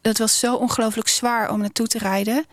Dat 0.00 0.18
was 0.18 0.38
zo 0.38 0.54
ongelooflijk 0.54 1.08
zwaar 1.08 1.50
om 1.50 1.60
naartoe 1.60 1.86
te 1.86 1.98
rijden. 1.98 2.34
Het 2.36 2.46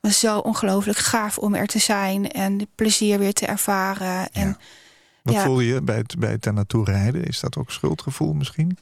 was 0.00 0.18
zo 0.18 0.38
ongelooflijk 0.38 0.98
gaaf 0.98 1.38
om 1.38 1.54
er 1.54 1.66
te 1.66 1.78
zijn 1.78 2.30
en 2.30 2.66
plezier 2.74 3.18
weer 3.18 3.32
te 3.32 3.46
ervaren. 3.46 4.32
En 4.32 4.46
Ja. 4.48 4.56
Wat 5.22 5.34
Ja. 5.34 5.42
voel 5.44 5.60
je 5.60 5.82
bij 5.82 5.96
het, 5.96 6.18
bij 6.18 6.30
het 6.30 6.46
er 6.46 6.52
naartoe 6.52 6.84
rijden? 6.84 7.24
Is 7.24 7.40
dat 7.40 7.56
ook 7.56 7.70
schuldgevoel 7.70 8.32
misschien? 8.32 8.78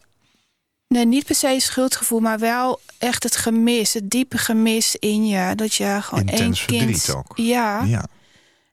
Nee, 0.88 1.06
niet 1.06 1.24
per 1.24 1.34
se 1.34 1.56
schuldgevoel, 1.60 2.20
maar 2.20 2.38
wel 2.38 2.80
echt 2.98 3.22
het 3.22 3.36
gemis, 3.36 3.92
het 3.94 4.10
diepe 4.10 4.38
gemis 4.38 4.96
in 4.96 5.26
je. 5.26 5.54
Dat 5.54 5.74
je 5.74 5.98
gewoon 6.02 6.28
Intens 6.28 6.66
één 6.66 6.86
kind. 6.86 7.14
ook. 7.14 7.32
Ja, 7.36 7.82
Ja. 7.82 8.06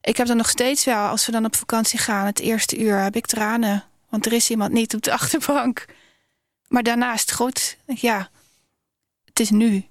ik 0.02 0.18
heb 0.18 0.28
dan 0.28 0.38
nog 0.38 0.50
steeds 0.50 0.86
wel, 0.86 1.08
als 1.08 1.26
we 1.26 1.32
dan 1.32 1.46
op 1.46 1.56
vakantie 1.56 2.00
gaan, 2.00 2.26
het 2.26 2.40
eerste 2.40 2.78
uur 2.80 3.02
heb 3.02 3.16
ik 3.16 3.26
tranen. 3.26 3.84
Want 4.10 4.26
er 4.26 4.34
is 4.34 4.50
iemand 4.50 4.72
niet 4.72 4.96
op 4.96 5.02
de 5.02 5.12
achterbank. 5.20 5.86
Maar 6.70 6.84
daarna 6.84 7.14
is 7.14 7.22
het 7.22 7.32
goed. 7.34 7.78
Ja, 7.86 8.30
het 9.26 9.40
is 9.40 9.50
nu. 9.50 9.86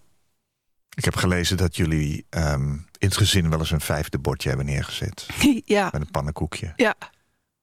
Ik 0.95 1.05
heb 1.05 1.17
gelezen 1.17 1.57
dat 1.57 1.77
jullie 1.77 2.27
ehm, 2.31 2.73
in 2.73 2.83
het 3.09 3.17
gezin 3.17 3.51
wel 3.51 3.59
eens 3.59 3.71
een 3.71 3.81
vijfde 3.81 4.19
bordje 4.19 4.49
hebben 4.49 4.67
neergezet. 4.67 5.27
ja, 5.65 5.89
Met 5.93 6.01
een 6.01 6.11
pannenkoekje. 6.11 6.73
ja, 6.77 6.95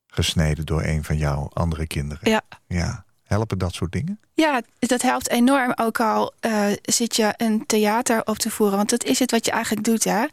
Gesneden 0.07 0.66
door 0.66 0.84
een 0.84 1.03
van 1.03 1.18
jouw 1.18 1.49
andere 1.53 1.88
kinderen. 1.88 2.32
ja. 2.32 2.41
Ja. 2.68 3.03
Helpen 3.26 3.57
dat 3.57 3.74
soort 3.74 3.91
dingen? 3.91 4.20
Ja, 4.34 4.61
dat 4.80 5.01
helpt 5.01 5.30
enorm. 5.30 5.72
Ook 5.76 5.99
al 5.99 6.34
eh, 6.39 6.68
zit 6.82 7.16
je 7.16 7.34
een 7.38 7.66
theater 7.66 8.26
op 8.26 8.38
te 8.38 8.49
voeren. 8.49 8.78
Want 8.78 8.89
dat 8.89 9.03
is 9.03 9.20
het 9.20 9.32
wat 9.32 9.45
je 9.45 9.51
eigenlijk 9.51 9.86
doet, 9.86 10.03
hè. 10.03 10.26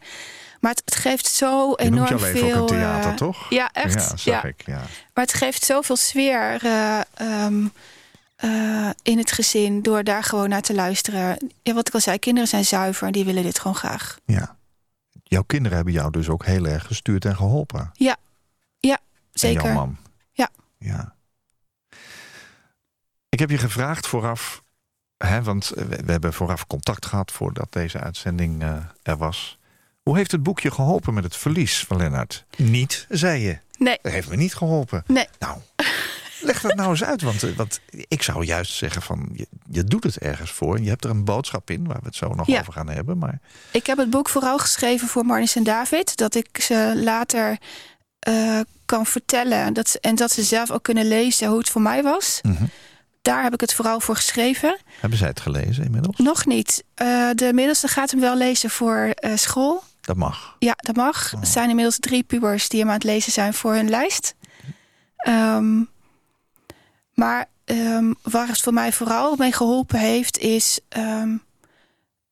Maar 0.59 0.71
het, 0.71 0.81
het 0.85 0.95
geeft 0.95 1.27
zo 1.27 1.69
Je 1.69 1.77
enorm 1.77 2.09
leven 2.19 2.27
veel... 2.39 2.61
ook 2.61 2.69
een 2.69 2.75
theater, 2.77 3.09
eh, 3.11 3.15
toch? 3.15 3.49
Ja, 3.49 3.69
echt. 3.71 3.93
Ja, 3.93 4.01
zag 4.01 4.23
ja. 4.23 4.43
ik. 4.43 4.65
Ja. 4.65 4.81
Maar 5.13 5.23
het 5.23 5.33
geeft 5.33 5.63
zoveel 5.65 5.95
sfeer 5.95 6.59
eh, 6.63 7.01
ehm, 7.13 7.67
eh, 8.43 8.89
in 9.01 9.17
het 9.17 9.31
gezin 9.31 9.81
door 9.81 10.03
daar 10.03 10.23
gewoon 10.23 10.49
naar 10.49 10.61
te 10.61 10.73
luisteren. 10.73 11.51
Ja, 11.63 11.73
wat 11.73 11.87
ik 11.87 11.93
al 11.93 11.99
zei, 11.99 12.19
kinderen 12.19 12.49
zijn 12.49 12.65
zuiver 12.65 13.07
en 13.07 13.13
die 13.13 13.25
willen 13.25 13.43
dit 13.43 13.59
gewoon 13.59 13.75
graag. 13.75 14.17
ja. 14.25 14.57
Jouw 15.23 15.43
kinderen 15.43 15.75
hebben 15.75 15.93
jou 15.93 16.11
dus 16.11 16.29
ook 16.29 16.45
heel 16.45 16.65
erg 16.65 16.85
gestuurd 16.87 17.25
en 17.25 17.35
geholpen. 17.35 17.91
Ja, 17.93 18.17
zeker. 19.33 19.63
jouw 19.63 19.73
man. 19.73 19.97
Ja. 20.31 20.49
ja. 20.77 21.15
Ik 23.29 23.39
heb 23.39 23.49
je 23.49 23.57
gevraagd 23.57 24.07
vooraf, 24.07 24.63
hè, 25.17 25.43
want 25.43 25.71
we, 25.75 25.85
we 25.85 26.11
hebben 26.11 26.33
vooraf 26.33 26.67
contact 26.67 27.05
gehad 27.05 27.31
voordat 27.31 27.67
deze 27.71 27.99
uitzending 27.99 28.61
eh, 28.63 28.75
er 29.03 29.17
was. 29.17 29.57
Hoe 30.03 30.17
heeft 30.17 30.31
het 30.31 30.43
boekje 30.43 30.71
geholpen 30.71 31.13
met 31.13 31.23
het 31.23 31.35
verlies 31.35 31.83
van 31.85 31.97
Lennart? 31.97 32.45
Niet, 32.57 33.05
zei 33.09 33.41
je. 33.41 33.59
Nee, 33.77 33.99
Dat 34.01 34.11
heeft 34.11 34.29
me 34.29 34.35
niet 34.35 34.55
geholpen. 34.55 35.03
nee. 35.07 35.27
Nou, 35.39 35.57
leg 36.43 36.61
dat 36.61 36.75
nou 36.75 36.89
eens 36.89 37.03
uit. 37.03 37.21
Want, 37.21 37.43
eh, 37.43 37.55
want 37.55 37.79
ik 38.07 38.21
zou 38.23 38.45
juist 38.45 38.73
zeggen 38.73 39.01
van, 39.01 39.29
je, 39.33 39.47
je 39.69 39.83
doet 39.83 40.03
het 40.03 40.17
ergens 40.17 40.51
voor. 40.51 40.75
En 40.75 40.83
je 40.83 40.89
hebt 40.89 41.03
er 41.03 41.09
een 41.09 41.23
boodschap 41.25 41.69
in, 41.69 41.87
waar 41.87 41.99
we 41.99 42.05
het 42.05 42.15
zo 42.15 42.27
nog 42.33 42.47
Ja. 42.47 42.59
over 42.59 42.73
gaan 42.73 42.89
hebben. 42.89 43.17
Maar 43.17 43.39
Ik 43.71 43.85
heb 43.87 43.97
het 43.97 44.09
boek 44.09 44.29
vooral 44.29 44.57
geschreven 44.59 45.07
voor 45.07 45.25
Marnix 45.25 45.55
en 45.55 45.63
David. 45.63 46.17
Dat 46.17 46.35
ik 46.35 46.47
ze 46.61 46.93
later 47.03 47.57
eh, 48.19 48.59
kan 48.85 49.05
vertellen. 49.05 49.73
Dat 49.73 49.89
ze, 49.89 49.99
en 49.99 50.15
dat 50.15 50.31
ze 50.31 50.43
zelf 50.43 50.71
ook 50.71 50.83
kunnen 50.83 51.07
lezen 51.07 51.47
hoe 51.47 51.57
het 51.57 51.69
voor 51.69 51.81
mij 51.81 52.03
was. 52.03 52.39
Mhm. 52.41 52.63
Daar 53.21 53.43
heb 53.43 53.53
ik 53.53 53.61
het 53.61 53.73
vooral 53.73 53.99
voor 53.99 54.15
geschreven. 54.15 54.77
hebben 54.99 55.19
zij 55.19 55.27
het 55.27 55.39
gelezen 55.39 55.83
inmiddels? 55.83 56.17
Nog 56.17 56.45
niet. 56.45 56.83
Eh, 56.93 57.29
de 57.35 57.51
middelste 57.53 57.87
gaat 57.87 58.11
hem 58.11 58.19
wel 58.19 58.37
lezen 58.37 58.69
voor 58.69 59.13
school. 59.35 59.83
Dat 60.01 60.15
mag. 60.15 60.55
Ja, 60.59 60.73
dat 60.75 60.95
mag. 60.95 61.33
Oh. 61.33 61.41
Er 61.41 61.47
zijn 61.47 61.69
inmiddels 61.69 61.99
drie 61.99 62.23
pubers 62.23 62.69
die 62.69 62.79
hem 62.79 62.87
aan 62.89 62.93
het 62.95 63.03
lezen 63.03 63.31
zijn 63.31 63.53
voor 63.53 63.73
hun 63.73 63.89
lijst. 63.89 64.35
Ehm, 65.17 65.81
maar 67.13 67.45
ehm, 67.65 68.13
waar 68.21 68.47
het 68.47 68.61
voor 68.61 68.73
mij 68.73 68.91
vooral 68.91 69.35
mee 69.35 69.51
geholpen 69.51 69.99
heeft, 69.99 70.37
is 70.37 70.79
ehm, 70.89 71.37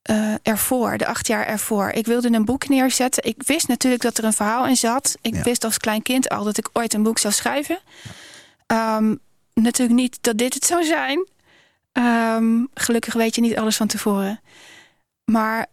eh, 0.01 0.33
ervoor, 0.43 0.97
de 0.97 1.05
acht 1.05 1.27
jaar 1.27 1.45
ervoor. 1.45 1.89
Ik 1.89 2.05
wilde 2.05 2.31
een 2.33 2.45
boek 2.45 2.67
neerzetten. 2.67 3.23
Ik 3.23 3.43
wist 3.45 3.67
natuurlijk 3.67 4.01
dat 4.01 4.17
er 4.17 4.23
een 4.23 4.33
verhaal 4.33 4.67
in 4.67 4.77
zat. 4.77 5.15
Ik 5.21 5.35
Ja. 5.35 5.43
wist 5.43 5.63
als 5.63 5.77
klein 5.77 6.01
kind 6.01 6.29
al 6.29 6.43
dat 6.43 6.57
ik 6.57 6.69
ooit 6.73 6.93
een 6.93 7.03
boek 7.03 7.17
zou 7.17 7.33
schrijven. 7.33 7.79
Ehm, 8.67 9.15
natuurlijk 9.53 9.99
niet 9.99 10.17
dat 10.21 10.37
dit 10.37 10.53
het 10.53 10.65
zou 10.65 10.83
zijn. 10.83 11.27
Gelukkig 12.73 13.13
weet 13.13 13.35
je 13.35 13.41
niet 13.41 13.57
alles 13.57 13.77
van 13.77 13.87
tevoren. 13.87 14.39
Maar 15.25 15.67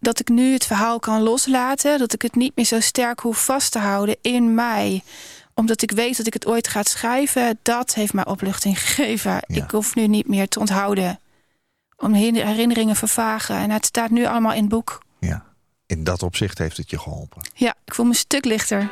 dat 0.00 0.20
ik 0.20 0.28
nu 0.28 0.52
het 0.52 0.66
verhaal 0.66 0.98
kan 0.98 1.22
loslaten. 1.22 1.98
Dat 1.98 2.12
ik 2.12 2.22
het 2.22 2.34
niet 2.34 2.56
meer 2.56 2.64
zo 2.64 2.80
sterk 2.80 3.20
hoef 3.20 3.44
vast 3.44 3.72
te 3.72 3.78
houden 3.78 4.16
in 4.22 4.54
mij. 4.54 5.02
Omdat 5.58 5.82
ik 5.82 5.90
weet 5.90 6.16
dat 6.16 6.26
ik 6.26 6.32
het 6.32 6.46
ooit 6.46 6.68
ga 6.68 6.82
schrijven. 6.82 7.58
Dat 7.62 7.94
heeft 7.94 8.12
mij 8.12 8.26
opluchting 8.26 8.80
gegeven. 8.82 9.32
Ja. 9.46 9.64
Ik 9.64 9.70
hoef 9.70 9.94
nu 9.94 10.06
niet 10.06 10.28
meer 10.28 10.48
te 10.48 10.58
onthouden. 10.58 11.20
Om 11.96 12.12
herinneringen 12.12 12.96
vervagen. 12.96 13.56
En 13.56 13.70
het 13.70 13.86
staat 13.86 14.10
nu 14.10 14.26
allemaal 14.26 14.52
in 14.52 14.60
het 14.60 14.68
boek. 14.68 15.02
Ja. 15.20 15.44
In 15.86 16.04
dat 16.04 16.22
opzicht 16.22 16.58
heeft 16.58 16.76
het 16.76 16.90
je 16.90 16.98
geholpen. 16.98 17.42
Ja, 17.54 17.74
ik 17.84 17.94
voel 17.94 18.04
me 18.04 18.10
een 18.10 18.16
stuk 18.18 18.44
lichter. 18.44 18.90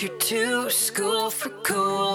You're 0.00 0.16
too 0.16 0.70
school 0.70 1.28
for 1.28 1.50
cool. 1.62 2.09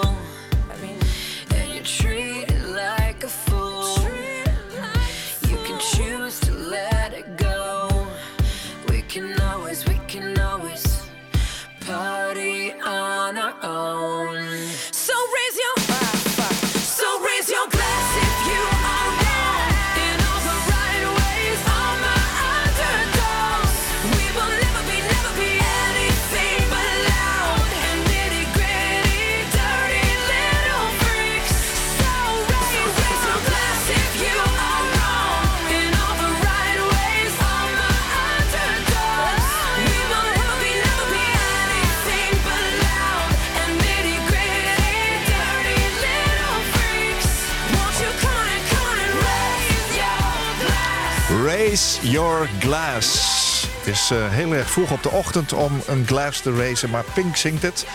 Your 52.09 52.49
glass. 52.59 53.67
Het 53.77 53.87
is 53.87 54.11
eh, 54.11 54.29
heel 54.29 54.53
erg 54.53 54.69
vroeg 54.71 54.91
op 54.91 55.03
de 55.03 55.09
ochtend 55.09 55.53
om 55.53 55.81
een 55.87 56.07
glass 56.07 56.41
te 56.41 56.55
racen, 56.55 56.89
maar 56.89 57.03
Pink 57.13 57.35
zingt 57.35 57.61
het. 57.61 57.85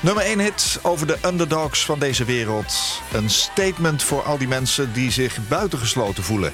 Nummer 0.00 0.24
1 0.24 0.38
hit 0.38 0.78
over 0.82 1.06
de 1.06 1.18
underdogs 1.24 1.84
van 1.84 1.98
deze 1.98 2.24
wereld. 2.24 3.00
Een 3.12 3.30
statement 3.30 4.02
voor 4.02 4.22
al 4.22 4.38
die 4.38 4.48
mensen 4.48 4.92
die 4.92 5.10
zich 5.10 5.38
buitengesloten 5.48 6.22
voelen. 6.22 6.52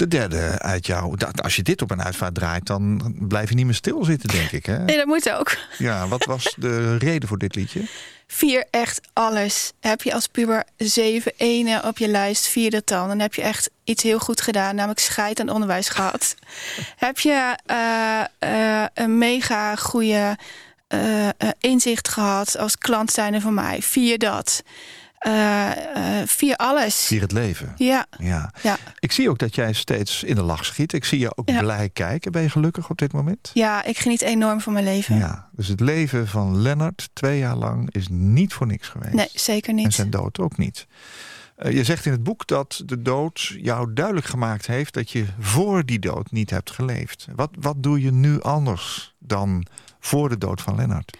De 0.00 0.08
derde 0.08 0.58
uit 0.58 0.86
jou. 0.86 1.16
dat- 1.16 1.42
Als 1.42 1.56
je 1.56 1.62
dit 1.62 1.82
op 1.82 1.90
een 1.90 2.02
uitvaart 2.02 2.34
draait, 2.34 2.66
dan 2.66 3.14
blijf 3.18 3.48
je 3.48 3.54
niet 3.54 3.64
meer 3.64 3.74
stilzitten, 3.74 4.28
denk 4.28 4.50
ik. 4.50 4.66
Hè? 4.66 4.78
Nee, 4.78 4.96
dat 4.96 5.06
moet 5.06 5.30
ook. 5.30 5.56
Ja, 5.78 6.08
wat 6.08 6.24
was 6.24 6.54
de 6.58 6.96
reden 6.96 7.28
voor 7.28 7.38
dit 7.38 7.54
liedje? 7.54 7.82
Vier 8.26 8.66
echt 8.70 9.00
alles. 9.12 9.72
Heb 9.80 10.02
je 10.02 10.14
als 10.14 10.26
puber 10.26 10.64
zeven 10.76 11.32
ene 11.36 11.82
op 11.84 11.98
je 11.98 12.08
lijst, 12.08 12.46
vier 12.46 12.70
dat 12.70 12.86
dan. 12.86 13.08
Dan 13.08 13.18
heb 13.18 13.34
je 13.34 13.42
echt 13.42 13.70
iets 13.84 14.02
heel 14.02 14.18
goed 14.18 14.40
gedaan, 14.40 14.74
namelijk 14.74 15.00
scheid 15.00 15.40
aan 15.40 15.48
onderwijs 15.48 15.88
gehad. 15.88 16.34
heb 17.06 17.18
je 17.18 17.56
eh, 17.66 18.20
eh, 18.82 18.86
een 18.94 19.18
mega 19.18 19.76
goede 19.76 20.36
eh, 20.88 21.28
inzicht 21.60 22.08
gehad 22.08 22.56
als 22.58 22.78
klant 22.78 23.10
zijnde 23.12 23.40
van 23.40 23.54
mij. 23.54 23.82
Vier 23.82 24.18
dat. 24.18 24.62
Eh, 25.20 26.20
eh, 26.20 26.26
vier 26.28 26.56
alles. 26.56 27.06
Vier 27.06 27.20
het 27.20 27.32
leven. 27.32 27.72
Ja, 27.76 28.06
Ja. 28.18 28.52
ja. 28.62 28.76
Ik 28.98 29.12
zie 29.12 29.30
ook 29.30 29.38
dat 29.38 29.54
jij 29.54 29.72
steeds 29.72 30.22
in 30.22 30.34
de 30.34 30.42
lach 30.42 30.64
schiet. 30.64 30.92
Ik 30.92 31.04
zie 31.04 31.18
je 31.18 31.36
ook 31.36 31.48
Ja. 31.48 31.58
blij 31.60 31.88
kijken. 31.88 32.32
Ben 32.32 32.42
je 32.42 32.50
gelukkig 32.50 32.90
op 32.90 32.98
dit 32.98 33.12
moment? 33.12 33.50
ja, 33.54 33.84
ik 33.84 33.98
geniet 33.98 34.22
enorm 34.22 34.60
van 34.60 34.72
mijn 34.72 34.84
leven. 34.84 35.16
Ja. 35.16 35.48
Dus 35.52 35.68
het 35.68 35.80
leven 35.80 36.28
van 36.28 36.56
Lennart 36.62 37.10
twee 37.12 37.38
jaar 37.38 37.56
lang 37.56 37.90
is 37.94 38.06
niet 38.10 38.52
voor 38.52 38.66
niks 38.66 38.88
geweest. 38.88 39.12
Nee, 39.14 39.28
zeker 39.34 39.68
En 39.70 39.74
niet. 39.76 39.94
zijn 39.94 40.10
dood 40.10 40.38
ook 40.38 40.56
niet. 40.56 40.86
Eh, 41.56 41.72
je 41.72 41.84
zegt 41.84 42.06
in 42.06 42.12
het 42.12 42.22
boek 42.22 42.46
dat 42.46 42.82
de 42.86 43.02
dood 43.02 43.40
jou 43.40 43.92
duidelijk 43.92 44.26
gemaakt 44.26 44.66
heeft 44.66 44.94
dat 44.94 45.10
je 45.10 45.24
voor 45.38 45.84
die 45.84 45.98
dood 45.98 46.30
niet 46.30 46.50
hebt 46.50 46.70
geleefd. 46.70 47.26
Wat, 47.34 47.50
wat 47.60 47.82
doe 47.82 48.00
je 48.00 48.12
nu 48.12 48.40
anders 48.42 49.14
dan 49.18 49.66
voor 50.00 50.28
de 50.28 50.38
dood 50.38 50.60
van 50.62 50.76
Lennart? 50.76 51.16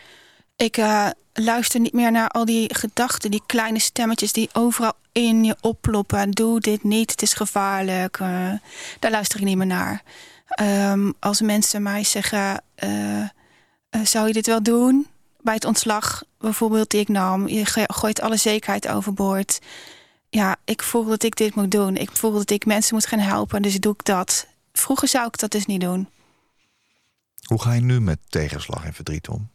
Ik 0.61 0.77
eh, 0.77 1.09
luister 1.33 1.81
niet 1.81 1.93
meer 1.93 2.13
naar 2.13 2.29
al 2.29 2.45
die 2.45 2.75
gedachten, 2.75 3.31
die 3.31 3.43
kleine 3.47 3.79
stemmetjes 3.79 4.33
die 4.33 4.49
overal 4.53 4.93
in 5.13 5.45
je 5.45 5.57
opploppen. 5.61 6.31
Doe 6.31 6.61
dit 6.61 6.83
niet, 6.83 7.11
het 7.11 7.23
is 7.23 7.35
gevaarlijk. 7.35 8.19
eh, 8.21 8.53
daar 8.99 9.11
luister 9.11 9.39
ik 9.39 9.45
niet 9.45 9.57
meer 9.57 9.67
naar. 9.67 10.03
Ehm, 10.47 11.11
als 11.19 11.41
mensen 11.41 11.83
mij 11.83 12.05
zeggen, 12.05 12.63
eh, 12.75 13.25
zou 14.03 14.27
je 14.27 14.33
dit 14.33 14.47
wel 14.47 14.63
doen? 14.63 15.07
Bij 15.41 15.55
het 15.55 15.65
ontslag 15.65 16.23
bijvoorbeeld 16.39 16.91
die 16.91 17.01
ik 17.01 17.09
nam. 17.09 17.49
Je 17.49 17.87
gooit 17.87 18.21
alle 18.21 18.37
zekerheid 18.37 18.89
overboord. 18.89 19.59
Ja, 20.29 20.57
ik 20.65 20.83
voel 20.83 21.05
dat 21.05 21.23
ik 21.23 21.37
dit 21.37 21.55
moet 21.55 21.71
doen. 21.71 21.97
Ik 21.97 22.11
voel 22.13 22.33
dat 22.33 22.51
ik 22.51 22.67
mensen 22.67 22.95
moet 22.95 23.07
gaan 23.07 23.19
helpen, 23.19 23.63
dus 23.63 23.81
doe 23.81 23.93
ik 23.93 24.05
dat. 24.05 24.47
Vroeger 24.73 25.09
zou 25.09 25.27
ik 25.27 25.39
dat 25.39 25.51
dus 25.51 25.67
niet 25.67 25.81
doen. 25.81 26.09
Hoe 27.45 27.63
ga 27.63 27.73
je 27.73 27.81
nu 27.81 28.01
met 28.01 28.19
tegenslag 28.29 28.85
en 28.85 28.95
verdriet 28.95 29.29
om? 29.29 29.51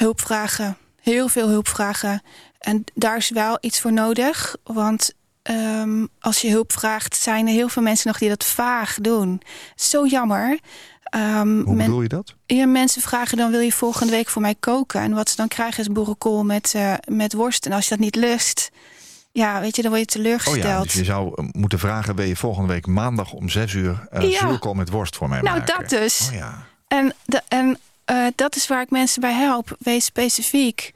Hulp 0.00 0.20
vragen. 0.20 0.76
Heel 1.00 1.28
veel 1.28 1.48
hulp 1.48 1.68
vragen. 1.68 2.22
En 2.58 2.84
daar 2.94 3.16
is 3.16 3.30
wel 3.30 3.58
iets 3.60 3.80
voor 3.80 3.92
nodig. 3.92 4.56
Want 4.64 5.12
ehm, 5.42 6.06
als 6.20 6.40
je 6.40 6.50
hulp 6.50 6.72
vraagt, 6.72 7.16
zijn 7.16 7.46
er 7.46 7.52
heel 7.52 7.68
veel 7.68 7.82
mensen 7.82 8.08
nog 8.08 8.18
die 8.18 8.28
dat 8.28 8.44
vaag 8.44 8.94
doen. 9.00 9.40
Zo 9.74 10.06
jammer. 10.06 10.58
Ehm, 11.04 11.60
Hoe 11.60 11.76
bedoel 11.76 12.02
je 12.02 12.08
dat? 12.08 12.34
ja, 12.46 12.66
mensen 12.66 13.02
vragen 13.02 13.36
dan 13.36 13.50
wil 13.50 13.60
je 13.60 13.72
volgende 13.72 14.12
week 14.12 14.28
voor 14.28 14.42
mij 14.42 14.54
koken. 14.60 15.00
En 15.00 15.14
wat 15.14 15.28
ze 15.30 15.36
dan 15.36 15.48
krijgen 15.48 15.80
is 15.80 15.88
boerenkool 15.88 16.44
met, 16.44 16.72
eh, 16.74 16.94
met 17.08 17.32
worst. 17.32 17.66
En 17.66 17.72
als 17.72 17.84
je 17.84 17.90
dat 17.90 17.98
niet 17.98 18.14
lust, 18.16 18.70
ja, 19.32 19.60
weet 19.60 19.76
je, 19.76 19.82
dan 19.82 19.90
word 19.90 20.12
je 20.12 20.18
Oh 20.18 20.24
teleurgesteld. 20.24 20.62
ja, 20.64 20.82
dus 20.82 20.92
je 20.94 21.04
zou 21.04 21.32
eh, 21.34 21.44
moeten 21.52 21.78
vragen... 21.78 22.14
wil 22.14 22.26
je 22.26 22.36
volgende 22.36 22.68
week 22.72 22.86
maandag 22.86 23.32
om 23.32 23.48
zes 23.48 23.72
uur... 23.72 24.08
Uh, 24.12 24.30
Ja. 24.30 24.38
zuurkool 24.48 24.74
met 24.74 24.90
worst 24.90 25.16
voor 25.16 25.28
mij 25.28 25.40
Nou, 25.40 25.58
maken? 25.58 25.78
dat 25.80 25.88
dus. 25.90 26.28
Oh 26.28 26.34
ja. 26.36 26.66
En, 26.88 27.12
de, 27.24 27.42
en 27.48 27.78
eh, 28.10 28.26
dat 28.34 28.56
is 28.56 28.66
waar 28.66 28.82
ik 28.82 28.90
mensen 28.90 29.20
bij 29.20 29.32
help. 29.32 29.76
Wees 29.78 30.04
specifiek. 30.04 30.92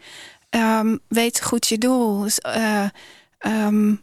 Ehm, 0.51 0.97
weet 1.09 1.43
goed 1.43 1.67
je 1.67 1.79
doel. 1.79 2.21
Dus, 2.21 2.39
eh, 2.39 2.85
ehm, 3.39 3.95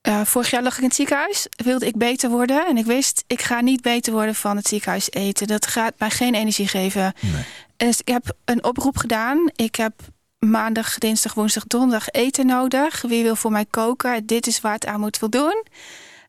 eh, 0.00 0.20
vorig 0.24 0.50
jaar 0.50 0.62
lag 0.62 0.72
ik 0.72 0.78
in 0.78 0.84
het 0.84 0.94
ziekenhuis. 0.94 1.46
Wilde 1.64 1.86
ik 1.86 1.96
beter 1.96 2.30
worden. 2.30 2.66
En 2.66 2.76
ik 2.76 2.84
wist, 2.84 3.24
ik 3.26 3.42
ga 3.42 3.60
niet 3.60 3.80
beter 3.80 4.12
worden 4.12 4.34
van 4.34 4.56
het 4.56 4.68
ziekenhuis 4.68 5.10
eten. 5.10 5.46
Dat 5.46 5.66
gaat 5.66 5.94
mij 5.98 6.10
geen 6.10 6.34
energie 6.34 6.68
geven. 6.68 7.14
Nee. 7.20 7.44
Dus 7.76 8.00
ik 8.00 8.08
heb 8.08 8.36
een 8.44 8.64
oproep 8.64 8.96
gedaan. 8.96 9.50
Ik 9.56 9.74
heb 9.74 9.92
maandag, 10.38 10.98
dinsdag, 10.98 11.34
woensdag, 11.34 11.64
donderdag 11.66 12.08
eten 12.08 12.46
nodig. 12.46 13.02
Wie 13.02 13.22
wil 13.22 13.36
voor 13.36 13.50
mij 13.50 13.66
koken? 13.70 14.26
Dit 14.26 14.46
is 14.46 14.60
waar 14.60 14.74
het 14.74 14.86
aan 14.86 15.00
moet 15.00 15.18
voldoen. 15.18 15.64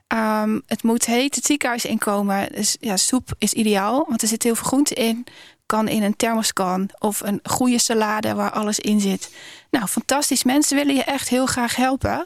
Ehm, 0.08 0.60
het 0.68 0.84
moet 0.84 1.06
heet 1.06 1.36
het 1.36 1.46
ziekenhuis 1.46 1.86
inkomen. 1.86 2.52
Dus 2.52 2.78
ja, 2.80 2.98
soep 2.98 3.34
is 3.38 3.54
ideaal, 3.54 4.06
want 4.08 4.22
er 4.22 4.28
zit 4.28 4.44
heel 4.44 4.56
veel 4.56 4.66
groente 4.66 4.94
in. 4.94 5.26
Kan 5.74 5.88
in 5.88 6.04
een 6.04 6.16
thermoskan 6.16 6.90
of 7.00 7.22
een 7.22 7.40
goede 7.44 7.80
salade 7.80 8.34
waar 8.34 8.52
alles 8.52 8.80
in 8.80 9.00
zit. 9.00 9.36
Nou, 9.72 9.88
fantastisch. 9.88 10.44
Mensen 10.44 10.78
willen 10.78 10.96
je 10.96 11.04
echt 11.04 11.30
heel 11.30 11.46
graag 11.46 11.76
helpen. 11.76 12.26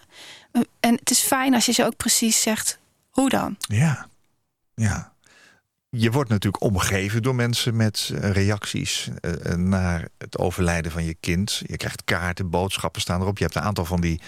En 0.79 0.95
het 0.95 1.09
is 1.09 1.19
fijn 1.19 1.53
als 1.53 1.65
je 1.65 1.71
ze 1.71 1.85
ook 1.85 1.97
precies 1.97 2.41
zegt 2.41 2.79
hoe 3.09 3.29
dan. 3.29 3.55
Ja, 3.59 4.07
ja. 4.75 5.13
Je 5.89 6.11
wordt 6.11 6.29
natuurlijk 6.29 6.63
omgeven 6.63 7.21
door 7.21 7.35
mensen 7.35 7.75
met 7.75 8.11
eh, 8.13 8.31
reacties 8.31 9.09
eh, 9.21 9.45
eh, 9.45 9.57
naar 9.57 10.07
het 10.17 10.37
overlijden 10.37 10.91
van 10.91 11.03
je 11.03 11.13
kind. 11.19 11.61
Je 11.65 11.77
krijgt 11.77 12.03
kaarten, 12.03 12.49
boodschappen 12.49 13.01
staan 13.01 13.21
erop. 13.21 13.37
Je 13.37 13.43
hebt 13.43 13.55
een 13.55 13.61
aantal 13.61 13.85
van 13.85 14.01
die 14.01 14.21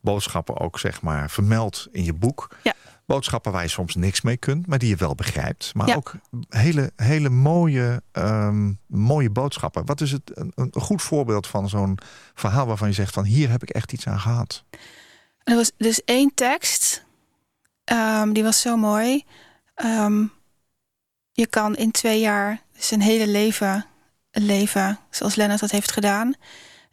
boodschappen 0.00 0.60
ook 0.60 0.78
zeg 0.78 1.02
maar 1.02 1.30
vermeld 1.30 1.88
in 1.92 2.04
je 2.04 2.14
boek. 2.14 2.48
Ja. 2.62 2.74
Boodschappen 3.06 3.52
waar 3.52 3.62
je 3.62 3.68
soms 3.68 3.94
niks 3.94 4.20
mee 4.20 4.36
kunt, 4.36 4.66
maar 4.66 4.78
die 4.78 4.88
je 4.88 4.96
wel 4.96 5.14
begrijpt. 5.14 5.74
Maar 5.74 5.88
Ja. 5.88 5.94
ook 5.94 6.14
hele, 6.48 6.92
hele 6.96 7.28
mooie, 7.28 8.02
ehm, 8.12 8.72
mooie 8.86 9.30
boodschappen. 9.30 9.86
Wat 9.86 10.00
is 10.00 10.12
het 10.12 10.22
een, 10.34 10.52
een 10.54 10.72
goed 10.80 11.02
voorbeeld 11.02 11.46
van 11.46 11.68
zo'n 11.68 11.98
verhaal 12.34 12.66
waarvan 12.66 12.88
je 12.88 12.94
zegt 12.94 13.14
van 13.14 13.24
hier 13.24 13.50
heb 13.50 13.62
ik 13.62 13.70
echt 13.70 13.92
iets 13.92 14.06
aan 14.06 14.20
gehad? 14.20 14.64
Er 15.44 15.54
was 15.56 15.72
dus 15.76 16.04
één 16.04 16.34
tekst, 16.34 17.04
ehm, 17.84 18.32
die 18.32 18.42
was 18.42 18.60
zo 18.60 18.76
mooi. 18.76 19.24
Ehm, 19.74 20.24
je 21.32 21.46
kan 21.46 21.76
in 21.76 21.90
twee 21.90 22.20
jaar 22.20 22.62
dus 22.72 22.90
een 22.90 23.02
hele 23.02 23.26
leven 23.26 23.86
leven, 24.30 24.98
zoals 25.10 25.34
Lennart 25.34 25.60
dat 25.60 25.70
heeft 25.70 25.92
gedaan. 25.92 26.34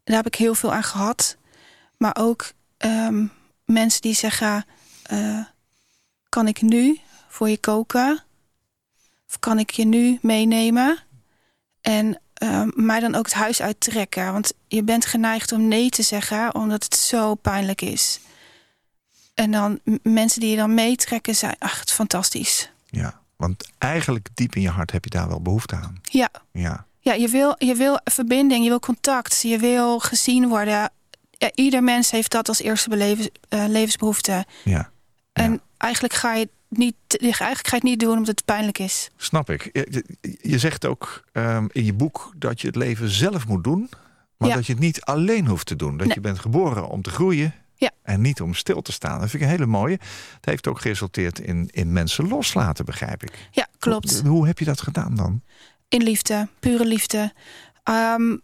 Daar 0.03 0.15
heb 0.15 0.25
ik 0.27 0.35
heel 0.35 0.55
veel 0.55 0.73
aan 0.73 0.83
gehad. 0.83 1.37
Maar 1.97 2.15
ook 2.19 2.51
mensen 3.65 4.01
die 4.01 4.13
zeggen: 4.13 4.65
eh, 5.03 5.39
Kan 6.33 6.47
ik 6.47 6.61
nu 6.61 6.99
voor 7.27 7.49
je 7.49 7.57
koken? 7.57 8.23
Of 9.27 9.39
kan 9.39 9.59
ik 9.59 9.69
je 9.69 9.85
nu 9.85 10.19
meenemen? 10.21 10.97
En 11.81 12.21
ehm, 12.33 12.69
mij 12.75 12.99
dan 12.99 13.15
ook 13.15 13.25
het 13.25 13.33
huis 13.33 13.61
uittrekken. 13.61 14.31
Want 14.31 14.53
je 14.67 14.83
bent 14.83 15.05
geneigd 15.05 15.51
om 15.51 15.67
nee 15.67 15.89
te 15.89 16.01
zeggen, 16.01 16.55
omdat 16.55 16.83
het 16.83 16.95
zo 16.95 17.35
pijnlijk 17.35 17.81
is. 17.81 18.19
En 19.33 19.51
dan 19.51 19.79
mensen 20.03 20.39
die 20.39 20.49
je 20.49 20.55
dan 20.55 20.73
meetrekken, 20.73 21.35
zijn 21.35 21.55
is 21.59 21.91
fantastisch. 21.91 22.71
Ja, 22.85 23.21
want 23.35 23.69
eigenlijk 23.77 24.29
diep 24.33 24.55
in 24.55 24.61
je 24.61 24.69
hart 24.69 24.91
heb 24.91 25.03
je 25.03 25.09
daar 25.09 25.27
wel 25.27 25.41
behoefte 25.41 25.75
aan. 25.75 26.01
Ja, 26.01 26.29
Ja, 26.51 26.85
ja 26.99 27.13
je, 27.13 27.27
wil, 27.27 27.55
je 27.57 27.75
wil 27.75 27.99
verbinding, 28.03 28.63
je 28.63 28.69
wil 28.69 28.79
contact, 28.79 29.41
je 29.41 29.57
wil 29.57 29.99
gezien 29.99 30.47
worden. 30.47 30.91
Ja, 31.31 31.51
ieder 31.55 31.83
mens 31.83 32.11
heeft 32.11 32.31
dat 32.31 32.47
als 32.47 32.61
eerste 32.61 32.89
belevens, 32.89 33.29
eh, 33.49 33.65
levensbehoefte. 33.67 34.45
ja. 34.63 34.91
En 35.33 35.51
Ja. 35.51 35.59
eigenlijk 35.77 36.13
ga 36.13 36.33
je 36.33 36.39
het 36.39 36.49
niet, 36.79 36.95
eigenlijk 37.09 37.67
ga 37.67 37.75
je 37.75 37.81
het 37.81 37.83
niet 37.83 37.99
doen 37.99 38.11
omdat 38.17 38.27
het 38.35 38.45
pijnlijk 38.45 38.79
is. 38.79 39.09
Snap 39.17 39.49
ik. 39.49 39.69
Je, 40.41 40.57
zegt 40.59 40.85
ook 40.85 41.23
ehm, 41.31 41.67
in 41.71 41.85
je 41.85 41.93
boek 41.93 42.33
dat 42.37 42.61
je 42.61 42.67
het 42.67 42.75
leven 42.75 43.09
zelf 43.09 43.47
moet 43.47 43.63
doen. 43.63 43.89
Maar 44.37 44.49
Ja. 44.49 44.55
dat 44.55 44.65
je 44.65 44.73
het 44.73 44.81
niet 44.81 45.01
alleen 45.01 45.47
hoeft 45.47 45.65
te 45.65 45.75
doen. 45.75 45.97
Dat 45.97 46.07
Nee. 46.07 46.15
je 46.15 46.21
bent 46.21 46.39
geboren 46.39 46.87
om 46.87 47.01
te 47.01 47.09
groeien. 47.09 47.53
Ja. 47.75 47.91
En 48.01 48.21
niet 48.21 48.41
om 48.41 48.53
stil 48.53 48.81
te 48.81 48.91
staan. 48.91 49.19
Dat 49.19 49.29
vind 49.29 49.33
ik 49.43 49.49
een 49.49 49.55
hele 49.55 49.65
mooie. 49.71 49.99
Het 50.35 50.45
heeft 50.45 50.67
ook 50.67 50.79
geresulteerd 50.81 51.39
in, 51.39 51.69
in 51.71 51.93
mensen 51.93 52.27
loslaten, 52.27 52.85
begrijp 52.85 53.23
ik. 53.23 53.47
Ja, 53.51 53.67
klopt. 53.79 54.19
Hoe, 54.21 54.29
hoe 54.29 54.47
heb 54.47 54.59
je 54.59 54.65
dat 54.65 54.81
gedaan 54.81 55.15
dan? 55.15 55.41
In 55.89 56.03
liefde, 56.03 56.47
pure 56.59 56.85
liefde. 56.85 57.33
Ehm, 57.83 58.37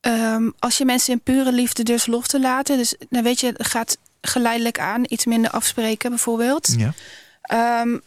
ehm, 0.00 0.50
als 0.58 0.78
je 0.78 0.84
mensen 0.84 1.12
in 1.12 1.20
pure 1.20 1.52
liefde 1.52 1.82
dus 1.82 2.06
los 2.06 2.26
te 2.26 2.40
laten, 2.40 2.76
dus 2.76 2.96
dan 3.10 3.22
weet 3.22 3.40
je, 3.40 3.54
gaat 3.56 3.98
geleidelijk 4.26 4.78
aan, 4.78 5.04
iets 5.08 5.24
minder 5.26 5.50
afspreken 5.50 6.10
bijvoorbeeld. 6.10 6.74
Ja. 6.76 6.92
Ehm, 7.42 7.98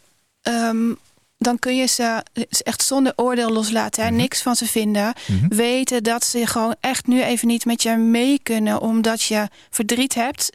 ehm, 0.42 0.94
dan 1.38 1.60
kun 1.60 1.76
je 1.76 1.86
ze 1.86 2.24
echt 2.64 2.84
zonder 2.84 3.14
oordeel 3.16 3.50
loslaten. 3.50 4.04
Hè? 4.04 4.10
Mhm. 4.10 4.20
Niks 4.20 4.42
van 4.42 4.56
ze 4.56 4.66
vinden. 4.66 5.14
Mhm. 5.28 5.48
Weten 5.48 6.04
dat 6.04 6.26
ze 6.26 6.48
gewoon 6.48 6.76
echt 6.80 7.08
nu 7.08 7.24
even 7.24 7.48
niet 7.48 7.66
met 7.66 7.84
je 7.84 7.96
mee 7.96 8.40
kunnen. 8.44 8.82
Omdat 8.82 9.22
je 9.24 9.48
verdriet 9.70 10.14
hebt. 10.14 10.50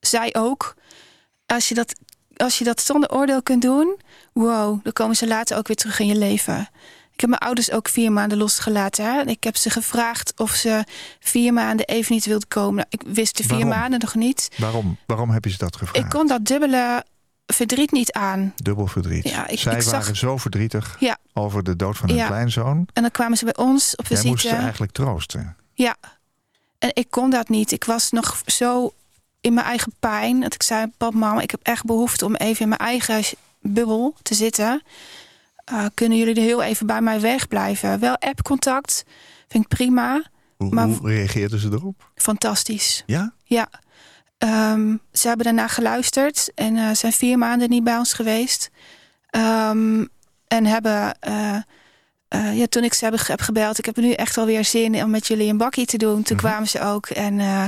Zij 0.00 0.34
ook. 0.34 0.74
Als 1.46 1.68
je 1.68 1.74
dat, 1.74 1.94
als 2.36 2.58
je 2.58 2.64
dat 2.64 2.80
zonder 2.80 3.12
oordeel 3.12 3.42
kunt 3.42 3.62
doen. 3.62 3.96
Wow, 4.32 4.84
dan 4.84 4.92
komen 4.92 5.16
ze 5.16 5.26
later 5.26 5.56
ook 5.56 5.66
weer 5.66 5.76
terug 5.76 5.98
in 5.98 6.06
je 6.06 6.16
leven. 6.16 6.68
Ik 7.16 7.22
heb 7.22 7.30
mijn 7.30 7.42
ouders 7.42 7.70
ook 7.70 7.88
vier 7.88 8.12
maanden 8.12 8.38
losgelaten. 8.38 9.04
Hè? 9.04 9.22
Ik 9.22 9.44
heb 9.44 9.56
ze 9.56 9.70
gevraagd 9.70 10.32
of 10.36 10.50
ze 10.50 10.84
vier 11.20 11.52
maanden 11.52 11.86
even 11.86 12.14
niet 12.14 12.26
wilden 12.26 12.48
komen. 12.48 12.86
Ik 12.88 13.02
wist 13.06 13.36
de 13.36 13.42
vier 13.42 13.52
Waarom? 13.52 13.68
maanden 13.68 14.00
nog 14.00 14.14
niet. 14.14 14.48
Waarom, 14.56 14.96
waarom 15.06 15.30
heb 15.30 15.44
je 15.44 15.50
ze 15.50 15.58
dat 15.58 15.76
gevraagd? 15.76 16.04
Ik 16.04 16.10
kon 16.10 16.26
dat 16.26 16.44
dubbele 16.44 17.04
verdriet 17.46 17.90
niet 17.92 18.12
aan. 18.12 18.52
Dubbel 18.56 18.86
verdriet. 18.86 19.28
Ja, 19.28 19.46
ik- 19.46 19.58
Zij 19.58 19.74
ik 19.76 19.82
zag- 19.82 19.92
waren 19.92 20.16
zo 20.16 20.36
verdrietig 20.36 20.96
Ja. 20.98 21.16
over 21.32 21.62
de 21.62 21.76
dood 21.76 21.96
van 21.96 22.08
hun 22.08 22.18
Ja. 22.18 22.26
kleinzoon. 22.26 22.88
En 22.92 23.02
dan 23.02 23.10
kwamen 23.10 23.36
ze 23.36 23.44
bij 23.44 23.56
ons 23.56 23.96
op 23.96 24.06
Jij 24.06 24.22
moest 24.24 24.40
ze 24.40 24.46
visite. 24.48 24.62
eigenlijk 24.62 24.92
troosten. 24.92 25.56
Ja. 25.72 25.96
En 26.78 26.90
ik 26.94 27.06
kon 27.10 27.30
dat 27.30 27.48
niet. 27.48 27.72
Ik 27.72 27.84
was 27.84 28.10
nog 28.10 28.42
zo 28.46 28.92
in 29.40 29.54
mijn 29.54 29.66
eigen 29.66 29.92
pijn. 30.00 30.40
Dat 30.40 30.54
ik 30.54 30.62
zei, 30.62 30.86
pap, 30.96 31.14
mama, 31.14 31.40
ik 31.40 31.50
heb 31.50 31.60
echt 31.62 31.84
behoefte 31.84 32.24
om 32.24 32.34
even 32.34 32.62
in 32.62 32.68
mijn 32.68 32.80
eigen 32.80 33.22
bubbel 33.60 34.14
te 34.22 34.34
zitten. 34.34 34.82
Uh, 35.72 35.84
kunnen 35.94 36.18
jullie 36.18 36.34
er 36.34 36.42
heel 36.42 36.62
even 36.62 36.86
bij 36.86 37.00
mij 37.00 37.20
wegblijven? 37.20 37.98
Wel 38.00 38.16
app-contact, 38.18 39.04
vind 39.48 39.64
ik 39.64 39.68
prima. 39.68 40.22
Hoe, 40.56 40.70
Maar- 40.74 40.86
hoe 40.86 41.08
reageerden 41.10 41.58
ze 41.58 41.68
erop? 41.72 42.10
Fantastisch. 42.14 43.02
Ja? 43.06 43.32
Ja. 43.44 43.68
Ehm, 44.38 44.96
ze 45.12 45.26
hebben 45.28 45.44
daarna 45.46 45.68
geluisterd 45.68 46.50
en 46.54 46.76
eh, 46.76 46.90
zijn 46.94 47.12
vier 47.12 47.38
maanden 47.38 47.68
niet 47.68 47.84
bij 47.84 47.96
ons 47.96 48.12
geweest. 48.12 48.70
Ehm, 49.30 50.04
en 50.48 50.66
hebben, 50.66 51.18
eh, 51.20 51.56
eh, 52.28 52.58
ja, 52.58 52.66
toen 52.66 52.84
ik 52.84 52.94
ze 52.94 53.04
heb, 53.04 53.26
heb 53.26 53.40
gebeld, 53.40 53.78
ik 53.78 53.84
heb 53.84 53.96
nu 53.96 54.12
echt 54.12 54.38
alweer 54.38 54.64
zin 54.64 55.02
om 55.02 55.10
met 55.10 55.26
jullie 55.26 55.50
een 55.50 55.56
bakkie 55.56 55.86
te 55.86 55.96
doen. 55.98 56.22
Toen 56.22 56.36
Mhm. 56.36 56.46
kwamen 56.46 56.68
ze 56.68 56.80
ook 56.80 57.06
en 57.06 57.40
eh, 57.40 57.64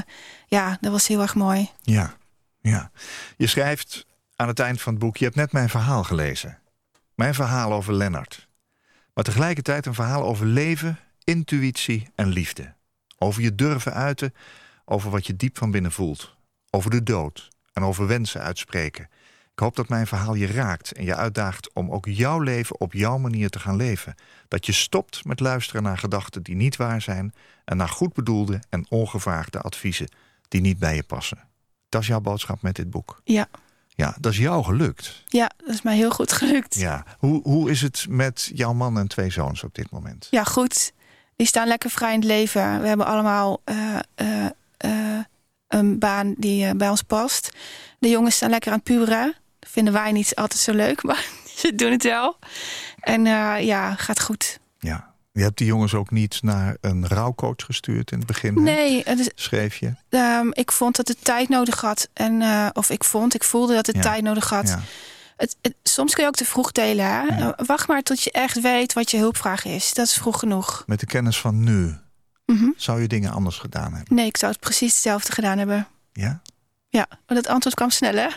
ja, 0.46 0.78
dat 0.80 0.92
was 0.92 1.06
heel 1.06 1.20
erg 1.20 1.34
mooi. 1.34 1.70
Ja. 1.82 2.14
ja. 2.60 2.90
Je 3.36 3.46
schrijft 3.46 4.06
aan 4.36 4.48
het 4.48 4.60
eind 4.60 4.80
van 4.80 4.92
het 4.92 5.02
boek... 5.02 5.16
je 5.16 5.24
hebt 5.24 5.36
net 5.36 5.52
mijn 5.52 5.68
verhaal 5.68 6.04
gelezen. 6.04 6.58
Mijn 7.18 7.34
verhaal 7.34 7.72
over 7.72 7.92
Lennart. 7.92 8.48
Maar 9.14 9.24
tegelijkertijd 9.24 9.86
een 9.86 9.94
verhaal 9.94 10.22
over 10.22 10.46
leven, 10.46 10.98
intuïtie 11.24 12.10
en 12.14 12.28
liefde. 12.28 12.74
Over 13.18 13.42
je 13.42 13.54
durven 13.54 13.94
uiten, 13.94 14.34
over 14.84 15.10
wat 15.10 15.26
je 15.26 15.36
diep 15.36 15.58
van 15.58 15.70
binnen 15.70 15.92
voelt. 15.92 16.36
Over 16.70 16.90
de 16.90 17.02
dood 17.02 17.48
en 17.72 17.82
over 17.82 18.06
wensen 18.06 18.40
uitspreken. 18.40 19.08
Ik 19.52 19.58
hoop 19.58 19.76
dat 19.76 19.88
mijn 19.88 20.06
verhaal 20.06 20.34
je 20.34 20.46
raakt 20.46 20.92
en 20.92 21.04
je 21.04 21.14
uitdaagt 21.14 21.72
om 21.72 21.90
ook 21.90 22.06
jouw 22.06 22.40
leven 22.40 22.80
op 22.80 22.92
jouw 22.92 23.18
manier 23.18 23.50
te 23.50 23.58
gaan 23.58 23.76
leven. 23.76 24.14
Dat 24.48 24.66
je 24.66 24.72
stopt 24.72 25.24
met 25.24 25.40
luisteren 25.40 25.82
naar 25.82 25.98
gedachten 25.98 26.42
die 26.42 26.56
niet 26.56 26.76
waar 26.76 27.02
zijn 27.02 27.34
en 27.64 27.76
naar 27.76 27.88
goed 27.88 28.12
bedoelde 28.12 28.60
en 28.68 28.86
ongevraagde 28.88 29.60
adviezen 29.60 30.08
die 30.48 30.60
niet 30.60 30.78
bij 30.78 30.94
je 30.94 31.02
passen. 31.02 31.48
Dat 31.88 32.00
is 32.00 32.06
jouw 32.06 32.20
boodschap 32.20 32.62
met 32.62 32.76
dit 32.76 32.90
boek. 32.90 33.20
Ja, 33.24 33.48
Ja, 33.98 34.16
dat 34.20 34.32
is 34.32 34.38
jou 34.38 34.64
gelukt. 34.64 35.24
ja 35.28 35.50
dat 35.56 35.74
is 35.74 35.82
mij 35.82 35.96
heel 35.96 36.10
goed 36.10 36.32
gelukt. 36.32 36.74
Ja, 36.74 36.80
Ja. 36.80 37.04
Hoe, 37.18 37.42
hoe 37.42 37.70
is 37.70 37.82
het 37.82 38.06
met 38.08 38.50
jouw 38.54 38.72
man 38.72 38.98
en 38.98 39.08
twee 39.08 39.30
zoons 39.30 39.64
op 39.64 39.74
dit 39.74 39.90
moment? 39.90 40.26
goed. 40.44 40.92
Die 41.36 41.46
staan 41.46 41.68
lekker 41.68 41.90
vrij 41.90 42.12
in 42.12 42.18
het 42.18 42.28
leven. 42.28 42.80
We 42.80 42.88
hebben 42.88 43.06
allemaal 43.06 43.60
eh, 43.64 43.98
eh, 44.14 44.46
eh, 44.76 45.24
een 45.68 45.98
baan 45.98 46.34
die 46.36 46.74
bij 46.74 46.88
ons 46.88 47.02
past. 47.02 47.50
De 47.98 48.08
jongens 48.08 48.36
staan 48.36 48.50
lekker 48.50 48.70
aan 48.72 48.78
het 48.78 48.86
puberen. 48.86 49.34
Dat 49.58 49.70
vinden 49.70 49.92
wij 49.92 50.12
niet 50.12 50.34
altijd 50.34 50.60
zo 50.60 50.72
leuk, 50.72 51.02
maar 51.08 51.26
ze 51.56 51.74
doen 51.74 51.90
het 51.90 52.02
wel. 52.02 52.36
En 53.00 53.24
ja, 53.64 53.94
gaat 53.94 54.20
goed. 54.20 54.58
Ja. 54.78 55.07
Je 55.38 55.44
hebt 55.44 55.58
die 55.58 55.66
jongens 55.66 55.94
ook 55.94 56.10
niet 56.10 56.42
naar 56.42 56.76
een 56.80 57.06
rouwcoach 57.06 57.64
gestuurd 57.64 58.10
in 58.10 58.18
het 58.18 58.26
begin? 58.26 58.62
Nee, 58.62 59.02
het 59.04 59.18
is, 59.18 59.30
schreef 59.34 59.76
je. 59.76 59.92
ehm, 60.08 60.48
ik 60.52 60.72
vond 60.72 60.96
dat 60.96 61.08
het 61.08 61.24
tijd 61.24 61.48
nodig 61.48 61.80
had. 61.80 62.08
En, 62.12 62.42
eh, 62.42 62.66
of 62.72 62.90
ik 62.90 63.04
vond, 63.04 63.34
ik 63.34 63.44
voelde 63.44 63.74
dat 63.74 63.86
het 63.86 63.96
Ja. 63.96 64.02
tijd 64.02 64.22
nodig 64.22 64.48
had. 64.48 64.68
Ja. 64.68 64.80
Het, 65.36 65.56
het- 65.62 65.74
soms 65.82 66.12
kun 66.14 66.22
je 66.22 66.28
ook 66.28 66.34
te 66.36 66.44
vroeg 66.44 66.72
delen. 66.72 67.04
Hè? 67.06 67.22
Ja. 67.22 67.56
Eh, 67.56 67.66
Wacht 67.66 67.88
maar 67.88 68.02
tot 68.02 68.22
je 68.22 68.30
echt 68.32 68.60
weet 68.60 68.92
wat 68.92 69.10
je 69.10 69.16
hulpvraag 69.18 69.64
is. 69.64 69.94
Dat 69.94 70.06
is 70.06 70.14
vroeg 70.14 70.38
genoeg. 70.38 70.82
Met 70.86 71.00
de 71.00 71.06
kennis 71.06 71.40
van 71.40 71.64
nu, 71.64 71.94
Mhm. 72.46 72.68
zou 72.76 73.00
je 73.00 73.08
dingen 73.08 73.32
anders 73.32 73.56
gedaan 73.58 73.94
hebben? 73.94 74.14
Nee, 74.14 74.26
ik 74.26 74.36
zou 74.36 74.52
het 74.52 74.60
precies 74.60 74.92
hetzelfde 74.92 75.32
gedaan 75.32 75.58
hebben. 75.58 75.86
Ja? 76.12 76.40
Ja, 76.88 77.06
dat 77.26 77.46
antwoord 77.46 77.74
kwam 77.74 77.90
snel, 77.90 78.14
hè? 78.14 78.28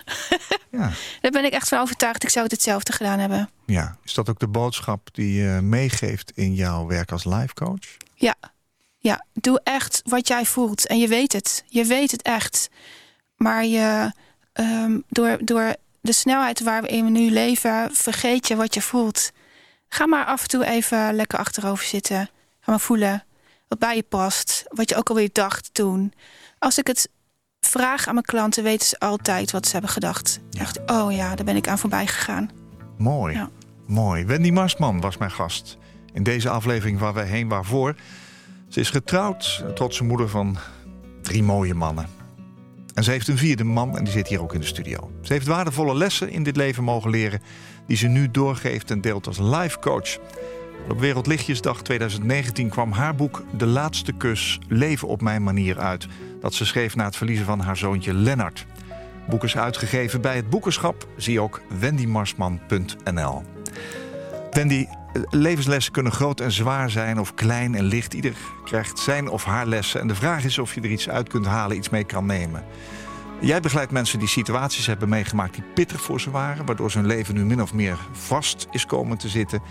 Ja. 0.72 0.92
Daar 1.22 1.32
ben 1.32 1.46
ik 1.46 1.54
echt 1.54 1.68
van 1.68 1.80
overtuigd. 1.80 2.24
Ik 2.24 2.30
zou 2.30 2.44
het 2.44 2.54
hetzelfde 2.54 2.92
gedaan 2.94 3.20
hebben. 3.20 3.50
ja. 3.66 3.98
Is 4.04 4.14
dat 4.14 4.30
ook 4.30 4.40
de 4.40 4.48
boodschap 4.48 5.10
die 5.14 5.34
je 5.44 5.62
meegeeft 5.62 6.32
in 6.36 6.54
jouw 6.54 6.88
werk 6.88 7.12
als 7.12 7.24
life 7.26 7.54
coach? 7.54 7.98
Ja. 8.16 8.36
Ja, 8.98 9.26
doe 9.34 9.62
echt 9.64 10.02
wat 10.06 10.28
jij 10.28 10.46
voelt. 10.46 10.88
En 10.88 11.00
je 11.00 11.08
weet 11.08 11.34
het. 11.34 11.64
Je 11.68 11.86
weet 11.86 12.12
het 12.12 12.22
echt. 12.22 12.70
Maar 13.36 13.66
je, 13.66 14.12
ehm, 14.54 15.00
door, 15.10 15.38
door 15.42 15.76
de 16.02 16.12
snelheid 16.14 16.60
waarin 16.60 17.04
we 17.04 17.10
nu 17.10 17.32
leven, 17.32 17.90
vergeet 17.96 18.48
je 18.48 18.56
wat 18.56 18.74
je 18.74 18.82
voelt. 18.82 19.32
Ga 19.88 20.08
maar 20.08 20.26
af 20.26 20.42
en 20.42 20.48
toe 20.48 20.66
even 20.66 21.14
lekker 21.16 21.40
achterover 21.40 21.86
zitten. 21.86 22.30
Ga 22.60 22.72
maar 22.72 22.80
voelen 22.80 23.24
wat 23.68 23.80
bij 23.80 23.96
je 23.96 24.04
past. 24.04 24.64
Wat 24.68 24.90
je 24.90 24.96
ook 24.96 25.10
alweer 25.10 25.30
dacht 25.32 25.74
toen. 25.74 26.14
Als 26.60 26.78
ik 26.78 26.88
het 26.88 27.10
vraag 27.72 28.08
aan 28.08 28.14
mijn 28.14 28.26
klanten, 28.26 28.64
weten 28.64 28.88
ze 28.88 29.00
altijd 29.00 29.52
wat 29.52 29.66
ze 29.66 29.72
hebben 29.72 29.90
gedacht. 29.90 30.40
Ja. 30.50 30.62
Echt, 30.62 30.80
oh 30.86 31.12
ja, 31.12 31.36
daar 31.36 31.46
ben 31.46 31.56
ik 31.56 31.68
aan 31.68 31.80
voorbij 31.80 32.08
gegaan. 32.08 32.50
Mooi. 32.98 33.36
Ja. 33.36 33.50
Mooi. 33.86 34.26
Wendy 34.26 34.52
Marsman 34.52 35.02
was 35.02 35.18
mijn 35.18 35.32
gast 35.32 35.78
in 36.14 36.24
deze 36.24 36.50
aflevering 36.50 37.00
waar 37.00 37.14
we 37.14 37.22
heen 37.22 37.48
waarvoor. 37.48 37.96
Ze 38.68 38.80
is 38.80 38.90
getrouwd, 38.90 39.64
een 39.68 39.76
trotse 39.76 40.04
moeder 40.04 40.30
van 40.30 40.58
drie 41.22 41.44
mooie 41.44 41.74
mannen. 41.74 42.08
En 42.94 43.04
ze 43.04 43.12
heeft 43.12 43.28
een 43.28 43.38
vierde 43.38 43.64
man 43.64 43.98
en 43.98 44.04
die 44.04 44.14
zit 44.14 44.28
hier 44.28 44.42
ook 44.42 44.54
in 44.54 44.60
de 44.60 44.66
studio. 44.66 45.12
Ze 45.22 45.34
heeft 45.34 45.48
waardevolle 45.48 45.96
lessen 45.96 46.30
in 46.30 46.44
dit 46.44 46.56
leven 46.56 46.84
mogen 46.84 47.10
leren... 47.10 47.42
die 47.88 47.98
ze 47.98 48.08
nu 48.08 48.32
doorgeeft 48.32 48.92
en 48.92 49.02
deelt 49.02 49.28
als 49.28 49.38
life 49.38 49.80
coach. 49.80 50.18
Op 50.90 51.00
Wereldlichtjesdag 51.00 51.82
2019 51.82 52.70
kwam 52.70 52.92
haar 52.92 53.16
boek 53.16 53.44
De 53.58 53.66
Laatste 53.66 54.12
Kus, 54.12 54.60
Leven 54.68 55.08
op 55.08 55.22
mijn 55.22 55.44
manier 55.44 55.80
uit... 55.80 56.08
dat 56.40 56.54
ze 56.54 56.66
schreef 56.66 56.96
na 56.96 57.06
het 57.06 57.16
verliezen 57.16 57.46
van 57.46 57.60
haar 57.60 57.78
zoontje 57.78 58.14
Lennart. 58.14 58.66
Boek 59.30 59.44
is 59.44 59.58
uitgegeven 59.58 60.22
bij 60.22 60.36
het 60.36 60.50
boekenschap. 60.50 61.08
Zie 61.16 61.40
ook 61.42 61.62
wendymarsman.nl. 61.80 63.44
Wendy, 64.52 64.86
levenslessen 65.30 65.94
kunnen 65.94 66.12
groot 66.12 66.40
en 66.40 66.52
zwaar 66.52 66.90
zijn 66.90 67.20
of 67.20 67.34
klein 67.34 67.76
en 67.76 67.84
licht. 67.84 68.14
Ieder 68.14 68.34
krijgt 68.64 69.00
zijn 69.00 69.30
of 69.30 69.44
haar 69.44 69.66
lessen. 69.66 70.02
En 70.02 70.08
de 70.08 70.16
vraag 70.16 70.44
is 70.44 70.60
of 70.60 70.76
je 70.76 70.82
er 70.82 70.92
iets 70.92 71.10
uit 71.10 71.30
kunt 71.30 71.46
halen, 71.46 71.78
iets 71.78 71.90
mee 71.90 72.04
kan 72.04 72.26
nemen. 72.26 72.64
Jij 73.42 73.60
begeleidt 73.60 73.92
mensen 73.92 74.20
die 74.20 74.28
situaties 74.28 74.86
hebben 74.86 75.10
meegemaakt 75.10 75.54
die 75.54 75.64
pittig 75.74 76.02
voor 76.02 76.22
ze 76.22 76.32
waren, 76.32 76.66
waardoor 76.66 76.92
hun 76.94 77.06
leven 77.06 77.36
nu 77.36 77.46
min 77.46 77.62
of 77.62 77.74
meer 77.74 77.98
vast 78.12 78.68
is 78.72 78.86
komen 78.86 79.18
te 79.18 79.30
zitten. 79.30 79.62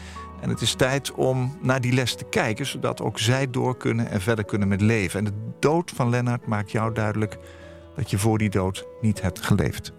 En 0.40 0.48
het 0.48 0.60
is 0.60 0.74
tijd 0.74 1.12
om 1.12 1.58
naar 1.62 1.80
die 1.80 1.92
les 1.92 2.14
te 2.14 2.24
kijken, 2.24 2.66
zodat 2.66 3.00
ook 3.00 3.18
zij 3.18 3.50
door 3.50 3.76
kunnen 3.76 4.10
en 4.10 4.20
verder 4.20 4.44
kunnen 4.44 4.68
met 4.68 4.80
leven. 4.80 5.18
En 5.18 5.24
de 5.24 5.52
dood 5.58 5.90
van 5.94 6.10
Lennart 6.10 6.46
maakt 6.46 6.70
jou 6.70 6.94
duidelijk 6.94 7.38
dat 7.96 8.10
je 8.10 8.18
voor 8.18 8.38
die 8.38 8.50
dood 8.50 8.86
niet 9.00 9.22
hebt 9.22 9.40
geleefd. 9.40 9.92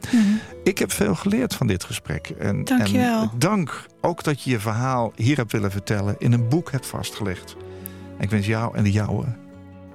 Ik 0.63 0.77
heb 0.77 0.91
veel 0.91 1.15
geleerd 1.15 1.55
van 1.55 1.67
dit 1.67 1.83
gesprek. 1.83 2.29
En, 2.29 2.63
Dank 2.63 2.87
je 2.87 2.97
wel. 2.97 3.21
en 3.21 3.29
dank 3.37 3.85
ook 4.01 4.23
dat 4.23 4.43
je 4.43 4.49
je 4.49 4.59
verhaal 4.59 5.11
hier 5.15 5.37
hebt 5.37 5.51
willen 5.51 5.71
vertellen, 5.71 6.15
in 6.17 6.33
een 6.33 6.49
boek 6.49 6.71
hebt 6.71 6.87
vastgelegd. 6.87 7.55
En 8.17 8.23
ik 8.23 8.29
wens 8.29 8.45
jou 8.45 8.77
en 8.77 8.83
de 8.83 8.91
jouwe 8.91 9.25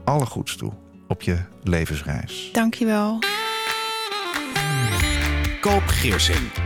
alle 0.05 0.26
goeds 0.26 0.57
toe 0.57 0.72
op 1.09 1.22
je 1.22 1.38
levensreis. 1.62 2.51
Dankjewel. 2.53 3.18
Koop 5.61 5.86
Geersing. 5.86 6.66